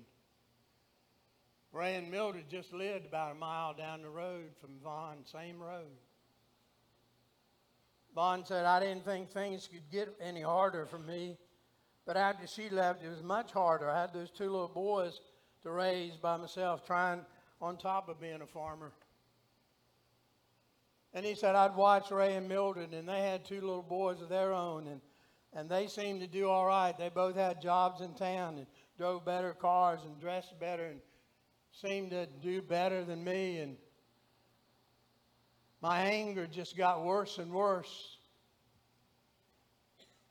Ray 1.73 1.97
and 1.97 2.11
Mildred 2.11 2.49
just 2.51 2.73
lived 2.73 3.07
about 3.07 3.33
a 3.33 3.35
mile 3.35 3.75
down 3.75 4.03
the 4.03 4.09
road 4.09 4.51
from 4.61 4.71
Vaughn, 4.83 5.19
same 5.25 5.61
road. 5.61 5.99
Vaughn 8.15 8.45
said, 8.45 8.65
I 8.65 8.81
didn't 8.81 9.05
think 9.05 9.31
things 9.31 9.69
could 9.71 9.89
get 9.91 10.17
any 10.21 10.41
harder 10.41 10.87
for 10.87 10.99
me. 10.99 11.37
But 12.07 12.17
after 12.17 12.47
she 12.47 12.71
left, 12.71 13.05
it 13.05 13.09
was 13.09 13.23
much 13.23 13.53
harder. 13.53 13.89
I 13.89 14.01
had 14.01 14.13
those 14.13 14.31
two 14.31 14.51
little 14.51 14.69
boys 14.69 15.21
to 15.63 15.71
raise 15.71 16.17
by 16.17 16.37
myself, 16.39 16.85
trying 16.85 17.21
on 17.61 17.77
top 17.77 18.09
of 18.09 18.21
being 18.21 18.41
a 18.43 18.47
farmer. 18.47 18.93
And 21.13 21.25
he 21.25 21.35
said, 21.35 21.55
I'd 21.55 21.77
watch 21.77 22.11
Ray 22.11 22.35
and 22.35 22.49
Mildred, 22.49 22.95
and 22.95 23.09
they 23.09 23.21
had 23.21 23.45
two 23.45 23.61
little 23.61 23.83
boys 23.83 24.21
of 24.21 24.29
their 24.29 24.53
own. 24.53 24.87
And 24.89 25.01
and 25.53 25.69
they 25.69 25.87
seemed 25.87 26.21
to 26.21 26.27
do 26.27 26.49
all 26.49 26.67
right. 26.67 26.97
They 26.97 27.09
both 27.09 27.37
had 27.37 27.61
jobs 27.61 28.01
in 28.01 28.15
town 28.15 28.59
and 28.59 28.67
drove 28.97 29.25
better 29.25 29.53
cars 29.53 30.01
and 30.05 30.19
dressed 30.21 30.59
better 30.61 30.87
and 30.87 31.01
seemed 31.73 32.11
to 32.11 32.27
do 32.27 32.63
better 32.63 33.05
than 33.05 33.25
me. 33.25 33.59
And 33.59 33.77
my 35.81 36.01
anger 36.01 36.47
just 36.47 36.77
got 36.77 37.05
worse 37.05 37.39
and 37.39 37.51
worse. 37.51 38.19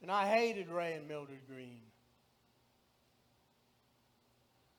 And 0.02 0.10
I 0.10 0.28
hated 0.28 0.70
Ray 0.70 0.94
and 0.94 1.08
Mildred 1.08 1.42
Green. 1.48 1.82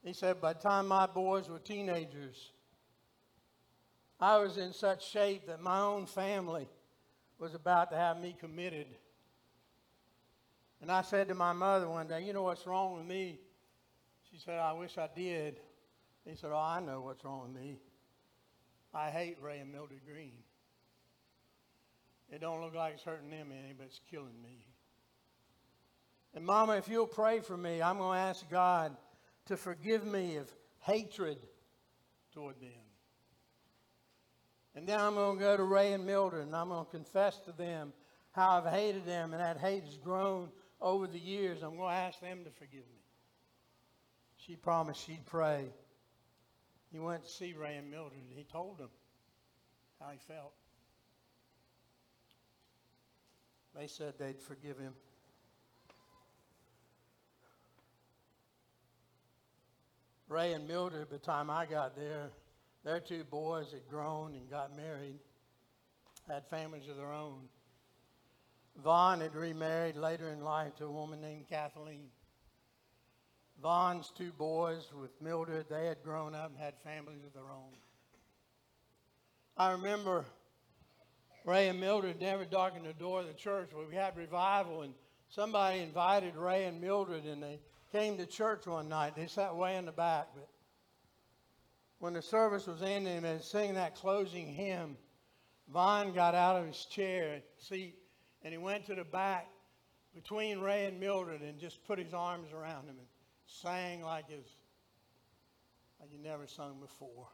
He 0.02 0.14
said, 0.14 0.40
by 0.40 0.54
the 0.54 0.60
time 0.60 0.88
my 0.88 1.06
boys 1.06 1.50
were 1.50 1.58
teenagers, 1.58 2.52
I 4.18 4.38
was 4.38 4.56
in 4.56 4.72
such 4.72 5.10
shape 5.10 5.46
that 5.46 5.60
my 5.60 5.80
own 5.80 6.06
family 6.06 6.68
was 7.38 7.54
about 7.54 7.90
to 7.90 7.96
have 7.96 8.18
me 8.18 8.34
committed. 8.38 8.86
And 10.80 10.90
I 10.90 11.02
said 11.02 11.28
to 11.28 11.34
my 11.34 11.52
mother 11.52 11.88
one 11.88 12.06
day, 12.06 12.24
You 12.24 12.32
know 12.32 12.42
what's 12.42 12.66
wrong 12.66 12.96
with 12.96 13.06
me? 13.06 13.38
She 14.30 14.38
said, 14.38 14.58
I 14.58 14.72
wish 14.72 14.96
I 14.96 15.08
did. 15.14 15.60
He 16.24 16.34
said, 16.36 16.50
Oh, 16.52 16.58
I 16.58 16.80
know 16.80 17.00
what's 17.00 17.24
wrong 17.24 17.42
with 17.42 17.62
me. 17.62 17.78
I 18.94 19.10
hate 19.10 19.36
Ray 19.42 19.58
and 19.58 19.70
Mildred 19.70 20.00
Green. 20.10 20.38
It 22.30 22.40
don't 22.40 22.60
look 22.60 22.74
like 22.74 22.94
it's 22.94 23.02
hurting 23.02 23.30
them 23.30 23.48
any, 23.52 23.72
but 23.76 23.86
it's 23.86 24.00
killing 24.10 24.40
me. 24.42 24.64
And, 26.34 26.44
Mama, 26.44 26.76
if 26.76 26.88
you'll 26.88 27.06
pray 27.06 27.40
for 27.40 27.56
me, 27.56 27.82
I'm 27.82 27.98
going 27.98 28.16
to 28.16 28.22
ask 28.22 28.48
God 28.48 28.96
to 29.46 29.56
forgive 29.56 30.06
me 30.06 30.36
of 30.36 30.48
hatred 30.80 31.38
toward 32.32 32.60
them. 32.60 32.70
And 34.76 34.86
then 34.86 35.00
I'm 35.00 35.14
going 35.14 35.36
to 35.36 35.42
go 35.42 35.56
to 35.56 35.64
Ray 35.64 35.92
and 35.92 36.06
Mildred 36.06 36.46
and 36.46 36.54
I'm 36.54 36.68
going 36.68 36.84
to 36.84 36.90
confess 36.90 37.38
to 37.40 37.52
them 37.52 37.92
how 38.30 38.50
I've 38.50 38.72
hated 38.72 39.04
them 39.04 39.32
and 39.32 39.40
that 39.42 39.58
hate 39.58 39.84
has 39.84 39.96
grown 39.96 40.48
over 40.80 41.06
the 41.06 41.18
years. 41.18 41.62
I'm 41.62 41.76
going 41.76 41.90
to 41.90 41.94
ask 41.94 42.20
them 42.20 42.44
to 42.44 42.50
forgive 42.50 42.86
me. 42.86 43.00
She 44.36 44.56
promised 44.56 45.06
she'd 45.06 45.26
pray. 45.26 45.66
He 46.92 46.98
went 46.98 47.24
to 47.24 47.30
see 47.30 47.52
Ray 47.52 47.76
and 47.76 47.90
Mildred 47.90 48.20
and 48.28 48.36
he 48.36 48.44
told 48.44 48.78
them 48.78 48.88
how 50.00 50.10
he 50.10 50.18
felt. 50.26 50.52
They 53.76 53.86
said 53.86 54.14
they'd 54.18 54.40
forgive 54.40 54.78
him. 54.78 54.94
Ray 60.28 60.52
and 60.52 60.66
Mildred, 60.66 61.10
by 61.10 61.16
the 61.16 61.22
time 61.22 61.50
I 61.50 61.66
got 61.66 61.96
there, 61.96 62.30
their 62.84 63.00
two 63.00 63.24
boys 63.24 63.72
had 63.72 63.88
grown 63.88 64.34
and 64.34 64.48
got 64.48 64.76
married, 64.76 65.18
had 66.28 66.46
families 66.46 66.88
of 66.88 66.96
their 66.96 67.12
own. 67.12 67.48
Vaughn 68.82 69.20
had 69.20 69.34
remarried 69.34 69.96
later 69.96 70.30
in 70.30 70.42
life 70.42 70.74
to 70.76 70.86
a 70.86 70.90
woman 70.90 71.20
named 71.20 71.48
Kathleen. 71.48 72.08
Vaughn's 73.62 74.10
two 74.16 74.32
boys 74.32 74.90
with 74.98 75.10
Mildred, 75.20 75.66
they 75.68 75.86
had 75.86 76.02
grown 76.02 76.34
up 76.34 76.50
and 76.50 76.58
had 76.58 76.74
families 76.82 77.24
of 77.24 77.34
their 77.34 77.50
own. 77.50 77.76
I 79.56 79.72
remember 79.72 80.24
Ray 81.44 81.68
and 81.68 81.78
Mildred 81.78 82.20
never 82.20 82.46
darkened 82.46 82.86
the 82.86 82.94
door 82.94 83.20
of 83.20 83.26
the 83.26 83.34
church, 83.34 83.70
but 83.72 83.86
we 83.88 83.94
had 83.94 84.16
revival, 84.16 84.82
and 84.82 84.94
somebody 85.28 85.80
invited 85.80 86.36
Ray 86.36 86.64
and 86.64 86.80
Mildred, 86.80 87.26
and 87.26 87.42
they 87.42 87.60
came 87.92 88.16
to 88.16 88.24
church 88.24 88.66
one 88.66 88.88
night. 88.88 89.14
They 89.14 89.26
sat 89.26 89.54
way 89.54 89.76
in 89.76 89.84
the 89.84 89.92
back, 89.92 90.28
but 90.34 90.48
when 91.98 92.14
the 92.14 92.22
service 92.22 92.66
was 92.66 92.82
ending 92.82 93.24
and 93.24 93.42
they 93.42 93.74
that 93.74 93.94
closing 93.94 94.46
hymn, 94.46 94.96
Vaughn 95.68 96.14
got 96.14 96.34
out 96.34 96.56
of 96.56 96.66
his 96.66 96.86
chair 96.86 97.42
seat 97.58 97.99
and 98.42 98.52
he 98.52 98.58
went 98.58 98.86
to 98.86 98.94
the 98.94 99.04
back 99.04 99.48
between 100.14 100.58
Ray 100.58 100.86
and 100.86 100.98
Mildred 100.98 101.42
and 101.42 101.58
just 101.58 101.84
put 101.84 101.98
his 101.98 102.14
arms 102.14 102.52
around 102.52 102.88
them 102.88 102.96
and 102.98 103.06
sang 103.46 104.02
like 104.02 104.28
his 104.28 104.46
like 106.00 106.10
he 106.10 106.18
never 106.18 106.46
sung 106.46 106.80
before. 106.80 107.28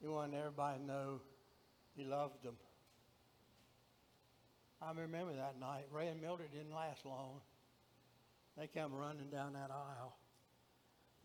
He 0.00 0.06
wanted 0.06 0.38
everybody 0.38 0.78
to 0.78 0.84
know 0.84 1.20
he 1.96 2.04
loved 2.04 2.42
them. 2.44 2.54
I 4.80 4.92
remember 4.92 5.34
that 5.34 5.58
night. 5.60 5.84
Ray 5.90 6.08
and 6.08 6.20
Mildred 6.20 6.52
didn't 6.52 6.74
last 6.74 7.04
long. 7.04 7.40
They 8.56 8.66
came 8.66 8.92
running 8.92 9.30
down 9.30 9.54
that 9.54 9.70
aisle, 9.70 10.16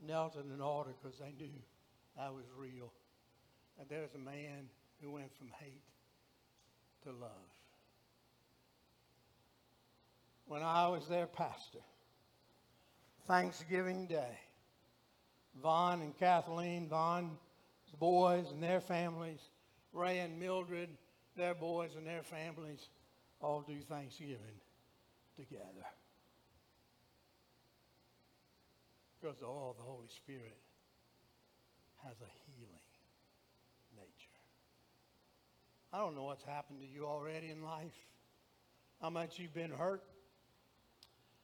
knelt 0.06 0.36
in 0.36 0.52
an 0.52 0.62
altar 0.62 0.92
because 1.02 1.18
they 1.20 1.34
knew 1.38 1.54
that 2.16 2.34
was 2.34 2.46
real. 2.58 2.94
And 3.80 3.88
there's 3.90 4.14
a 4.16 4.20
man 4.20 4.70
who 5.02 5.12
went 5.12 5.36
from 5.38 5.50
hate 5.60 5.84
to 7.04 7.12
love. 7.12 7.57
When 10.48 10.64
I 10.64 10.88
was 10.88 11.06
their 11.08 11.28
pastor, 11.28 11.80
Thanksgiving 13.28 14.08
Day, 14.08 14.40
Vaughn 15.62 16.02
and 16.02 16.18
Kathleen, 16.18 16.88
Vaughn's 16.88 17.38
boys 18.00 18.46
and 18.52 18.64
their 18.64 18.80
families, 18.80 19.40
Ray 19.92 20.20
and 20.20 20.40
Mildred, 20.40 20.90
their 21.36 21.54
boys 21.54 21.92
and 21.98 22.08
their 22.08 22.24
families, 22.24 22.88
all 23.42 23.62
do 23.62 23.78
Thanksgiving 23.82 24.62
together. 25.36 25.86
Because 29.20 29.42
all 29.44 29.76
the 29.78 29.84
Holy 29.84 30.08
Spirit 30.08 30.58
has 32.06 32.16
a 32.22 32.32
healing 32.46 32.72
nature. 33.98 34.40
I 35.92 35.98
don't 35.98 36.16
know 36.16 36.24
what's 36.24 36.44
happened 36.44 36.80
to 36.80 36.88
you 36.88 37.06
already 37.06 37.50
in 37.50 37.64
life, 37.64 37.98
how 39.02 39.10
much 39.10 39.40
you've 39.40 39.54
been 39.54 39.72
hurt. 39.72 40.04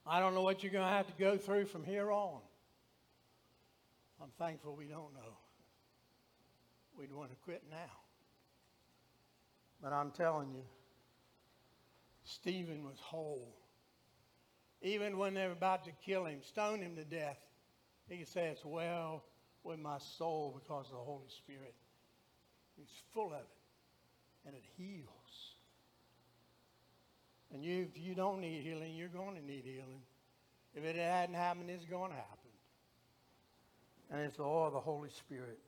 I 0.05 0.19
don't 0.19 0.33
know 0.33 0.41
what 0.41 0.63
you're 0.63 0.71
going 0.71 0.87
to 0.87 0.91
have 0.91 1.07
to 1.07 1.13
go 1.17 1.37
through 1.37 1.65
from 1.65 1.83
here 1.83 2.11
on. 2.11 2.39
I'm 4.21 4.31
thankful 4.37 4.75
we 4.75 4.85
don't 4.85 5.13
know. 5.13 5.37
We'd 6.97 7.11
want 7.11 7.31
to 7.31 7.37
quit 7.43 7.63
now. 7.69 7.77
But 9.81 9.93
I'm 9.93 10.11
telling 10.11 10.51
you, 10.53 10.63
Stephen 12.23 12.83
was 12.83 12.99
whole. 12.99 13.55
Even 14.81 15.17
when 15.17 15.33
they 15.33 15.45
were 15.45 15.53
about 15.53 15.85
to 15.85 15.91
kill 16.05 16.25
him, 16.25 16.39
stone 16.41 16.81
him 16.81 16.95
to 16.95 17.05
death, 17.05 17.39
he 18.09 18.17
could 18.17 18.27
say, 18.27 18.47
It's 18.47 18.65
well 18.65 19.23
with 19.63 19.79
my 19.79 19.97
soul 19.97 20.59
because 20.61 20.87
of 20.87 20.93
the 20.93 21.03
Holy 21.03 21.29
Spirit. 21.29 21.73
He's 22.75 22.91
full 23.13 23.27
of 23.27 23.39
it, 23.39 23.47
and 24.45 24.55
it 24.55 24.63
heals. 24.77 25.22
And 27.53 27.63
you, 27.63 27.87
if 27.93 28.01
you 28.01 28.15
don't 28.15 28.41
need 28.41 28.63
healing, 28.63 28.95
you're 28.95 29.07
going 29.07 29.35
to 29.35 29.45
need 29.45 29.63
healing. 29.63 30.01
If 30.75 30.83
it 30.83 30.95
hadn't 30.95 31.35
happened, 31.35 31.69
it's 31.69 31.85
going 31.85 32.09
to 32.09 32.15
happen. 32.15 32.49
And 34.11 34.21
it's 34.21 34.39
all 34.39 34.71
the 34.71 34.79
Holy 34.79 35.09
Spirit 35.09 35.59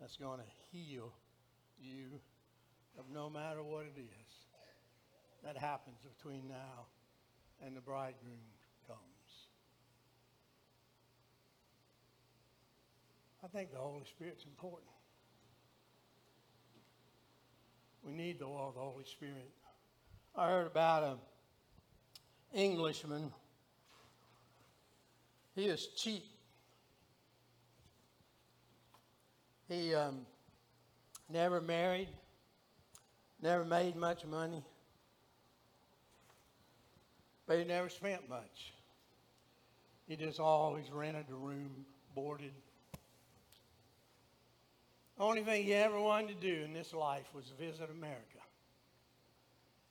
that's 0.00 0.16
going 0.16 0.38
to 0.38 0.44
heal 0.70 1.12
you 1.80 2.06
of 2.98 3.04
no 3.12 3.28
matter 3.28 3.62
what 3.62 3.86
it 3.86 3.98
is 3.98 4.34
that 5.44 5.56
happens 5.56 5.96
between 6.16 6.48
now 6.48 6.86
and 7.64 7.76
the 7.76 7.80
bridegroom 7.80 8.38
comes. 8.86 8.98
I 13.42 13.46
think 13.48 13.72
the 13.72 13.78
Holy 13.78 14.04
Spirit's 14.04 14.44
important. 14.44 14.90
We 18.04 18.12
need 18.12 18.38
the 18.38 18.46
oil 18.46 18.68
of 18.68 18.74
the 18.74 18.80
Holy 18.80 19.04
Spirit. 19.04 19.50
I 20.38 20.50
heard 20.50 20.68
about 20.68 21.02
an 21.02 21.18
Englishman. 22.54 23.32
He 25.56 25.68
was 25.68 25.88
cheap. 25.96 26.22
He 29.68 29.96
um, 29.96 30.20
never 31.28 31.60
married, 31.60 32.06
never 33.42 33.64
made 33.64 33.96
much 33.96 34.24
money, 34.24 34.62
but 37.44 37.58
he 37.58 37.64
never 37.64 37.88
spent 37.88 38.28
much. 38.28 38.72
He 40.06 40.14
just 40.14 40.38
always 40.38 40.88
rented 40.92 41.26
a 41.32 41.34
room, 41.34 41.84
boarded. 42.14 42.52
Only 45.18 45.42
thing 45.42 45.64
he 45.64 45.74
ever 45.74 46.00
wanted 46.00 46.40
to 46.40 46.46
do 46.46 46.62
in 46.62 46.72
this 46.72 46.94
life 46.94 47.26
was 47.34 47.52
visit 47.58 47.90
America. 47.90 48.37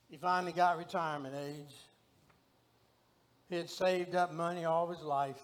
He 0.09 0.17
finally 0.17 0.53
got 0.53 0.77
retirement 0.77 1.35
age. 1.35 1.75
He 3.49 3.55
had 3.55 3.69
saved 3.69 4.15
up 4.15 4.33
money 4.33 4.65
all 4.65 4.87
his 4.87 5.01
life. 5.01 5.41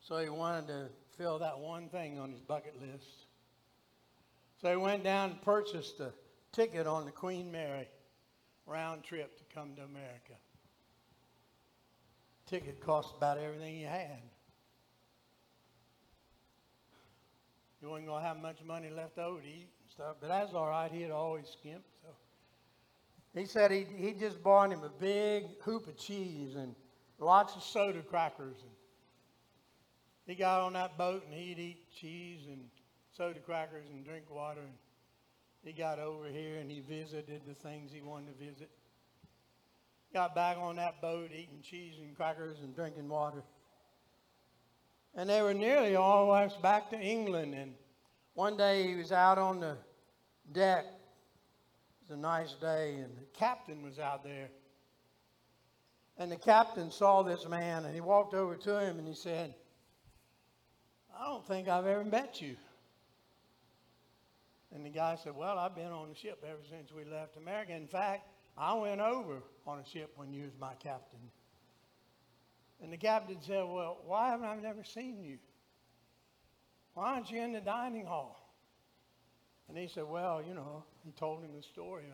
So 0.00 0.18
he 0.18 0.28
wanted 0.28 0.66
to 0.68 0.88
fill 1.16 1.38
that 1.38 1.58
one 1.58 1.88
thing 1.88 2.18
on 2.18 2.30
his 2.30 2.40
bucket 2.40 2.74
list. 2.80 3.06
So 4.60 4.70
he 4.70 4.76
went 4.76 5.04
down 5.04 5.30
and 5.30 5.42
purchased 5.42 6.00
a 6.00 6.12
ticket 6.52 6.86
on 6.86 7.04
the 7.04 7.10
Queen 7.10 7.50
Mary 7.50 7.88
round 8.66 9.02
trip 9.02 9.36
to 9.38 9.54
come 9.54 9.74
to 9.76 9.82
America. 9.82 10.34
Ticket 12.46 12.80
cost 12.80 13.14
about 13.16 13.38
everything 13.38 13.74
he 13.74 13.82
had. 13.82 14.20
He 17.80 17.86
wasn't 17.86 18.06
going 18.06 18.22
to 18.22 18.28
have 18.28 18.40
much 18.40 18.58
money 18.64 18.90
left 18.90 19.18
over 19.18 19.40
to 19.40 19.46
eat 19.46 19.68
and 19.80 19.90
stuff, 19.90 20.16
but 20.20 20.28
that's 20.28 20.54
all 20.54 20.68
right. 20.68 20.90
He 20.92 21.02
had 21.02 21.10
always 21.10 21.48
skimped. 21.48 21.88
So 22.02 22.08
he 23.34 23.46
said 23.46 23.70
he 23.70 23.86
he 23.96 24.12
just 24.12 24.42
bought 24.42 24.70
him 24.70 24.82
a 24.84 24.90
big 25.00 25.44
hoop 25.62 25.86
of 25.88 25.96
cheese 25.96 26.54
and 26.54 26.74
lots 27.18 27.56
of 27.56 27.62
soda 27.62 28.02
crackers. 28.02 28.56
And 28.62 28.72
he 30.26 30.34
got 30.34 30.60
on 30.60 30.74
that 30.74 30.98
boat 30.98 31.24
and 31.24 31.34
he'd 31.34 31.58
eat 31.58 31.90
cheese 31.94 32.40
and 32.46 32.64
soda 33.16 33.40
crackers 33.40 33.88
and 33.90 34.04
drink 34.04 34.24
water. 34.30 34.60
And 34.60 34.72
he 35.64 35.72
got 35.72 35.98
over 35.98 36.28
here 36.28 36.58
and 36.58 36.70
he 36.70 36.80
visited 36.80 37.42
the 37.46 37.54
things 37.54 37.92
he 37.92 38.00
wanted 38.00 38.38
to 38.38 38.44
visit. 38.44 38.70
Got 40.12 40.34
back 40.34 40.58
on 40.58 40.76
that 40.76 41.00
boat 41.00 41.30
eating 41.32 41.60
cheese 41.62 41.94
and 42.00 42.14
crackers 42.14 42.58
and 42.62 42.74
drinking 42.74 43.08
water. 43.08 43.42
And 45.14 45.28
they 45.28 45.42
were 45.42 45.54
nearly 45.54 45.96
all 45.96 46.30
almost 46.30 46.60
back 46.60 46.90
to 46.90 47.00
England. 47.00 47.54
And 47.54 47.74
one 48.34 48.56
day 48.56 48.86
he 48.86 48.94
was 48.94 49.12
out 49.12 49.38
on 49.38 49.60
the 49.60 49.76
deck. 50.52 50.84
A 52.12 52.16
nice 52.16 52.52
day, 52.60 52.96
and 52.96 53.16
the 53.16 53.24
captain 53.38 53.82
was 53.82 53.98
out 53.98 54.22
there. 54.22 54.50
And 56.18 56.30
the 56.30 56.36
captain 56.36 56.90
saw 56.90 57.22
this 57.22 57.48
man, 57.48 57.86
and 57.86 57.94
he 57.94 58.02
walked 58.02 58.34
over 58.34 58.54
to 58.54 58.78
him 58.78 58.98
and 58.98 59.08
he 59.08 59.14
said, 59.14 59.54
I 61.18 61.24
don't 61.24 61.46
think 61.46 61.68
I've 61.68 61.86
ever 61.86 62.04
met 62.04 62.42
you. 62.42 62.56
And 64.74 64.84
the 64.84 64.90
guy 64.90 65.16
said, 65.22 65.34
Well, 65.34 65.58
I've 65.58 65.74
been 65.74 65.90
on 65.90 66.10
the 66.10 66.14
ship 66.14 66.44
ever 66.46 66.60
since 66.68 66.92
we 66.92 67.04
left 67.04 67.38
America. 67.38 67.72
In 67.72 67.86
fact, 67.86 68.28
I 68.58 68.74
went 68.74 69.00
over 69.00 69.42
on 69.66 69.78
a 69.78 69.86
ship 69.86 70.12
when 70.16 70.34
you 70.34 70.42
was 70.44 70.52
my 70.60 70.74
captain. 70.74 71.18
And 72.82 72.92
the 72.92 72.98
captain 72.98 73.38
said, 73.40 73.64
Well, 73.66 73.98
why 74.04 74.30
haven't 74.30 74.46
I 74.46 74.56
never 74.56 74.84
seen 74.84 75.22
you? 75.22 75.38
Why 76.92 77.14
aren't 77.14 77.30
you 77.30 77.40
in 77.40 77.52
the 77.52 77.60
dining 77.60 78.04
hall? 78.04 78.41
And 79.72 79.80
he 79.80 79.88
said, 79.88 80.04
Well, 80.04 80.42
you 80.46 80.52
know, 80.52 80.84
he 81.02 81.12
told 81.12 81.42
him 81.42 81.52
the 81.56 81.62
story. 81.62 82.04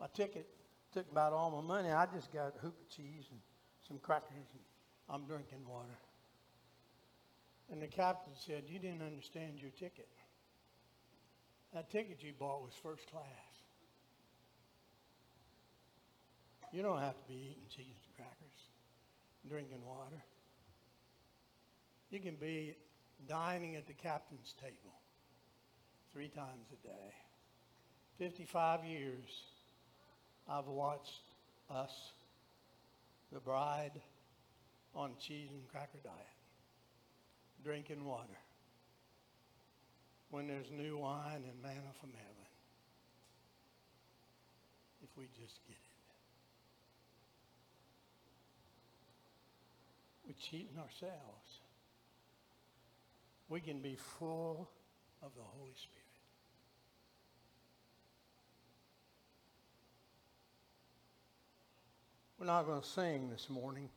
My 0.00 0.06
ticket 0.14 0.46
took 0.94 1.10
about 1.12 1.34
all 1.34 1.50
my 1.50 1.60
money. 1.60 1.90
I 1.90 2.06
just 2.06 2.32
got 2.32 2.54
a 2.56 2.60
hoop 2.60 2.74
of 2.80 2.88
cheese 2.88 3.26
and 3.30 3.40
some 3.86 3.98
crackers, 3.98 4.32
and 4.32 4.62
I'm 5.10 5.26
drinking 5.26 5.68
water. 5.68 5.98
And 7.70 7.82
the 7.82 7.88
captain 7.88 8.32
said, 8.46 8.62
You 8.68 8.78
didn't 8.78 9.02
understand 9.02 9.60
your 9.60 9.70
ticket. 9.72 10.08
That 11.74 11.90
ticket 11.90 12.22
you 12.22 12.32
bought 12.38 12.62
was 12.62 12.72
first 12.82 13.06
class. 13.10 13.22
You 16.72 16.82
don't 16.82 17.00
have 17.00 17.18
to 17.18 17.28
be 17.28 17.34
eating 17.34 17.68
cheese 17.68 18.00
and 18.06 18.16
crackers, 18.16 18.60
drinking 19.46 19.84
water. 19.86 20.24
You 22.08 22.20
can 22.20 22.36
be 22.36 22.76
dining 23.28 23.76
at 23.76 23.86
the 23.86 23.92
captain's 23.92 24.54
table 24.58 24.94
three 26.14 26.28
times 26.28 26.68
a 26.72 26.86
day. 26.86 27.12
55 28.18 28.84
years 28.84 29.42
I've 30.48 30.68
watched 30.68 31.22
us, 31.68 32.12
the 33.32 33.40
bride, 33.40 34.00
on 34.94 35.10
cheese 35.20 35.48
and 35.50 35.68
cracker 35.72 35.98
diet, 36.04 36.14
drinking 37.64 38.04
water 38.04 38.38
when 40.30 40.46
there's 40.46 40.70
new 40.70 40.98
wine 40.98 41.42
and 41.48 41.62
manna 41.62 41.92
from 42.00 42.10
heaven. 42.10 42.46
If 45.02 45.10
we 45.18 45.24
just 45.24 45.58
get 45.66 45.76
it. 45.76 45.94
We're 50.26 50.34
cheating 50.40 50.78
ourselves. 50.78 51.60
We 53.48 53.60
can 53.60 53.80
be 53.80 53.96
full 54.18 54.68
of 55.22 55.30
the 55.36 55.42
Holy 55.42 55.74
Spirit. 55.76 56.03
We're 62.44 62.52
not 62.52 62.66
going 62.66 62.82
to 62.82 62.86
sing 62.86 63.30
this 63.30 63.48
morning 63.48 63.88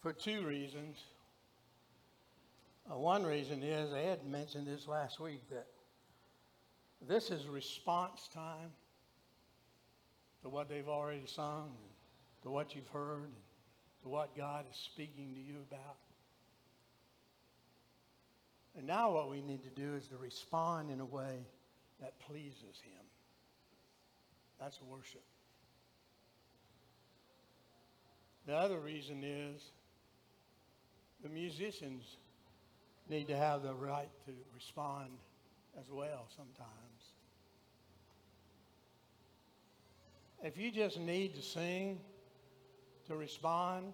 for 0.00 0.14
two 0.14 0.46
reasons. 0.46 0.96
Uh, 2.90 2.96
one 2.96 3.22
reason 3.22 3.62
is, 3.62 3.92
Ed 3.92 4.20
mentioned 4.26 4.66
this 4.66 4.88
last 4.88 5.20
week, 5.20 5.42
that 5.50 5.66
this 7.06 7.30
is 7.30 7.46
response 7.46 8.30
time 8.32 8.70
to 10.40 10.48
what 10.48 10.70
they've 10.70 10.88
already 10.88 11.26
sung, 11.26 11.72
to 12.44 12.48
what 12.48 12.74
you've 12.74 12.88
heard, 12.88 13.28
to 14.02 14.08
what 14.08 14.34
God 14.34 14.64
is 14.70 14.76
speaking 14.78 15.34
to 15.34 15.40
you 15.40 15.56
about. 15.70 15.98
And 18.74 18.86
now 18.86 19.12
what 19.12 19.28
we 19.28 19.42
need 19.42 19.64
to 19.64 19.70
do 19.78 19.96
is 19.96 20.06
to 20.06 20.16
respond 20.16 20.90
in 20.90 21.00
a 21.00 21.04
way 21.04 21.44
that 22.00 22.18
pleases 22.20 22.80
Him. 22.82 23.04
That's 24.58 24.80
worship. 24.80 25.20
The 28.48 28.56
other 28.56 28.80
reason 28.80 29.22
is 29.22 29.62
the 31.22 31.28
musicians 31.28 32.16
need 33.10 33.28
to 33.28 33.36
have 33.36 33.62
the 33.62 33.74
right 33.74 34.08
to 34.24 34.32
respond 34.54 35.10
as 35.78 35.84
well 35.90 36.26
sometimes. 36.34 36.70
If 40.42 40.56
you 40.56 40.70
just 40.70 40.98
need 40.98 41.34
to 41.34 41.42
sing 41.42 42.00
to 43.08 43.16
respond, 43.16 43.92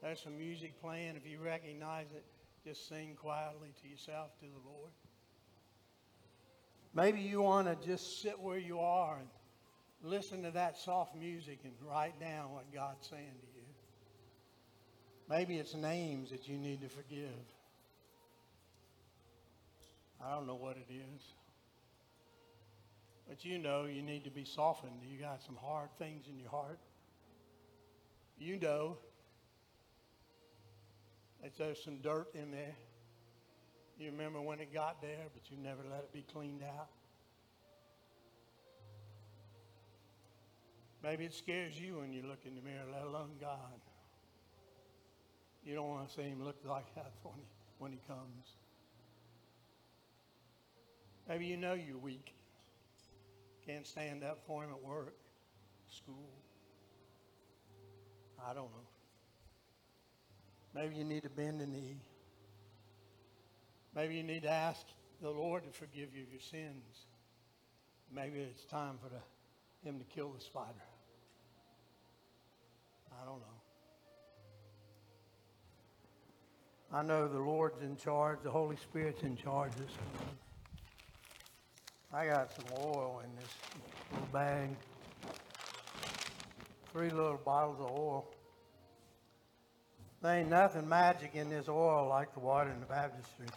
there's 0.00 0.20
some 0.20 0.38
music 0.38 0.80
playing. 0.80 1.16
If 1.16 1.28
you 1.28 1.40
recognize 1.44 2.06
it, 2.14 2.24
just 2.64 2.88
sing 2.88 3.16
quietly 3.20 3.72
to 3.82 3.88
yourself, 3.88 4.38
to 4.38 4.46
the 4.46 4.70
Lord. 4.70 4.92
Maybe 6.94 7.22
you 7.22 7.42
want 7.42 7.66
to 7.66 7.84
just 7.84 8.22
sit 8.22 8.38
where 8.38 8.56
you 8.58 8.78
are 8.78 9.16
and 9.16 9.28
listen 10.00 10.44
to 10.44 10.52
that 10.52 10.76
soft 10.76 11.16
music 11.16 11.58
and 11.64 11.72
write 11.84 12.20
down 12.20 12.52
what 12.52 12.72
God's 12.72 13.08
saying 13.08 13.32
to 13.40 13.46
you. 13.48 13.53
Maybe 15.28 15.56
it's 15.56 15.74
names 15.74 16.30
that 16.30 16.48
you 16.48 16.58
need 16.58 16.82
to 16.82 16.88
forgive. 16.88 17.30
I 20.22 20.34
don't 20.34 20.46
know 20.46 20.54
what 20.54 20.76
it 20.76 20.86
is. 20.90 21.22
But 23.28 23.44
you 23.44 23.58
know 23.58 23.84
you 23.84 24.02
need 24.02 24.24
to 24.24 24.30
be 24.30 24.44
softened. 24.44 25.00
You 25.02 25.18
got 25.18 25.42
some 25.42 25.56
hard 25.56 25.88
things 25.98 26.26
in 26.28 26.38
your 26.38 26.50
heart. 26.50 26.78
You 28.38 28.58
know 28.58 28.98
that 31.42 31.56
there's 31.56 31.82
some 31.82 31.98
dirt 31.98 32.28
in 32.34 32.50
there. 32.50 32.74
You 33.98 34.10
remember 34.10 34.40
when 34.40 34.60
it 34.60 34.74
got 34.74 35.00
there, 35.00 35.26
but 35.32 35.50
you 35.50 35.56
never 35.56 35.82
let 35.90 36.00
it 36.00 36.12
be 36.12 36.24
cleaned 36.32 36.62
out. 36.62 36.88
Maybe 41.02 41.24
it 41.24 41.34
scares 41.34 41.78
you 41.78 41.98
when 41.98 42.12
you 42.12 42.22
look 42.22 42.40
in 42.44 42.54
the 42.54 42.62
mirror, 42.62 42.84
let 42.92 43.02
alone 43.02 43.32
God. 43.40 43.80
You 45.64 45.74
don't 45.74 45.88
want 45.88 46.08
to 46.08 46.14
see 46.14 46.22
him 46.22 46.42
look 46.44 46.56
like 46.64 46.94
that 46.94 47.12
when 47.22 47.34
he, 47.36 47.46
when 47.78 47.92
he 47.92 47.98
comes. 48.06 48.52
Maybe 51.28 51.46
you 51.46 51.56
know 51.56 51.72
you're 51.72 51.96
weak. 51.96 52.34
Can't 53.66 53.86
stand 53.86 54.22
up 54.22 54.40
for 54.46 54.62
him 54.62 54.70
at 54.70 54.82
work, 54.82 55.14
school. 55.88 56.28
I 58.46 58.52
don't 58.52 58.66
know. 58.66 58.88
Maybe 60.74 60.96
you 60.96 61.04
need 61.04 61.22
to 61.22 61.30
bend 61.30 61.60
the 61.60 61.66
knee. 61.66 61.96
Maybe 63.94 64.16
you 64.16 64.22
need 64.22 64.42
to 64.42 64.50
ask 64.50 64.84
the 65.22 65.30
Lord 65.30 65.64
to 65.64 65.70
forgive 65.70 66.14
you 66.14 66.24
of 66.24 66.30
your 66.30 66.40
sins. 66.40 67.06
Maybe 68.12 68.40
it's 68.40 68.64
time 68.64 68.98
for 69.02 69.08
the, 69.08 69.88
him 69.88 69.98
to 69.98 70.04
kill 70.04 70.30
the 70.30 70.40
spider. 70.40 70.84
I 73.10 73.24
don't 73.24 73.38
know. 73.38 73.63
I 76.94 77.02
know 77.02 77.26
the 77.26 77.40
Lord's 77.40 77.82
in 77.82 77.96
charge, 77.96 78.38
the 78.44 78.52
Holy 78.52 78.76
Spirit's 78.76 79.24
in 79.24 79.36
charge 79.36 79.72
this 79.72 79.90
morning. 80.12 80.38
I 82.12 82.26
got 82.26 82.52
some 82.54 82.66
oil 82.78 83.20
in 83.24 83.34
this 83.34 83.48
little 84.12 84.28
bag. 84.32 84.68
Three 86.92 87.10
little 87.10 87.40
bottles 87.44 87.80
of 87.80 87.90
oil. 87.90 88.26
There 90.22 90.36
ain't 90.36 90.48
nothing 90.48 90.88
magic 90.88 91.34
in 91.34 91.50
this 91.50 91.68
oil 91.68 92.08
like 92.08 92.32
the 92.32 92.38
water 92.38 92.70
in 92.70 92.78
the 92.78 92.86
baptistry. 92.86 93.48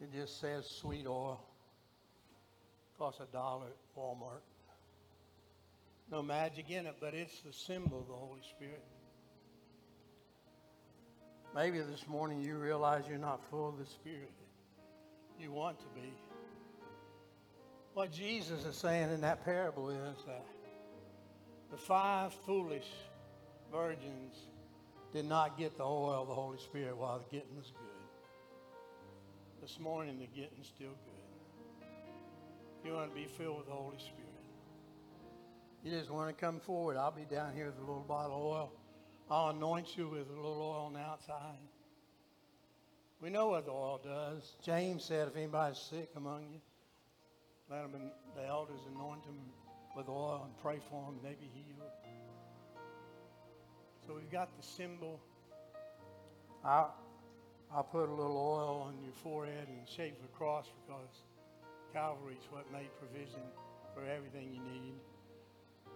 It 0.00 0.14
just 0.14 0.40
says 0.40 0.64
sweet 0.80 1.06
oil. 1.06 1.44
Costs 2.98 3.20
a 3.20 3.26
dollar 3.30 3.66
at 3.66 4.00
Walmart. 4.00 4.40
No 6.10 6.22
magic 6.22 6.70
in 6.70 6.86
it, 6.86 6.96
but 6.98 7.12
it's 7.12 7.38
the 7.40 7.52
symbol 7.52 7.98
of 7.98 8.08
the 8.08 8.14
Holy 8.14 8.40
Spirit. 8.56 8.82
Maybe 11.54 11.80
this 11.80 12.08
morning 12.08 12.40
you 12.40 12.56
realize 12.56 13.04
you're 13.08 13.18
not 13.18 13.44
full 13.50 13.68
of 13.68 13.78
the 13.78 13.84
Spirit. 13.84 14.32
You 15.38 15.52
want 15.52 15.78
to 15.80 15.86
be. 15.94 16.14
What 17.92 18.10
Jesus 18.10 18.64
is 18.64 18.74
saying 18.74 19.12
in 19.12 19.20
that 19.20 19.44
parable 19.44 19.90
is 19.90 20.16
that 20.26 20.46
the 21.70 21.76
five 21.76 22.32
foolish 22.46 22.88
virgins 23.70 24.34
did 25.12 25.26
not 25.26 25.58
get 25.58 25.76
the 25.76 25.84
oil 25.84 26.22
of 26.22 26.28
the 26.28 26.34
Holy 26.34 26.58
Spirit 26.58 26.96
while 26.96 27.18
the 27.18 27.36
getting 27.36 27.54
was 27.54 27.70
good. 27.70 27.88
This 29.60 29.78
morning, 29.78 30.18
the 30.18 30.26
getting's 30.26 30.68
still 30.68 30.88
good. 31.04 31.86
You 32.84 32.94
want 32.94 33.10
to 33.10 33.14
be 33.14 33.26
filled 33.26 33.58
with 33.58 33.66
the 33.66 33.72
Holy 33.72 33.98
Spirit. 33.98 34.22
You 35.84 35.90
just 35.90 36.10
want 36.10 36.34
to 36.34 36.40
come 36.40 36.60
forward. 36.60 36.96
I'll 36.96 37.10
be 37.10 37.26
down 37.30 37.54
here 37.54 37.66
with 37.66 37.76
a 37.76 37.80
little 37.80 38.06
bottle 38.08 38.36
of 38.36 38.42
oil. 38.42 38.72
I'll 39.32 39.48
anoint 39.48 39.96
you 39.96 40.10
with 40.10 40.28
a 40.28 40.34
little 40.34 40.60
oil 40.60 40.84
on 40.88 40.92
the 40.92 40.98
outside. 40.98 41.56
We 43.22 43.30
know 43.30 43.48
what 43.48 43.64
the 43.64 43.70
oil 43.72 43.98
does. 44.04 44.56
James 44.62 45.04
said, 45.04 45.26
if 45.26 45.36
anybody's 45.36 45.78
sick 45.78 46.10
among 46.16 46.42
you, 46.52 46.60
let 47.70 47.90
them, 47.90 48.10
the 48.36 48.46
elders 48.46 48.80
anoint 48.94 49.24
them 49.24 49.38
with 49.96 50.10
oil 50.10 50.42
and 50.44 50.52
pray 50.60 50.80
for 50.90 51.06
them, 51.06 51.18
they 51.22 51.30
be 51.30 51.48
healed. 51.54 51.88
So 54.06 54.14
we've 54.16 54.30
got 54.30 54.54
the 54.54 54.62
symbol. 54.62 55.18
I'll, 56.62 56.94
I'll 57.74 57.84
put 57.84 58.10
a 58.10 58.12
little 58.12 58.36
oil 58.36 58.84
on 58.86 59.02
your 59.02 59.14
forehead 59.14 59.66
and 59.66 59.88
shape 59.88 60.20
the 60.20 60.28
cross 60.28 60.66
because 60.84 61.22
Calvary's 61.94 62.46
what 62.50 62.70
made 62.70 62.90
provision 62.98 63.40
for 63.94 64.04
everything 64.04 64.52
you 64.52 64.60
need 64.60 64.92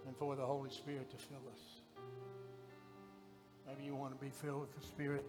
and 0.07 0.17
for 0.17 0.35
the 0.35 0.45
Holy 0.45 0.71
Spirit 0.71 1.11
to 1.11 1.17
fill 1.17 1.45
us. 1.53 1.81
Maybe 3.67 3.83
you 3.83 3.95
want 3.95 4.17
to 4.17 4.23
be 4.23 4.31
filled 4.31 4.61
with 4.61 4.75
the 4.79 4.85
Spirit. 4.85 5.25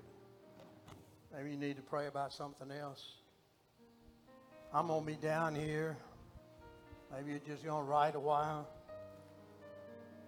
Maybe 1.34 1.50
you 1.50 1.56
need 1.56 1.76
to 1.76 1.82
pray 1.82 2.06
about 2.06 2.32
something 2.32 2.70
else. 2.70 3.04
I'm 4.72 4.86
going 4.86 5.00
to 5.00 5.06
be 5.06 5.16
down 5.16 5.54
here. 5.54 5.96
Maybe 7.12 7.30
you're 7.32 7.40
just 7.40 7.64
going 7.64 7.84
to 7.84 7.90
ride 7.90 8.14
a 8.14 8.20
while. 8.20 8.68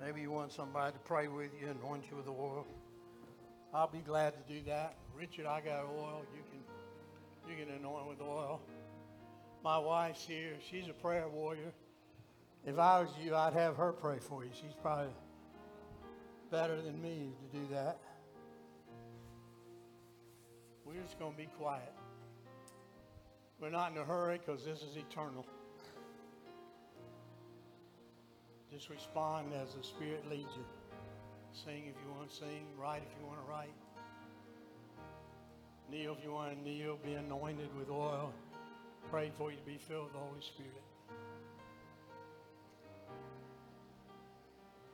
Maybe 0.03 0.23
you 0.23 0.31
want 0.31 0.53
somebody 0.53 0.93
to 0.93 0.99
pray 1.01 1.29
with 1.29 1.51
you 1.61 1.69
and 1.69 1.79
anoint 1.81 2.05
you 2.11 2.17
with 2.17 2.27
oil. 2.27 2.67
I'll 3.73 3.87
be 3.87 3.99
glad 3.99 4.33
to 4.33 4.53
do 4.53 4.61
that. 4.67 4.95
Richard, 5.17 5.47
I 5.47 5.61
got 5.61 5.85
oil. 5.85 6.23
You 6.35 6.43
can 6.51 6.61
you 7.51 7.65
can 7.65 7.75
anoint 7.75 8.09
with 8.09 8.21
oil. 8.21 8.61
My 9.63 9.79
wife's 9.79 10.25
here. 10.25 10.55
She's 10.71 10.89
a 10.89 10.93
prayer 10.93 11.29
warrior. 11.29 11.73
If 12.67 12.79
I 12.79 13.01
was 13.01 13.09
you, 13.23 13.35
I'd 13.35 13.53
have 13.53 13.77
her 13.77 13.93
pray 13.93 14.19
for 14.19 14.45
you. 14.45 14.51
She's 14.55 14.75
probably 14.83 15.13
better 16.51 16.81
than 16.83 17.01
me 17.01 17.33
to 17.41 17.59
do 17.59 17.65
that. 17.73 17.99
We're 20.85 21.01
just 21.01 21.19
going 21.19 21.33
to 21.33 21.39
be 21.39 21.49
quiet. 21.59 21.93
We're 23.61 23.71
not 23.71 23.93
in 23.93 23.99
a 23.99 24.05
hurry 24.05 24.39
because 24.39 24.65
this 24.65 24.79
is 24.79 24.97
eternal. 24.97 25.47
Just 28.73 28.89
respond 28.89 29.53
as 29.63 29.75
the 29.75 29.83
Spirit 29.83 30.25
leads 30.31 30.51
you. 30.57 30.65
Sing 31.53 31.85
if 31.89 31.95
you 32.05 32.13
want 32.17 32.31
to 32.31 32.37
sing, 32.37 32.67
write 32.79 33.03
if 33.05 33.21
you 33.21 33.27
want 33.27 33.45
to 33.45 33.51
write. 33.51 33.75
Kneel 35.91 36.17
if 36.19 36.25
you 36.25 36.33
want 36.33 36.57
to 36.57 36.63
kneel, 36.63 36.99
be 37.05 37.15
anointed 37.15 37.69
with 37.77 37.91
oil. 37.91 38.33
Pray 39.11 39.31
for 39.37 39.51
you 39.51 39.57
to 39.57 39.65
be 39.65 39.77
filled 39.77 40.05
with 40.05 40.13
the 40.13 40.19
Holy 40.19 40.41
Spirit. 40.41 40.90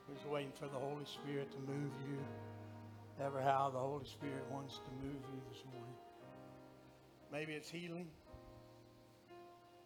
We're 0.09 0.15
just 0.15 0.29
waiting 0.29 0.53
for 0.59 0.67
the 0.69 0.79
Holy 0.79 1.05
Spirit 1.05 1.51
to 1.51 1.59
move 1.59 1.93
you. 2.09 2.19
Ever 3.25 3.41
how 3.41 3.71
the 3.73 3.79
Holy 3.79 4.05
Spirit 4.05 4.45
wants 4.53 4.77
to 4.79 5.07
move 5.07 5.17
you 5.33 5.41
this 5.51 5.63
morning. 5.73 5.95
Maybe 7.33 7.55
it's 7.55 7.71
healing. 7.71 8.07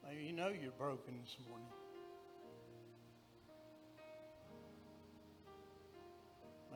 Maybe 0.06 0.24
you 0.24 0.32
know 0.32 0.48
you're 0.48 0.72
broken 0.72 1.14
this 1.22 1.36
morning. 1.48 1.66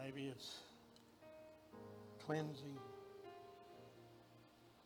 Maybe 0.03 0.27
it's 0.27 0.59
cleansing, 2.25 2.79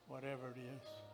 whatever 0.07 0.49
it 0.49 0.59
is. 0.59 1.08